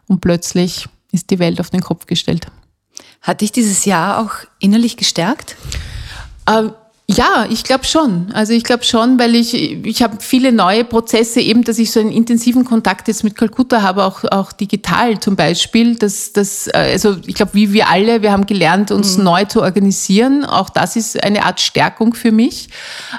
und 0.07 0.19
plötzlich 0.19 0.87
ist 1.11 1.29
die 1.29 1.37
Welt 1.37 1.59
auf 1.59 1.69
den 1.69 1.81
Kopf 1.81 2.07
gestellt. 2.07 2.47
Hat 3.23 3.39
dich 3.41 3.53
dieses 3.53 3.85
Jahr 3.85 4.19
auch 4.19 4.31
innerlich 4.59 4.97
gestärkt? 4.97 5.55
Ähm, 6.47 6.73
ja, 7.15 7.45
ich 7.49 7.63
glaube 7.63 7.83
schon. 7.83 8.31
Also 8.33 8.53
ich 8.53 8.63
glaube 8.63 8.83
schon, 8.83 9.19
weil 9.19 9.35
ich, 9.35 9.53
ich 9.53 10.03
habe 10.03 10.17
viele 10.19 10.51
neue 10.51 10.85
Prozesse, 10.85 11.41
eben, 11.41 11.63
dass 11.63 11.79
ich 11.79 11.91
so 11.91 11.99
einen 11.99 12.11
intensiven 12.11 12.63
Kontakt 12.63 13.07
jetzt 13.07 13.23
mit 13.23 13.35
Kalkutta 13.35 13.81
habe, 13.81 14.05
auch, 14.05 14.23
auch 14.23 14.51
digital 14.51 15.19
zum 15.19 15.35
Beispiel. 15.35 15.95
Dass, 15.95 16.31
dass, 16.31 16.67
äh, 16.67 16.91
also 16.93 17.17
ich 17.25 17.35
glaube, 17.35 17.55
wie 17.55 17.73
wir 17.73 17.89
alle, 17.89 18.21
wir 18.21 18.31
haben 18.31 18.45
gelernt, 18.45 18.91
uns 18.91 19.17
mhm. 19.17 19.23
neu 19.25 19.45
zu 19.45 19.61
organisieren. 19.61 20.45
Auch 20.45 20.69
das 20.69 20.95
ist 20.95 21.21
eine 21.21 21.43
Art 21.43 21.59
Stärkung 21.59 22.13
für 22.13 22.31
mich. 22.31 22.69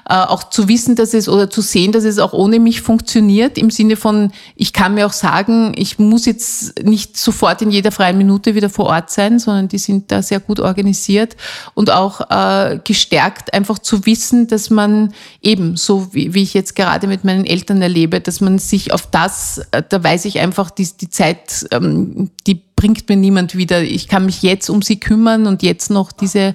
Äh, 0.08 0.14
auch 0.14 0.44
zu 0.44 0.68
wissen, 0.68 0.94
dass 0.96 1.12
es 1.12 1.28
oder 1.28 1.50
zu 1.50 1.60
sehen, 1.60 1.92
dass 1.92 2.04
es 2.04 2.18
auch 2.18 2.32
ohne 2.32 2.60
mich 2.60 2.80
funktioniert, 2.80 3.58
im 3.58 3.70
Sinne 3.70 3.96
von, 3.96 4.32
ich 4.56 4.72
kann 4.72 4.94
mir 4.94 5.06
auch 5.06 5.12
sagen, 5.12 5.72
ich 5.76 5.98
muss 5.98 6.26
jetzt 6.26 6.82
nicht 6.84 7.16
sofort 7.16 7.60
in 7.60 7.70
jeder 7.70 7.92
freien 7.92 8.16
Minute 8.16 8.54
wieder 8.54 8.70
vor 8.70 8.86
Ort 8.86 9.10
sein, 9.10 9.38
sondern 9.38 9.68
die 9.68 9.78
sind 9.78 10.10
da 10.10 10.22
sehr 10.22 10.40
gut 10.40 10.60
organisiert 10.60 11.36
und 11.74 11.90
auch 11.90 12.20
äh, 12.30 12.78
gestärkt 12.84 13.52
einfach 13.52 13.74
einfach 13.74 13.78
zu 13.84 14.06
wissen, 14.06 14.46
dass 14.46 14.70
man 14.70 15.12
eben, 15.40 15.76
so 15.76 16.12
wie, 16.12 16.34
wie 16.34 16.42
ich 16.42 16.54
jetzt 16.54 16.74
gerade 16.74 17.06
mit 17.06 17.24
meinen 17.24 17.44
Eltern 17.44 17.82
erlebe, 17.82 18.20
dass 18.20 18.40
man 18.40 18.58
sich 18.58 18.92
auf 18.92 19.06
das, 19.10 19.62
äh, 19.70 19.82
da 19.88 20.02
weiß 20.02 20.24
ich 20.24 20.40
einfach, 20.40 20.70
die, 20.70 20.88
die 21.00 21.10
Zeit, 21.10 21.66
ähm, 21.70 22.30
die 22.46 22.60
bringt 22.76 23.08
mir 23.08 23.16
niemand 23.16 23.54
wieder. 23.54 23.82
Ich 23.82 24.08
kann 24.08 24.26
mich 24.26 24.42
jetzt 24.42 24.68
um 24.70 24.82
sie 24.82 24.98
kümmern 24.98 25.46
und 25.46 25.62
jetzt 25.62 25.90
noch 25.90 26.12
diese, 26.12 26.54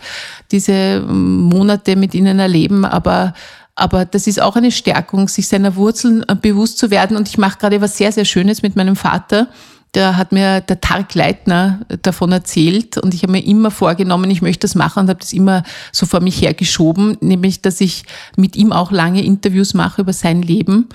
diese 0.51 0.73
ähm, 0.73 1.41
Monate 1.43 1.95
mit 1.95 2.13
ihnen 2.13 2.39
erleben, 2.39 2.85
aber 2.85 3.33
aber 3.75 4.03
das 4.03 4.27
ist 4.27 4.41
auch 4.41 4.57
eine 4.57 4.73
Stärkung, 4.73 5.29
sich 5.29 5.47
seiner 5.47 5.77
Wurzeln 5.77 6.25
äh, 6.27 6.35
bewusst 6.35 6.77
zu 6.79 6.91
werden. 6.91 7.15
Und 7.15 7.29
ich 7.29 7.37
mache 7.37 7.59
gerade 7.59 7.79
was 7.79 7.97
sehr, 7.97 8.11
sehr 8.11 8.25
Schönes 8.25 8.61
mit 8.61 8.75
meinem 8.75 8.97
Vater 8.97 9.47
da 9.93 10.17
hat 10.17 10.31
mir 10.31 10.61
der 10.61 10.81
Tark 10.81 11.15
Leitner 11.15 11.79
davon 12.03 12.31
erzählt 12.31 12.97
und 12.97 13.13
ich 13.13 13.23
habe 13.23 13.31
mir 13.31 13.45
immer 13.45 13.71
vorgenommen, 13.71 14.29
ich 14.29 14.41
möchte 14.41 14.61
das 14.61 14.75
machen 14.75 15.01
und 15.01 15.09
habe 15.09 15.19
das 15.19 15.33
immer 15.33 15.63
so 15.91 16.05
vor 16.05 16.19
mich 16.19 16.41
hergeschoben, 16.41 17.17
nämlich 17.21 17.61
dass 17.61 17.81
ich 17.81 18.03
mit 18.35 18.55
ihm 18.55 18.71
auch 18.71 18.91
lange 18.91 19.23
Interviews 19.23 19.73
mache 19.73 20.01
über 20.01 20.13
sein 20.13 20.41
Leben, 20.41 20.89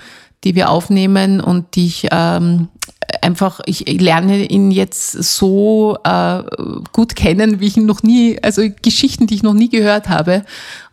die 0.45 0.55
wir 0.55 0.69
aufnehmen 0.69 1.41
und 1.41 1.75
die 1.75 1.87
ich 1.87 2.07
ähm, 2.11 2.69
einfach, 3.21 3.59
ich 3.65 3.85
lerne 3.87 4.45
ihn 4.45 4.71
jetzt 4.71 5.11
so 5.11 5.97
äh, 6.03 6.43
gut 6.93 7.15
kennen, 7.15 7.59
wie 7.59 7.67
ich 7.67 7.77
ihn 7.77 7.85
noch 7.85 8.03
nie, 8.03 8.37
also 8.41 8.61
Geschichten, 8.81 9.27
die 9.27 9.35
ich 9.35 9.43
noch 9.43 9.53
nie 9.53 9.69
gehört 9.69 10.09
habe. 10.09 10.43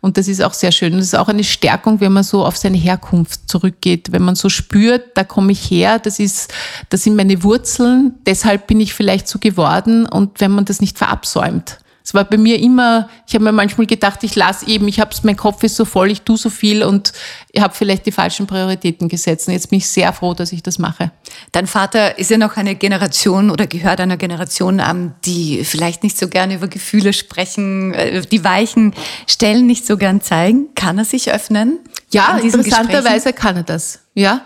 Und 0.01 0.17
das 0.17 0.27
ist 0.27 0.41
auch 0.41 0.53
sehr 0.53 0.71
schön. 0.71 0.93
Das 0.93 1.05
ist 1.05 1.15
auch 1.15 1.27
eine 1.27 1.43
Stärkung, 1.43 1.99
wenn 2.01 2.11
man 2.11 2.23
so 2.23 2.45
auf 2.45 2.57
seine 2.57 2.77
Herkunft 2.77 3.47
zurückgeht, 3.47 4.11
wenn 4.11 4.23
man 4.23 4.35
so 4.35 4.49
spürt, 4.49 5.15
da 5.15 5.23
komme 5.23 5.51
ich 5.51 5.69
her, 5.69 5.99
das 5.99 6.19
ist, 6.19 6.53
das 6.89 7.03
sind 7.03 7.15
meine 7.15 7.43
Wurzeln, 7.43 8.15
deshalb 8.25 8.67
bin 8.67 8.79
ich 8.81 8.93
vielleicht 8.93 9.27
so 9.27 9.39
geworden 9.39 10.05
und 10.05 10.41
wenn 10.41 10.51
man 10.51 10.65
das 10.65 10.81
nicht 10.81 10.97
verabsäumt. 10.97 11.77
Es 12.03 12.13
war 12.13 12.25
bei 12.25 12.37
mir 12.37 12.59
immer, 12.59 13.07
ich 13.25 13.33
habe 13.33 13.45
mir 13.45 13.53
manchmal 13.53 13.87
gedacht, 13.87 14.23
ich 14.23 14.35
lasse 14.35 14.67
eben, 14.67 14.87
ich 14.89 14.99
habe 14.99 15.15
mein 15.23 15.37
Kopf 15.37 15.63
ist 15.63 15.77
so 15.77 15.85
voll, 15.85 16.11
ich 16.11 16.23
tue 16.23 16.37
so 16.37 16.49
viel 16.49 16.83
und 16.83 17.13
ich 17.51 17.61
habe 17.61 17.73
vielleicht 17.73 18.05
die 18.05 18.11
falschen 18.11 18.45
Prioritäten 18.45 19.07
gesetzt. 19.07 19.47
Und 19.47 19.53
jetzt 19.53 19.69
bin 19.69 19.77
ich 19.77 19.87
sehr 19.87 20.11
froh, 20.11 20.33
dass 20.33 20.51
ich 20.51 20.61
das 20.61 20.79
mache. 20.79 21.11
Dein 21.53 21.65
Vater 21.65 22.17
ist 22.19 22.29
ja 22.29 22.37
noch 22.37 22.57
eine 22.57 22.75
Generation 22.75 23.49
oder 23.49 23.67
gehört 23.67 24.01
einer 24.01 24.17
Generation 24.17 24.81
an, 24.81 25.15
die 25.23 25.63
vielleicht 25.63 26.03
nicht 26.03 26.17
so 26.17 26.27
gerne 26.27 26.55
über 26.55 26.67
Gefühle 26.67 27.13
sprechen, 27.13 27.93
äh, 27.93 28.21
die 28.21 28.43
weichen 28.43 28.93
Stellen 29.25 29.65
nicht 29.65 29.85
so 29.85 29.95
gern 29.95 30.19
zeigen. 30.19 30.75
Kann 30.75 30.97
er 30.97 31.05
sich 31.05 31.31
öffnen? 31.31 31.79
Ja, 32.11 32.37
interessanterweise 32.37 33.31
kann 33.31 33.55
er 33.55 33.63
das. 33.63 33.99
Ja, 34.13 34.41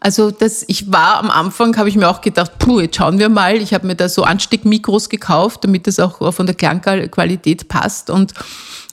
also 0.00 0.30
das, 0.30 0.64
ich 0.68 0.90
war 0.92 1.18
am 1.18 1.30
Anfang, 1.30 1.76
habe 1.76 1.88
ich 1.88 1.96
mir 1.96 2.08
auch 2.08 2.20
gedacht, 2.20 2.58
puh, 2.58 2.80
jetzt 2.80 2.96
schauen 2.96 3.18
wir 3.18 3.28
mal. 3.28 3.56
Ich 3.56 3.74
habe 3.74 3.86
mir 3.86 3.96
da 3.96 4.08
so 4.08 4.24
Ansteckmikros 4.24 5.08
gekauft, 5.08 5.64
damit 5.64 5.86
das 5.86 5.98
auch 5.98 6.32
von 6.32 6.46
der 6.46 6.54
Klangqualität 6.54 7.68
passt. 7.68 8.10
Und 8.10 8.32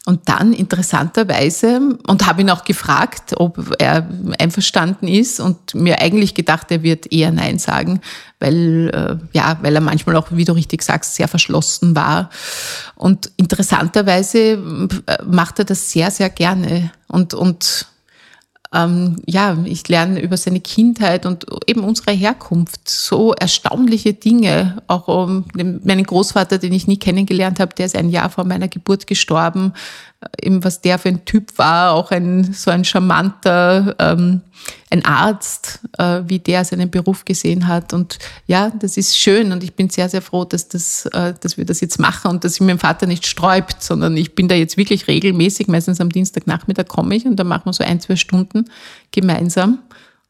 Und 0.08 0.30
dann 0.30 0.54
interessanterweise, 0.54 1.98
und 2.06 2.28
habe 2.28 2.42
ihn 2.42 2.52
auch 2.52 2.64
gefragt, 2.64 3.34
ob 3.38 3.76
er 3.80 4.08
einverstanden 4.38 5.08
ist 5.08 5.40
und 5.40 5.74
mir 5.74 6.00
eigentlich 6.00 6.36
gedacht, 6.36 6.70
er 6.70 6.84
wird 6.84 7.12
eher 7.12 7.32
Nein 7.32 7.58
sagen, 7.58 8.02
weil, 8.40 8.92
äh, 8.94 9.18
ja, 9.34 9.58
weil 9.64 9.74
er 9.74 9.82
manchmal 9.82 10.16
auch, 10.16 10.28
wie 10.30 10.46
du 10.46 10.54
richtig 10.54 10.84
sagst, 10.84 11.16
sehr 11.16 11.28
verschlossen 11.28 11.96
war. 11.96 12.30
Und 12.96 13.32
interessanterweise 13.38 14.60
äh, 15.08 15.24
macht 15.26 15.58
er 15.58 15.66
das 15.66 15.92
sehr, 15.92 16.12
sehr 16.12 16.30
gerne. 16.30 16.92
Und, 17.08 17.34
und 17.34 17.88
ähm, 18.76 19.16
ja, 19.26 19.58
ich 19.64 19.88
lerne 19.88 20.20
über 20.20 20.36
seine 20.36 20.60
Kindheit 20.60 21.26
und 21.26 21.46
eben 21.66 21.84
unsere 21.84 22.12
Herkunft 22.12 22.90
so 22.90 23.34
erstaunliche 23.34 24.14
Dinge. 24.14 24.84
Auch 24.88 25.08
um 25.08 25.46
meinen 25.54 26.04
Großvater, 26.04 26.58
den 26.58 26.74
ich 26.74 26.86
nie 26.86 26.98
kennengelernt 26.98 27.60
habe, 27.62 27.74
der 27.74 27.86
ist 27.86 27.96
ein 27.96 28.10
Jahr 28.10 28.30
vor 28.30 28.44
meiner 28.44 28.68
Geburt 28.68 29.08
gestorben 29.08 29.74
eben 30.42 30.64
was 30.64 30.82
der 30.82 31.00
für 31.00 31.10
ein 31.10 31.26
Typ 31.26 31.58
war, 31.58 31.94
auch 31.94 32.12
ein 32.12 32.54
so 32.54 32.72
ein 32.72 32.86
charmanter, 32.86 33.96
ähm, 34.00 34.42
ein 34.90 35.06
Arzt, 35.06 35.80
äh, 35.98 36.22
wie 36.28 36.40
der 36.40 36.66
seinen 36.66 36.90
Beruf 36.90 37.26
gesehen 37.26 37.68
hat. 37.68 37.94
Und 37.94 38.20
ja, 38.48 38.72
das 38.80 38.98
ist 38.98 39.18
schön 39.18 39.52
und 39.52 39.64
ich 39.64 39.76
bin 39.76 39.90
sehr, 39.90 40.10
sehr 40.10 40.22
froh, 40.22 40.46
dass, 40.46 40.68
das, 40.68 41.06
äh, 41.08 41.34
dass 41.40 41.58
wir 41.58 41.66
das 41.66 41.82
jetzt 41.82 42.00
machen 42.00 42.32
und 42.32 42.44
dass 42.44 42.54
sich 42.54 42.62
mein 42.62 42.80
Vater 42.80 43.06
nicht 43.06 43.28
sträubt, 43.28 43.84
sondern 43.84 44.16
ich 44.18 44.36
bin 44.36 44.48
da 44.48 44.56
jetzt 44.56 44.78
wirklich 44.78 45.08
regelmäßig, 45.08 45.68
meistens 45.68 46.02
am 46.02 46.10
Dienstagnachmittag 46.10 46.88
komme 46.88 47.16
ich 47.16 47.26
und 47.26 47.36
dann 47.36 47.48
machen 47.48 47.66
wir 47.66 47.74
so 47.74 47.84
ein, 47.84 48.00
zwei 48.00 48.16
Stunden 48.16 48.66
gemeinsam. 49.12 49.80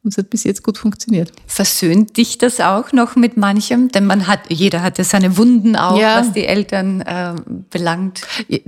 Und 0.06 0.12
es 0.12 0.20
hat 0.20 0.30
bis 0.30 0.44
jetzt 0.44 0.62
gut 0.62 0.78
funktioniert. 0.78 1.32
Versöhnt 1.48 2.15
dich 2.15 2.38
das 2.38 2.60
auch 2.60 2.91
noch 2.91 3.15
mit 3.15 3.38
manchem? 3.38 3.89
Denn 3.89 4.06
man 4.06 4.28
hat, 4.28 4.41
jeder 4.50 4.84
hatte 4.84 5.04
seine 5.04 5.36
Wunden 5.36 5.76
auch, 5.76 6.00
ja. 6.00 6.20
was 6.20 6.32
die 6.32 6.46
Eltern 6.46 7.02
äh, 7.02 7.34
belangt. 7.72 8.22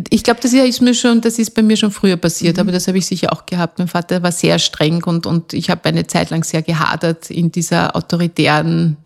Ich 0.09 0.23
glaube, 0.23 0.39
das 0.41 0.51
ist 0.51 0.81
mir 0.81 0.95
schon, 0.95 1.21
das 1.21 1.37
ist 1.37 1.51
bei 1.51 1.61
mir 1.61 1.77
schon 1.77 1.91
früher 1.91 2.17
passiert, 2.17 2.55
mhm. 2.55 2.61
aber 2.61 2.71
das 2.71 2.87
habe 2.87 2.97
ich 2.97 3.05
sicher 3.05 3.31
auch 3.31 3.45
gehabt. 3.45 3.77
Mein 3.77 3.87
Vater 3.87 4.23
war 4.23 4.31
sehr 4.31 4.57
streng 4.57 5.03
und, 5.03 5.27
und 5.27 5.53
ich 5.53 5.69
habe 5.69 5.85
eine 5.85 6.07
Zeit 6.07 6.31
lang 6.31 6.43
sehr 6.43 6.63
gehadert 6.63 7.29
in 7.29 7.51
dieser 7.51 7.95
autoritären 7.95 8.97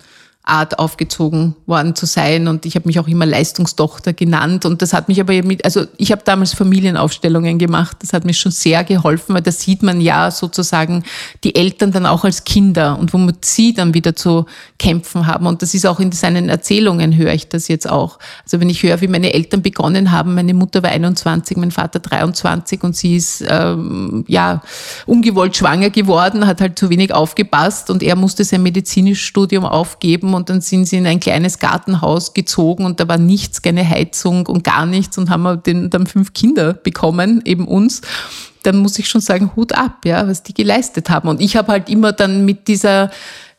Art 0.44 0.80
aufgezogen 0.80 1.56
worden 1.68 1.96
zu 1.96 2.08
sein. 2.08 2.48
Und 2.48 2.66
ich 2.66 2.76
habe 2.76 2.88
mich 2.88 3.00
auch 3.00 3.08
immer 3.08 3.28
Leistungstochter 3.28 4.12
genannt. 4.12 4.66
Und 4.66 4.82
das 4.82 4.92
hat 4.92 5.08
mich 5.08 5.22
aber 5.22 5.34
mit, 5.44 5.64
also 5.64 5.86
ich 5.98 6.12
habe 6.12 6.24
damals 6.26 6.54
Familienaufstellungen 6.54 7.60
gemacht, 7.60 7.98
das 8.00 8.12
hat 8.12 8.26
mir 8.26 8.34
schon 8.34 8.52
sehr 8.52 8.84
geholfen, 8.84 9.36
weil 9.36 9.44
da 9.44 9.52
sieht 9.52 9.84
man 9.84 10.02
ja 10.02 10.32
sozusagen 10.32 11.04
die 11.44 11.56
Eltern 11.56 11.92
dann 11.92 12.08
auch 12.08 12.24
als 12.24 12.44
Kinder 12.44 12.98
und 12.98 13.14
womit 13.14 13.46
sie 13.46 13.74
dann 13.74 13.94
wieder 13.94 14.16
zu 14.16 14.48
kämpfen 14.80 15.28
haben. 15.28 15.46
Und 15.46 15.62
das 15.62 15.76
ist 15.76 15.86
auch 15.86 16.00
in 16.00 16.12
seinen 16.12 16.50
Erzählungen 16.50 17.16
höre 17.16 17.34
ich 17.34 17.48
das 17.48 17.68
jetzt 17.68 17.88
auch. 17.88 18.18
Also 18.44 18.60
wenn 18.60 18.70
ich 18.70 18.82
höre, 18.82 19.00
wie 19.02 19.08
meine 19.08 19.34
Eltern 19.34 19.62
begonnen 19.62 20.12
haben, 20.12 20.34
meine 20.34 20.56
Mutter 20.56 20.82
war 20.82 20.90
21, 20.90 21.56
mein 21.58 21.72
Vater 21.72 22.00
23 22.00 22.84
und 22.84 22.96
sie 22.96 23.16
ist 23.16 23.44
ähm, 23.48 24.26
ja 24.28 24.64
ungewollt 25.06 25.56
schwanger 25.56 25.92
geworden, 25.92 26.48
hat 26.48 26.62
halt 26.62 26.80
zu 26.80 26.90
wenig 26.90 27.14
aufgepasst 27.14 27.92
und 27.92 28.02
er 28.02 28.16
musste 28.16 28.44
sein 28.44 28.64
medizinisches 28.64 29.24
Studium 29.24 29.66
aufgeben 29.66 30.31
und 30.34 30.50
dann 30.50 30.62
sind 30.62 30.86
sie 30.86 30.98
in 30.98 31.08
ein 31.08 31.20
kleines 31.20 31.60
Gartenhaus 31.60 32.34
gezogen 32.34 32.86
und 32.86 33.00
da 33.00 33.08
war 33.08 33.18
nichts, 33.18 33.62
keine 33.62 33.88
Heizung 33.88 34.48
und 34.48 34.64
gar 34.64 34.86
nichts 34.86 35.18
und 35.18 35.30
haben 35.30 35.62
dann 35.90 36.08
fünf 36.08 36.34
Kinder 36.34 36.74
bekommen, 36.74 37.42
eben 37.46 37.68
uns 37.68 38.02
dann 38.64 38.78
muss 38.78 39.00
ich 39.00 39.10
schon 39.10 39.22
sagen, 39.22 39.52
Hut 39.56 39.74
ab, 39.74 40.06
ja, 40.06 40.28
was 40.28 40.44
die 40.44 40.54
geleistet 40.54 41.10
haben. 41.10 41.28
Und 41.30 41.42
ich 41.42 41.56
habe 41.56 41.72
halt 41.72 41.90
immer 41.90 42.12
dann 42.12 42.46
mit 42.46 42.68
dieser 42.68 43.10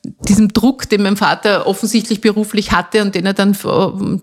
diesem 0.04 0.52
Druck, 0.52 0.88
den 0.88 1.02
mein 1.02 1.16
Vater 1.16 1.66
offensichtlich 1.66 2.20
beruflich 2.20 2.72
hatte 2.72 3.02
und 3.02 3.14
den 3.14 3.24
er 3.24 3.34
dann 3.34 3.56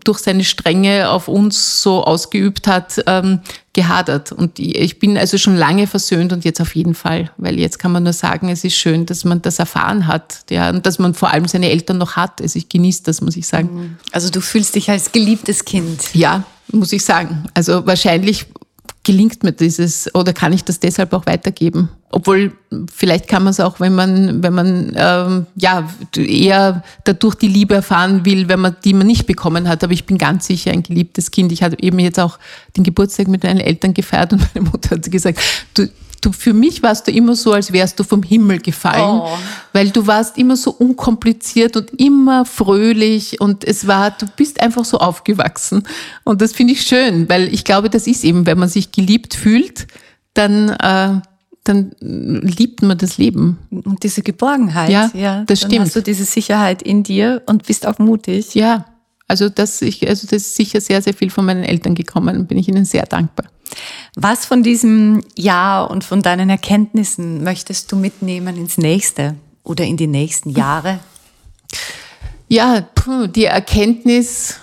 durch 0.03 0.19
seine 0.19 0.43
Strenge 0.43 1.09
auf 1.09 1.29
uns 1.29 1.81
so 1.81 2.03
ausgeübt 2.03 2.67
hat, 2.67 3.01
ähm, 3.07 3.39
gehadert. 3.71 4.33
Und 4.33 4.59
ich 4.59 4.99
bin 4.99 5.17
also 5.17 5.37
schon 5.37 5.55
lange 5.55 5.87
versöhnt 5.87 6.33
und 6.33 6.43
jetzt 6.43 6.59
auf 6.59 6.75
jeden 6.75 6.95
Fall, 6.95 7.31
weil 7.37 7.57
jetzt 7.57 7.79
kann 7.79 7.93
man 7.93 8.03
nur 8.03 8.11
sagen, 8.11 8.49
es 8.49 8.65
ist 8.65 8.75
schön, 8.75 9.05
dass 9.05 9.23
man 9.23 9.41
das 9.41 9.59
erfahren 9.59 10.07
hat, 10.07 10.39
ja, 10.49 10.69
und 10.69 10.85
dass 10.85 10.99
man 10.99 11.13
vor 11.13 11.31
allem 11.31 11.47
seine 11.47 11.69
Eltern 11.69 11.97
noch 11.97 12.17
hat. 12.17 12.41
Also 12.41 12.57
ich 12.57 12.67
genieße 12.67 13.03
das, 13.03 13.21
muss 13.21 13.37
ich 13.37 13.47
sagen. 13.47 13.97
Also 14.11 14.29
du 14.29 14.41
fühlst 14.41 14.75
dich 14.75 14.89
als 14.89 15.13
geliebtes 15.13 15.63
Kind. 15.63 16.13
Ja, 16.13 16.43
muss 16.73 16.91
ich 16.91 17.05
sagen. 17.05 17.45
Also 17.53 17.85
wahrscheinlich 17.85 18.47
gelingt 19.09 19.41
mir 19.41 19.53
dieses 19.53 20.13
oder 20.13 20.33
kann 20.33 20.53
ich 20.53 20.63
das 20.65 20.79
deshalb 20.79 21.13
auch 21.13 21.25
weitergeben? 21.25 21.89
Obwohl 22.11 22.53
vielleicht 22.93 23.27
kann 23.27 23.43
man 23.43 23.49
es 23.49 23.59
auch, 23.59 23.79
wenn 23.79 23.95
man 23.95 24.43
wenn 24.43 24.53
man 24.53 24.93
ähm, 24.95 25.47
ja 25.55 25.89
eher 26.15 26.83
dadurch 27.05 27.33
die 27.33 27.47
Liebe 27.47 27.73
erfahren 27.73 28.23
will, 28.23 28.47
wenn 28.49 28.59
man 28.59 28.75
die 28.83 28.93
man 28.93 29.07
nicht 29.07 29.25
bekommen 29.25 29.67
hat. 29.67 29.83
Aber 29.83 29.93
ich 29.93 30.05
bin 30.05 30.19
ganz 30.19 30.45
sicher 30.45 30.69
ein 30.69 30.83
geliebtes 30.83 31.31
Kind. 31.31 31.51
Ich 31.51 31.63
hatte 31.63 31.81
eben 31.81 31.97
jetzt 31.97 32.19
auch 32.19 32.37
den 32.77 32.83
Geburtstag 32.83 33.29
mit 33.29 33.41
meinen 33.41 33.59
Eltern 33.59 33.95
gefeiert 33.95 34.31
und 34.31 34.47
meine 34.53 34.69
Mutter 34.69 34.91
hat 34.91 35.09
gesagt, 35.09 35.39
du 35.73 35.89
du, 36.21 36.31
für 36.31 36.53
mich 36.53 36.83
warst 36.83 37.07
du 37.07 37.11
immer 37.11 37.35
so, 37.35 37.53
als 37.53 37.71
wärst 37.73 37.99
du 37.99 38.03
vom 38.03 38.23
Himmel 38.23 38.59
gefallen, 38.59 39.21
oh. 39.21 39.29
weil 39.73 39.89
du 39.89 40.07
warst 40.07 40.37
immer 40.37 40.55
so 40.55 40.71
unkompliziert 40.71 41.77
und 41.77 41.91
immer 41.99 42.45
fröhlich 42.45 43.39
und 43.41 43.63
es 43.63 43.87
war, 43.87 44.11
du 44.11 44.25
bist 44.35 44.61
einfach 44.61 44.85
so 44.85 44.97
aufgewachsen. 44.97 45.83
Und 46.23 46.41
das 46.41 46.53
finde 46.53 46.73
ich 46.73 46.81
schön, 46.81 47.29
weil 47.29 47.53
ich 47.53 47.63
glaube, 47.63 47.89
das 47.89 48.07
ist 48.07 48.23
eben, 48.23 48.45
wenn 48.45 48.59
man 48.59 48.69
sich 48.69 48.91
geliebt 48.91 49.33
fühlt, 49.33 49.87
dann, 50.33 50.69
äh, 50.69 51.21
dann 51.63 51.91
liebt 51.99 52.81
man 52.81 52.97
das 52.97 53.17
Leben. 53.17 53.57
Und 53.69 54.03
diese 54.03 54.21
Geborgenheit. 54.21 54.89
Ja, 54.89 55.11
ja 55.13 55.43
das 55.45 55.61
dann 55.61 55.69
stimmt. 55.69 55.85
hast 55.85 55.95
du 55.95 56.01
diese 56.01 56.25
Sicherheit 56.25 56.81
in 56.81 57.03
dir 57.03 57.41
und 57.45 57.65
bist 57.65 57.85
auch 57.85 57.99
mutig. 57.99 58.55
Ja, 58.55 58.85
also 59.29 59.47
das, 59.47 59.81
ich, 59.83 60.09
also 60.09 60.27
das 60.27 60.41
ist 60.41 60.55
sicher 60.55 60.81
sehr, 60.81 61.01
sehr 61.01 61.13
viel 61.13 61.29
von 61.29 61.45
meinen 61.45 61.63
Eltern 61.63 61.93
gekommen. 61.93 62.47
Bin 62.47 62.57
ich 62.57 62.67
ihnen 62.67 62.83
sehr 62.83 63.05
dankbar. 63.05 63.45
Was 64.15 64.45
von 64.45 64.63
diesem 64.63 65.23
Jahr 65.37 65.91
und 65.91 66.03
von 66.03 66.23
deinen 66.23 66.49
Erkenntnissen 66.49 67.43
möchtest 67.43 67.91
du 67.91 67.95
mitnehmen 67.95 68.57
ins 68.57 68.79
nächste 68.79 69.35
oder 69.63 69.85
in 69.85 69.97
die 69.97 70.07
nächsten 70.07 70.49
Jahre? 70.49 70.99
Ja, 72.47 72.89
die 73.35 73.45
Erkenntnis, 73.45 74.55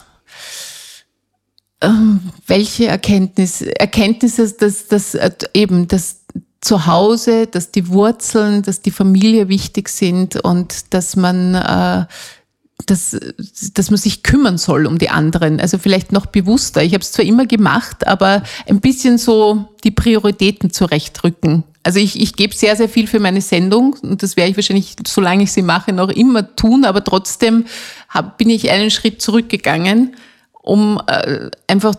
ähm, 1.80 2.32
welche 2.48 2.88
Erkenntnis? 2.88 3.62
Erkenntnis 3.62 4.40
ist, 4.40 4.60
dass, 4.62 4.88
dass 4.88 5.14
äh, 5.14 5.30
eben 5.54 5.86
das 5.86 6.24
Zuhause, 6.60 7.46
dass 7.46 7.70
die 7.70 7.86
Wurzeln, 7.88 8.62
dass 8.62 8.82
die 8.82 8.90
Familie 8.90 9.48
wichtig 9.48 9.88
sind 9.88 10.34
und 10.42 10.92
dass 10.92 11.14
man 11.14 11.54
äh, 11.54 12.06
dass, 12.84 13.16
dass 13.72 13.90
man 13.90 13.96
sich 13.96 14.22
kümmern 14.22 14.58
soll 14.58 14.86
um 14.86 14.98
die 14.98 15.08
anderen. 15.08 15.60
Also 15.60 15.78
vielleicht 15.78 16.12
noch 16.12 16.26
bewusster. 16.26 16.82
Ich 16.82 16.92
habe 16.92 17.02
es 17.02 17.12
zwar 17.12 17.24
immer 17.24 17.46
gemacht, 17.46 18.06
aber 18.06 18.42
ein 18.68 18.80
bisschen 18.80 19.16
so 19.18 19.68
die 19.82 19.90
Prioritäten 19.90 20.70
zurechtrücken. 20.70 21.64
Also 21.82 22.00
ich, 22.00 22.20
ich 22.20 22.34
gebe 22.34 22.54
sehr, 22.54 22.76
sehr 22.76 22.88
viel 22.88 23.06
für 23.06 23.20
meine 23.20 23.40
Sendung 23.40 23.94
und 24.02 24.22
das 24.22 24.36
werde 24.36 24.50
ich 24.50 24.56
wahrscheinlich, 24.56 24.96
solange 25.06 25.44
ich 25.44 25.52
sie 25.52 25.62
mache, 25.62 25.92
noch 25.92 26.10
immer 26.10 26.54
tun, 26.56 26.84
aber 26.84 27.02
trotzdem 27.02 27.64
hab, 28.08 28.38
bin 28.38 28.50
ich 28.50 28.70
einen 28.70 28.90
Schritt 28.90 29.22
zurückgegangen, 29.22 30.16
um 30.62 31.00
äh, 31.06 31.48
einfach 31.68 31.94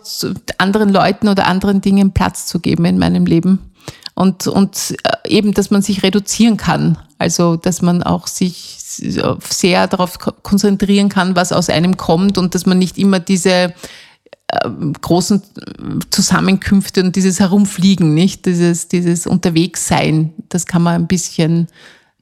anderen 0.58 0.90
Leuten 0.90 1.30
oder 1.30 1.48
anderen 1.48 1.82
Dingen 1.82 2.12
Platz 2.12 2.48
zu 2.48 2.60
geben 2.60 2.86
in 2.86 3.00
meinem 3.00 3.26
Leben. 3.26 3.72
Und, 4.14 4.48
und 4.48 4.96
eben, 5.28 5.54
dass 5.54 5.72
man 5.72 5.82
sich 5.82 6.04
reduzieren 6.04 6.58
kann. 6.58 6.98
Also, 7.18 7.56
dass 7.56 7.82
man 7.82 8.04
auch 8.04 8.28
sich 8.28 8.78
sehr 8.80 9.88
darauf 9.88 10.18
konzentrieren 10.20 11.10
kann, 11.10 11.36
was 11.36 11.52
aus 11.52 11.70
einem 11.70 11.98
kommt 11.98 12.38
und 12.38 12.56
dass 12.56 12.66
man 12.66 12.80
nicht 12.80 12.98
immer 12.98 13.20
diese 13.20 13.74
ähm, 14.64 14.94
großen 14.94 15.42
Zusammenkünfte 16.10 17.04
und 17.04 17.16
dieses 17.16 17.40
Herumfliegen, 17.40 18.14
nicht? 18.14 18.46
Dieses, 18.46 18.88
dieses 18.88 19.28
Unterwegssein, 19.28 20.34
das 20.50 20.66
kann 20.66 20.82
man 20.82 20.96
ein 20.96 21.08
bisschen 21.08 21.68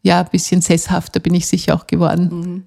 ja, 0.06 0.20
ein 0.20 0.28
bisschen 0.32 0.62
sesshafter 0.62 1.20
bin 1.20 1.34
ich 1.34 1.48
sicher 1.48 1.74
auch 1.74 1.88
geworden. 1.88 2.30
Mhm. 2.32 2.64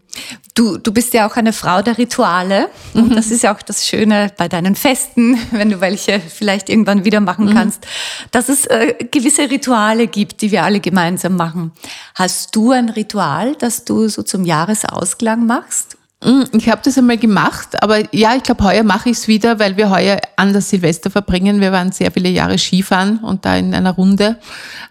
Du, 0.57 0.77
du 0.77 0.93
bist 0.93 1.15
ja 1.15 1.29
auch 1.29 1.37
eine 1.37 1.53
Frau 1.53 1.83
der 1.83 1.97
Rituale. 1.97 2.69
Und 2.95 3.11
mhm. 3.11 3.15
das 3.15 3.31
ist 3.31 3.45
ja 3.45 3.55
auch 3.55 3.63
das 3.63 3.87
Schöne 3.87 4.33
bei 4.37 4.49
deinen 4.49 4.75
Festen, 4.75 5.39
wenn 5.53 5.71
du 5.71 5.81
welche 5.81 6.19
vielleicht 6.19 6.69
irgendwann 6.69 7.05
wieder 7.05 7.21
machen 7.21 7.47
mhm. 7.47 7.55
kannst, 7.55 7.87
dass 8.33 8.49
es 8.49 8.67
äh, 8.67 8.95
gewisse 9.13 9.49
Rituale 9.49 10.09
gibt, 10.09 10.43
die 10.43 10.51
wir 10.51 10.65
alle 10.65 10.81
gemeinsam 10.81 11.37
machen. 11.37 11.71
Hast 12.17 12.57
du 12.57 12.73
ein 12.73 12.89
Ritual, 12.89 13.55
das 13.55 13.85
du 13.85 14.09
so 14.09 14.25
zum 14.25 14.45
Jahresausklang 14.45 15.47
machst? 15.47 15.98
Mm, 16.25 16.43
ich 16.53 16.69
habe 16.69 16.81
das 16.85 16.99
einmal 16.99 17.19
gemacht, 17.19 17.81
aber 17.81 18.13
ja, 18.15 18.35
ich 18.35 18.43
glaube, 18.43 18.65
heuer 18.65 18.83
mache 18.83 19.11
ich 19.11 19.19
es 19.19 19.29
wieder, 19.29 19.59
weil 19.61 19.77
wir 19.77 19.91
heuer 19.91 20.21
an 20.37 20.53
das 20.53 20.69
Silvester 20.69 21.11
verbringen. 21.11 21.61
Wir 21.61 21.71
waren 21.71 21.93
sehr 21.93 22.11
viele 22.11 22.29
Jahre 22.29 22.59
Skifahren 22.59 23.19
und 23.19 23.45
da 23.45 23.57
in 23.57 23.73
einer 23.73 23.93
Runde. 23.93 24.39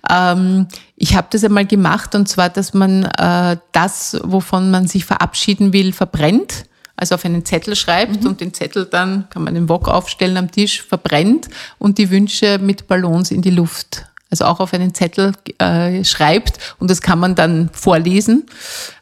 Ähm, 0.10 0.68
ich 0.96 1.16
habe 1.16 1.28
das 1.30 1.44
einmal 1.44 1.66
gemacht 1.66 2.16
und 2.16 2.30
zwar, 2.30 2.50
dass 2.50 2.74
man 2.74 3.04
äh, 3.04 3.58
das, 3.74 4.18
wovon 4.24 4.72
man 4.72 4.88
sich 4.88 5.06
verabschieden 5.06 5.74
will, 5.74 5.92
verbrennt. 5.92 6.66
Also 6.96 7.16
auf 7.16 7.26
einen 7.26 7.46
Zettel 7.46 7.76
schreibt 7.76 8.24
mhm. 8.24 8.30
und 8.30 8.42
den 8.42 8.54
Zettel 8.54 8.86
dann, 8.86 9.30
kann 9.30 9.44
man 9.44 9.54
den 9.54 9.70
Wok 9.70 9.88
aufstellen 9.88 10.38
am 10.38 10.50
Tisch, 10.50 10.82
verbrennt 10.82 11.48
und 11.78 12.00
die 12.00 12.10
Wünsche 12.10 12.58
mit 12.58 12.88
Ballons 12.88 13.32
in 13.32 13.42
die 13.42 13.52
Luft 13.52 14.08
also 14.30 14.46
auch 14.46 14.60
auf 14.60 14.74
einen 14.74 14.94
Zettel 14.94 15.34
äh, 15.58 16.04
schreibt 16.04 16.76
und 16.80 16.90
das 16.92 17.02
kann 17.02 17.20
man 17.20 17.36
dann 17.36 17.70
vorlesen, 17.72 18.46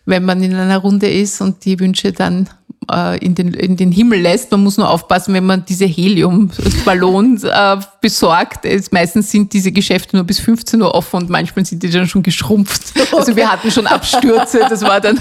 wenn 0.05 0.23
man 0.23 0.41
in 0.43 0.55
einer 0.55 0.77
Runde 0.77 1.09
ist 1.09 1.41
und 1.41 1.65
die 1.65 1.79
Wünsche 1.79 2.11
dann 2.11 2.49
äh, 2.91 3.17
in, 3.23 3.35
den, 3.35 3.53
in 3.53 3.77
den 3.77 3.91
Himmel 3.91 4.21
lässt. 4.21 4.51
Man 4.51 4.63
muss 4.63 4.77
nur 4.77 4.89
aufpassen, 4.89 5.33
wenn 5.33 5.45
man 5.45 5.65
diese 5.65 5.85
Heliumballons 5.85 7.43
äh, 7.43 7.77
besorgt. 8.01 8.65
Es, 8.65 8.91
meistens 8.91 9.31
sind 9.31 9.53
diese 9.53 9.71
Geschäfte 9.71 10.15
nur 10.15 10.25
bis 10.25 10.39
15 10.39 10.81
Uhr 10.81 10.93
offen 10.93 11.17
und 11.17 11.29
manchmal 11.29 11.65
sind 11.65 11.83
die 11.83 11.89
dann 11.89 12.07
schon 12.07 12.23
geschrumpft. 12.23 12.93
Also 13.15 13.35
wir 13.35 13.51
hatten 13.51 13.71
schon 13.71 13.87
Abstürze, 13.87 14.59
das 14.69 14.81
war 14.81 14.99
dann. 15.01 15.19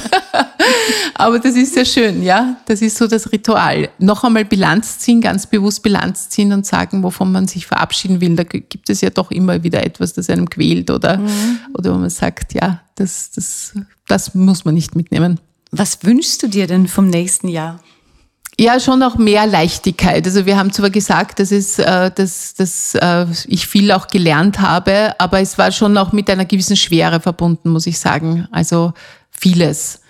Aber 1.14 1.38
das 1.38 1.54
ist 1.54 1.74
sehr 1.74 1.84
schön, 1.84 2.22
ja. 2.22 2.56
Das 2.66 2.82
ist 2.82 2.96
so 2.96 3.06
das 3.06 3.30
Ritual. 3.32 3.88
Noch 3.98 4.24
einmal 4.24 4.44
Bilanz 4.44 4.98
ziehen, 4.98 5.20
ganz 5.20 5.46
bewusst 5.46 5.82
Bilanz 5.82 6.28
ziehen 6.28 6.52
und 6.52 6.66
sagen, 6.66 7.02
wovon 7.02 7.32
man 7.32 7.46
sich 7.46 7.66
verabschieden 7.66 8.20
will. 8.20 8.36
Da 8.36 8.44
gibt 8.44 8.90
es 8.90 9.00
ja 9.00 9.10
doch 9.10 9.30
immer 9.30 9.62
wieder 9.62 9.84
etwas, 9.84 10.12
das 10.12 10.28
einem 10.30 10.48
quält 10.48 10.90
oder, 10.90 11.18
mhm. 11.18 11.58
oder 11.74 11.94
wo 11.94 11.98
man 11.98 12.10
sagt, 12.10 12.54
ja, 12.54 12.80
das, 12.96 13.30
das, 13.32 13.74
das 14.06 14.34
muss 14.34 14.64
man 14.64 14.74
nicht 14.74 14.96
mitnehmen. 14.96 15.40
Was 15.76 15.98
wünschst 16.02 16.42
du 16.42 16.48
dir 16.48 16.66
denn 16.66 16.86
vom 16.86 17.08
nächsten 17.08 17.48
Jahr? 17.48 17.80
Ja, 18.58 18.78
schon 18.78 19.02
auch 19.02 19.16
mehr 19.16 19.46
Leichtigkeit. 19.46 20.24
Also 20.24 20.46
wir 20.46 20.56
haben 20.56 20.72
zwar 20.72 20.90
gesagt, 20.90 21.40
dass, 21.40 21.50
es, 21.50 21.80
äh, 21.80 22.12
dass, 22.12 22.54
dass 22.54 22.94
äh, 22.94 23.26
ich 23.48 23.66
viel 23.66 23.90
auch 23.90 24.06
gelernt 24.06 24.60
habe, 24.60 25.18
aber 25.18 25.40
es 25.40 25.58
war 25.58 25.72
schon 25.72 25.98
auch 25.98 26.12
mit 26.12 26.30
einer 26.30 26.44
gewissen 26.44 26.76
Schwere 26.76 27.18
verbunden, 27.18 27.70
muss 27.70 27.88
ich 27.88 27.98
sagen. 27.98 28.46
Also 28.52 28.92
vieles. 29.30 30.00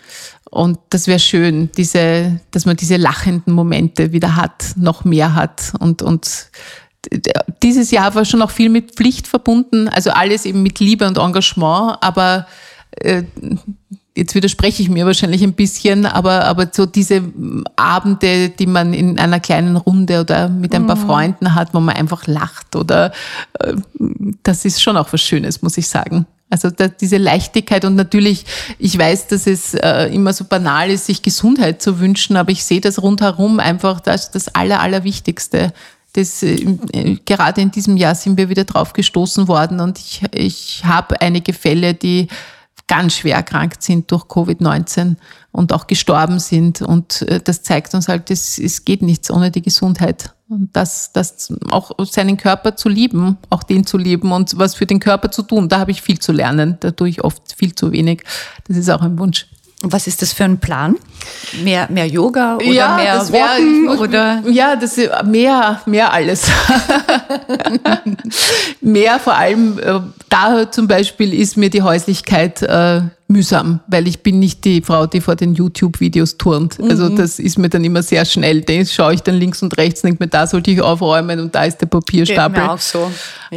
Und 0.50 0.78
das 0.90 1.06
wäre 1.06 1.18
schön, 1.18 1.70
diese, 1.72 2.38
dass 2.50 2.66
man 2.66 2.76
diese 2.76 2.98
lachenden 2.98 3.54
Momente 3.54 4.12
wieder 4.12 4.36
hat, 4.36 4.74
noch 4.76 5.04
mehr 5.04 5.34
hat. 5.34 5.72
Und, 5.80 6.02
und 6.02 6.50
dieses 7.62 7.90
Jahr 7.90 8.14
war 8.14 8.26
schon 8.26 8.42
auch 8.42 8.50
viel 8.50 8.68
mit 8.68 8.92
Pflicht 8.92 9.26
verbunden, 9.26 9.88
also 9.88 10.10
alles 10.10 10.44
eben 10.44 10.62
mit 10.62 10.80
Liebe 10.80 11.06
und 11.06 11.16
Engagement, 11.16 11.96
aber 12.02 12.46
äh, 12.92 13.24
jetzt 14.16 14.34
widerspreche 14.34 14.82
ich 14.82 14.88
mir 14.88 15.06
wahrscheinlich 15.06 15.42
ein 15.42 15.54
bisschen, 15.54 16.06
aber, 16.06 16.44
aber 16.44 16.68
so 16.72 16.86
diese 16.86 17.22
Abende, 17.76 18.50
die 18.50 18.66
man 18.66 18.94
in 18.94 19.18
einer 19.18 19.40
kleinen 19.40 19.76
Runde 19.76 20.20
oder 20.20 20.48
mit 20.48 20.74
ein 20.74 20.86
paar 20.86 20.96
mhm. 20.96 21.06
Freunden 21.06 21.54
hat, 21.54 21.74
wo 21.74 21.80
man 21.80 21.96
einfach 21.96 22.26
lacht 22.26 22.76
oder 22.76 23.12
äh, 23.58 23.74
das 24.42 24.64
ist 24.64 24.82
schon 24.82 24.96
auch 24.96 25.12
was 25.12 25.20
Schönes, 25.20 25.62
muss 25.62 25.76
ich 25.78 25.88
sagen. 25.88 26.26
Also 26.50 26.70
da, 26.70 26.86
diese 26.86 27.16
Leichtigkeit 27.16 27.84
und 27.84 27.96
natürlich, 27.96 28.44
ich 28.78 28.96
weiß, 28.96 29.26
dass 29.26 29.48
es 29.48 29.74
äh, 29.74 30.14
immer 30.14 30.32
so 30.32 30.44
banal 30.44 30.90
ist, 30.90 31.06
sich 31.06 31.22
Gesundheit 31.22 31.82
zu 31.82 31.98
wünschen, 31.98 32.36
aber 32.36 32.52
ich 32.52 32.64
sehe 32.64 32.80
das 32.80 33.02
rundherum 33.02 33.58
einfach 33.58 33.98
das, 33.98 34.30
das 34.30 34.54
Aller, 34.54 34.78
Allerwichtigste. 34.78 35.72
Das, 36.12 36.44
äh, 36.44 36.76
gerade 37.24 37.60
in 37.60 37.72
diesem 37.72 37.96
Jahr 37.96 38.14
sind 38.14 38.38
wir 38.38 38.48
wieder 38.48 38.62
drauf 38.62 38.92
gestoßen 38.92 39.48
worden 39.48 39.80
und 39.80 39.98
ich, 39.98 40.22
ich 40.32 40.84
habe 40.84 41.20
einige 41.20 41.52
Fälle, 41.52 41.94
die 41.94 42.28
ganz 42.86 43.14
schwer 43.14 43.36
erkrankt 43.36 43.82
sind 43.82 44.10
durch 44.10 44.24
Covid-19 44.24 45.16
und 45.52 45.72
auch 45.72 45.86
gestorben 45.86 46.38
sind. 46.38 46.82
Und 46.82 47.22
äh, 47.22 47.40
das 47.42 47.62
zeigt 47.62 47.94
uns 47.94 48.08
halt, 48.08 48.30
es, 48.30 48.58
es 48.58 48.84
geht 48.84 49.02
nichts 49.02 49.30
ohne 49.30 49.50
die 49.50 49.62
Gesundheit. 49.62 50.34
Und 50.48 50.70
das, 50.74 51.12
das 51.12 51.52
auch 51.70 51.92
seinen 52.04 52.36
Körper 52.36 52.76
zu 52.76 52.88
lieben, 52.88 53.38
auch 53.48 53.62
den 53.62 53.86
zu 53.86 53.96
lieben 53.96 54.30
und 54.32 54.58
was 54.58 54.74
für 54.74 54.86
den 54.86 55.00
Körper 55.00 55.30
zu 55.30 55.42
tun, 55.42 55.68
da 55.68 55.78
habe 55.78 55.90
ich 55.90 56.02
viel 56.02 56.18
zu 56.18 56.32
lernen. 56.32 56.76
Da 56.80 56.90
tue 56.90 57.08
ich 57.08 57.24
oft 57.24 57.54
viel 57.56 57.74
zu 57.74 57.92
wenig. 57.92 58.22
Das 58.68 58.76
ist 58.76 58.90
auch 58.90 59.00
ein 59.00 59.18
Wunsch. 59.18 59.46
Und 59.84 59.92
was 59.92 60.06
ist 60.06 60.22
das 60.22 60.32
für 60.32 60.44
ein 60.44 60.58
Plan? 60.58 60.96
Mehr, 61.62 61.88
mehr 61.90 62.06
Yoga 62.06 62.56
oder 62.56 62.64
ja, 62.64 62.96
mehr 62.96 63.16
das 63.16 63.30
wär, 63.30 63.42
Walken, 63.42 63.88
oder? 63.90 64.42
Ja, 64.48 64.76
das 64.76 64.96
ist 64.96 65.10
mehr, 65.24 65.82
mehr 65.84 66.10
alles. 66.10 66.50
mehr 68.80 69.18
vor 69.18 69.34
allem, 69.36 69.78
äh, 69.78 70.00
da 70.30 70.70
zum 70.70 70.88
Beispiel 70.88 71.34
ist 71.34 71.58
mir 71.58 71.68
die 71.68 71.82
Häuslichkeit 71.82 72.62
äh, 72.62 73.02
mühsam, 73.26 73.80
weil 73.86 74.06
ich 74.06 74.22
bin 74.22 74.38
nicht 74.38 74.64
die 74.64 74.82
Frau, 74.82 75.06
die 75.06 75.20
vor 75.20 75.34
den 75.34 75.54
YouTube-Videos 75.54 76.36
turnt. 76.36 76.78
Also 76.78 76.84
mhm. 76.84 76.90
Also 76.90 77.08
das 77.16 77.38
ist 77.38 77.58
mir 77.58 77.68
dann 77.68 77.84
immer 77.84 78.02
sehr 78.02 78.24
schnell. 78.24 78.60
Den 78.60 78.86
schaue 78.86 79.14
ich 79.14 79.22
dann 79.22 79.34
links 79.36 79.62
und 79.62 79.76
rechts, 79.76 80.02
denke 80.02 80.22
mir, 80.22 80.28
da 80.28 80.46
sollte 80.46 80.70
ich 80.70 80.80
aufräumen 80.80 81.40
und 81.40 81.54
da 81.54 81.64
ist 81.64 81.78
der 81.78 81.86
Papierstapel. 81.86 82.60
Geht 82.60 82.66
mir 82.66 82.72
auch 82.72 82.78
so. 82.78 83.10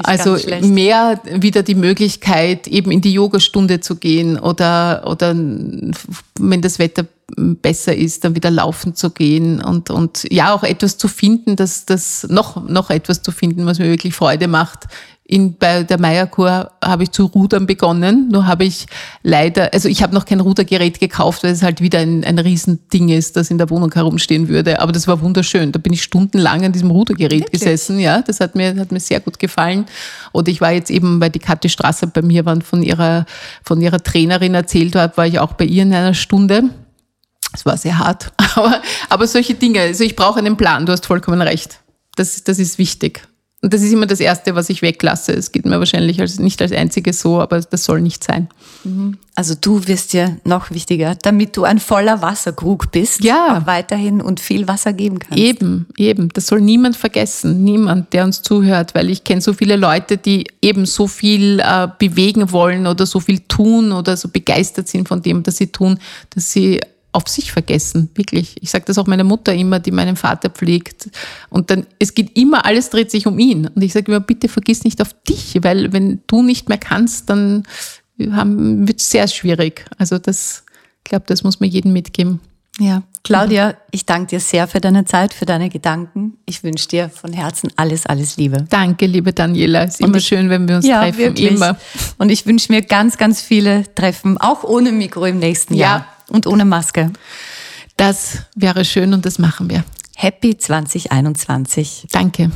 also 0.03 0.37
mehr 0.65 1.19
wieder 1.25 1.63
die 1.63 1.75
Möglichkeit, 1.75 2.67
eben 2.67 2.91
in 2.91 3.01
die 3.01 3.13
Yogastunde 3.13 3.79
zu 3.79 3.97
gehen 3.97 4.39
oder, 4.39 5.03
oder 5.05 5.35
wenn 5.35 6.61
das 6.61 6.79
Wetter 6.79 7.05
besser 7.35 7.95
ist, 7.95 8.23
dann 8.23 8.35
wieder 8.35 8.49
laufen 8.49 8.95
zu 8.95 9.09
gehen 9.09 9.61
und, 9.61 9.89
und 9.89 10.25
ja, 10.31 10.53
auch 10.53 10.63
etwas 10.63 10.97
zu 10.97 11.07
finden, 11.07 11.57
das, 11.57 11.85
das 11.85 12.25
noch, 12.29 12.67
noch 12.67 12.89
etwas 12.89 13.21
zu 13.21 13.31
finden, 13.31 13.65
was 13.65 13.79
mir 13.79 13.89
wirklich 13.89 14.15
Freude 14.15 14.47
macht 14.47 14.87
in, 15.29 15.57
bei 15.57 15.83
der 15.83 15.99
Meierkur 15.99 16.71
habe 16.83 17.03
ich 17.03 17.11
zu 17.11 17.25
rudern 17.25 17.67
begonnen. 17.67 18.29
Nur 18.29 18.47
habe 18.47 18.63
ich 18.63 18.85
leider, 19.23 19.73
also 19.73 19.89
ich 19.89 20.01
habe 20.01 20.15
noch 20.15 20.25
kein 20.25 20.39
Rudergerät 20.39 20.99
gekauft, 21.01 21.43
weil 21.43 21.51
es 21.51 21.63
halt 21.63 21.81
wieder 21.81 21.99
ein, 21.99 22.23
ein 22.23 22.39
Riesending 22.39 23.09
ist, 23.09 23.35
das 23.35 23.51
in 23.51 23.57
der 23.57 23.69
Wohnung 23.69 23.93
herumstehen 23.93 24.47
würde. 24.47 24.79
Aber 24.79 24.93
das 24.93 25.05
war 25.07 25.21
wunderschön. 25.21 25.73
Da 25.73 25.79
bin 25.79 25.91
ich 25.91 26.01
stundenlang 26.01 26.63
an 26.63 26.71
diesem 26.71 26.91
Rudergerät 26.91 27.41
Wirklich? 27.41 27.61
gesessen. 27.61 27.99
Ja, 27.99 28.21
das 28.21 28.39
hat 28.39 28.55
mir, 28.55 28.75
hat 28.77 28.93
mir 28.93 29.01
sehr 29.01 29.19
gut 29.19 29.37
gefallen. 29.37 29.85
Und 30.31 30.47
ich 30.47 30.61
war 30.61 30.71
jetzt 30.71 30.89
eben, 30.89 31.19
weil 31.19 31.29
die 31.29 31.39
Kathi 31.39 31.67
Strasser 31.67 32.07
bei 32.07 32.21
mir 32.21 32.45
waren, 32.45 32.61
von 32.61 32.81
ihrer, 32.81 33.25
von 33.63 33.81
ihrer 33.81 34.01
Trainerin 34.01 34.53
erzählt 34.53 34.95
hat, 34.95 35.17
war 35.17 35.27
ich 35.27 35.39
auch 35.39 35.53
bei 35.53 35.65
ihr 35.65 35.83
in 35.83 35.93
einer 35.93 36.13
Stunde. 36.13 36.69
Es 37.57 37.65
war 37.65 37.75
sehr 37.75 37.97
hart. 37.97 38.31
Aber, 38.55 38.81
aber 39.09 39.27
solche 39.27 39.53
Dinge, 39.53 39.81
also 39.81 40.03
ich 40.03 40.15
brauche 40.15 40.39
einen 40.39 40.57
Plan, 40.57 40.85
du 40.85 40.91
hast 40.91 41.05
vollkommen 41.05 41.41
recht. 41.41 41.79
Das, 42.15 42.43
das 42.43 42.57
ist 42.57 42.79
wichtig. 42.79 43.21
Und 43.61 43.73
das 43.73 43.81
ist 43.81 43.91
immer 43.91 44.05
das 44.05 44.19
Erste, 44.19 44.53
was 44.53 44.69
ich 44.69 44.83
weglasse. 44.83 45.33
Es 45.33 45.51
geht 45.51 45.65
mir 45.65 45.79
wahrscheinlich 45.79 46.21
als, 46.21 46.37
nicht 46.37 46.61
als 46.61 46.71
einziges 46.71 47.19
so, 47.19 47.41
aber 47.41 47.59
das 47.59 47.83
soll 47.83 48.01
nicht 48.01 48.23
sein. 48.23 48.49
Mhm. 48.83 49.17
Also 49.33 49.55
du 49.59 49.87
wirst 49.87 50.13
dir 50.13 50.37
noch 50.43 50.69
wichtiger, 50.69 51.15
damit 51.15 51.57
du 51.57 51.63
ein 51.63 51.79
voller 51.79 52.21
Wasserkrug 52.21 52.91
bist. 52.91 53.23
Ja. 53.23 53.63
Weiterhin 53.65 54.21
und 54.21 54.39
viel 54.39 54.67
Wasser 54.67 54.93
geben 54.93 55.17
kannst. 55.17 55.39
Eben, 55.39 55.87
eben. 55.97 56.29
Das 56.29 56.45
soll 56.45 56.61
niemand 56.61 56.95
vergessen. 56.95 57.63
Niemand, 57.63 58.13
der 58.13 58.25
uns 58.25 58.43
zuhört, 58.43 58.93
weil 58.93 59.09
ich 59.09 59.23
kenne 59.23 59.41
so 59.41 59.53
viele 59.53 59.75
Leute, 59.75 60.17
die 60.17 60.45
eben 60.61 60.85
so 60.85 61.07
viel 61.07 61.59
äh, 61.59 61.87
bewegen 61.97 62.51
wollen 62.51 62.85
oder 62.85 63.07
so 63.07 63.19
viel 63.19 63.39
tun 63.39 63.91
oder 63.91 64.17
so 64.17 64.29
begeistert 64.29 64.87
sind 64.87 65.07
von 65.07 65.23
dem, 65.23 65.45
was 65.45 65.57
sie 65.57 65.71
tun, 65.71 65.99
dass 66.29 66.51
sie 66.51 66.79
auf 67.17 67.27
sich 67.27 67.51
vergessen, 67.51 68.11
wirklich. 68.13 68.57
Ich 68.61 68.69
sage 68.69 68.85
das 68.85 68.99
auch 68.99 69.07
meiner 69.07 69.23
Mutter 69.23 69.51
immer, 69.51 69.79
die 69.79 69.89
meinen 69.89 70.15
Vater 70.15 70.51
pflegt. 70.51 71.09
Und 71.49 71.71
dann, 71.71 71.87
es 71.97 72.13
geht 72.13 72.37
immer, 72.37 72.63
alles 72.63 72.91
dreht 72.91 73.09
sich 73.09 73.25
um 73.25 73.39
ihn. 73.39 73.67
Und 73.73 73.81
ich 73.81 73.91
sage 73.91 74.11
immer, 74.11 74.19
bitte 74.19 74.47
vergiss 74.47 74.83
nicht 74.83 75.01
auf 75.01 75.15
dich, 75.27 75.57
weil 75.63 75.91
wenn 75.93 76.21
du 76.27 76.43
nicht 76.43 76.69
mehr 76.69 76.77
kannst, 76.77 77.31
dann 77.31 77.63
wird 78.17 78.99
es 78.99 79.09
sehr 79.09 79.27
schwierig. 79.27 79.83
Also 79.97 80.19
das, 80.19 80.63
ich 81.03 81.09
glaube, 81.09 81.25
das 81.27 81.43
muss 81.43 81.59
man 81.59 81.69
jedem 81.69 81.91
mitgeben. 81.91 82.39
Ja, 82.79 83.01
Claudia, 83.23 83.73
ich 83.89 84.05
danke 84.05 84.27
dir 84.27 84.39
sehr 84.39 84.67
für 84.67 84.79
deine 84.79 85.03
Zeit, 85.05 85.33
für 85.33 85.47
deine 85.47 85.69
Gedanken. 85.69 86.37
Ich 86.45 86.63
wünsche 86.63 86.87
dir 86.87 87.09
von 87.09 87.33
Herzen 87.33 87.71
alles, 87.77 88.05
alles 88.05 88.37
Liebe. 88.37 88.67
Danke, 88.69 89.07
liebe 89.07 89.33
Daniela. 89.33 89.85
Es 89.85 89.95
ist 89.95 90.01
immer 90.01 90.17
ich, 90.17 90.27
schön, 90.27 90.51
wenn 90.51 90.67
wir 90.67 90.75
uns 90.75 90.85
ja, 90.85 91.01
treffen. 91.01 91.17
Wirklich. 91.17 91.49
Immer. 91.49 91.77
Und 92.19 92.29
ich 92.29 92.45
wünsche 92.45 92.71
mir 92.71 92.83
ganz, 92.83 93.17
ganz 93.17 93.41
viele 93.41 93.83
Treffen, 93.95 94.37
auch 94.37 94.63
ohne 94.63 94.91
Mikro 94.91 95.25
im 95.25 95.39
nächsten 95.39 95.73
ja. 95.73 95.87
Jahr 95.87 96.16
und 96.29 96.47
ohne 96.47 96.65
Maske. 96.65 97.11
Das 97.95 98.43
wäre 98.55 98.85
schön 98.85 99.13
und 99.13 99.25
das 99.25 99.39
machen 99.39 99.69
wir. 99.69 99.83
Happy 100.15 100.57
2021. 100.57 102.07
Danke. 102.11 102.51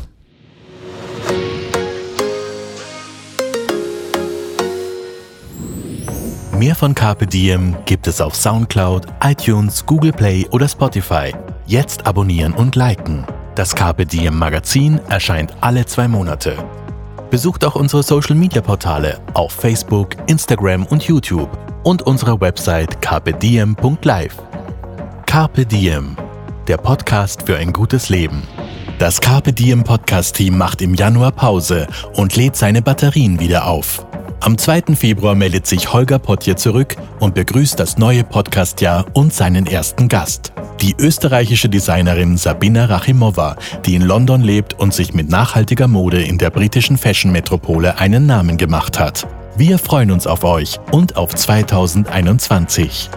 Mehr 6.57 6.75
von 6.75 6.93
Carpe 6.93 7.25
Diem 7.25 7.75
gibt 7.85 8.05
es 8.05 8.21
auf 8.21 8.35
Soundcloud, 8.35 9.07
iTunes, 9.23 9.83
Google 9.83 10.11
Play 10.11 10.47
oder 10.51 10.67
Spotify. 10.67 11.33
Jetzt 11.65 12.05
abonnieren 12.05 12.53
und 12.53 12.75
liken. 12.75 13.25
Das 13.55 13.73
Carpe 13.73 14.05
Diem 14.05 14.37
Magazin 14.37 14.99
erscheint 15.09 15.55
alle 15.61 15.87
zwei 15.87 16.07
Monate. 16.07 16.80
Besucht 17.31 17.63
auch 17.63 17.75
unsere 17.75 18.03
Social 18.03 18.35
Media 18.35 18.61
Portale 18.61 19.21
auf 19.33 19.53
Facebook, 19.53 20.09
Instagram 20.27 20.85
und 20.85 21.03
YouTube 21.03 21.49
und 21.83 22.01
unsere 22.01 22.39
Website 22.41 23.01
carpediem.live. 23.01 24.35
Carpe 25.25 25.65
Diem, 25.65 26.17
der 26.67 26.75
Podcast 26.75 27.43
für 27.43 27.55
ein 27.55 27.71
gutes 27.71 28.09
Leben. 28.09 28.43
Das 28.99 29.21
Carpe 29.21 29.53
Diem 29.53 29.85
Podcast 29.85 30.35
Team 30.35 30.57
macht 30.57 30.81
im 30.81 30.93
Januar 30.93 31.31
Pause 31.31 31.87
und 32.15 32.35
lädt 32.35 32.57
seine 32.57 32.81
Batterien 32.81 33.39
wieder 33.39 33.65
auf. 33.65 34.05
Am 34.43 34.57
2. 34.57 34.95
Februar 34.95 35.35
meldet 35.35 35.67
sich 35.67 35.93
Holger 35.93 36.17
Potje 36.17 36.55
zurück 36.55 36.95
und 37.19 37.35
begrüßt 37.35 37.79
das 37.79 37.99
neue 37.99 38.23
Podcastjahr 38.23 39.05
und 39.13 39.31
seinen 39.31 39.67
ersten 39.67 40.07
Gast. 40.07 40.51
Die 40.81 40.95
österreichische 40.97 41.69
Designerin 41.69 42.37
Sabina 42.37 42.85
Rachimova, 42.85 43.55
die 43.85 43.93
in 43.93 44.01
London 44.01 44.41
lebt 44.41 44.73
und 44.79 44.95
sich 44.95 45.13
mit 45.13 45.29
nachhaltiger 45.29 45.87
Mode 45.87 46.23
in 46.23 46.39
der 46.39 46.49
britischen 46.49 46.97
Fashion-Metropole 46.97 47.99
einen 47.99 48.25
Namen 48.25 48.57
gemacht 48.57 48.99
hat. 48.99 49.27
Wir 49.57 49.77
freuen 49.77 50.09
uns 50.09 50.25
auf 50.25 50.43
euch 50.43 50.79
und 50.91 51.17
auf 51.17 51.35
2021. 51.35 53.11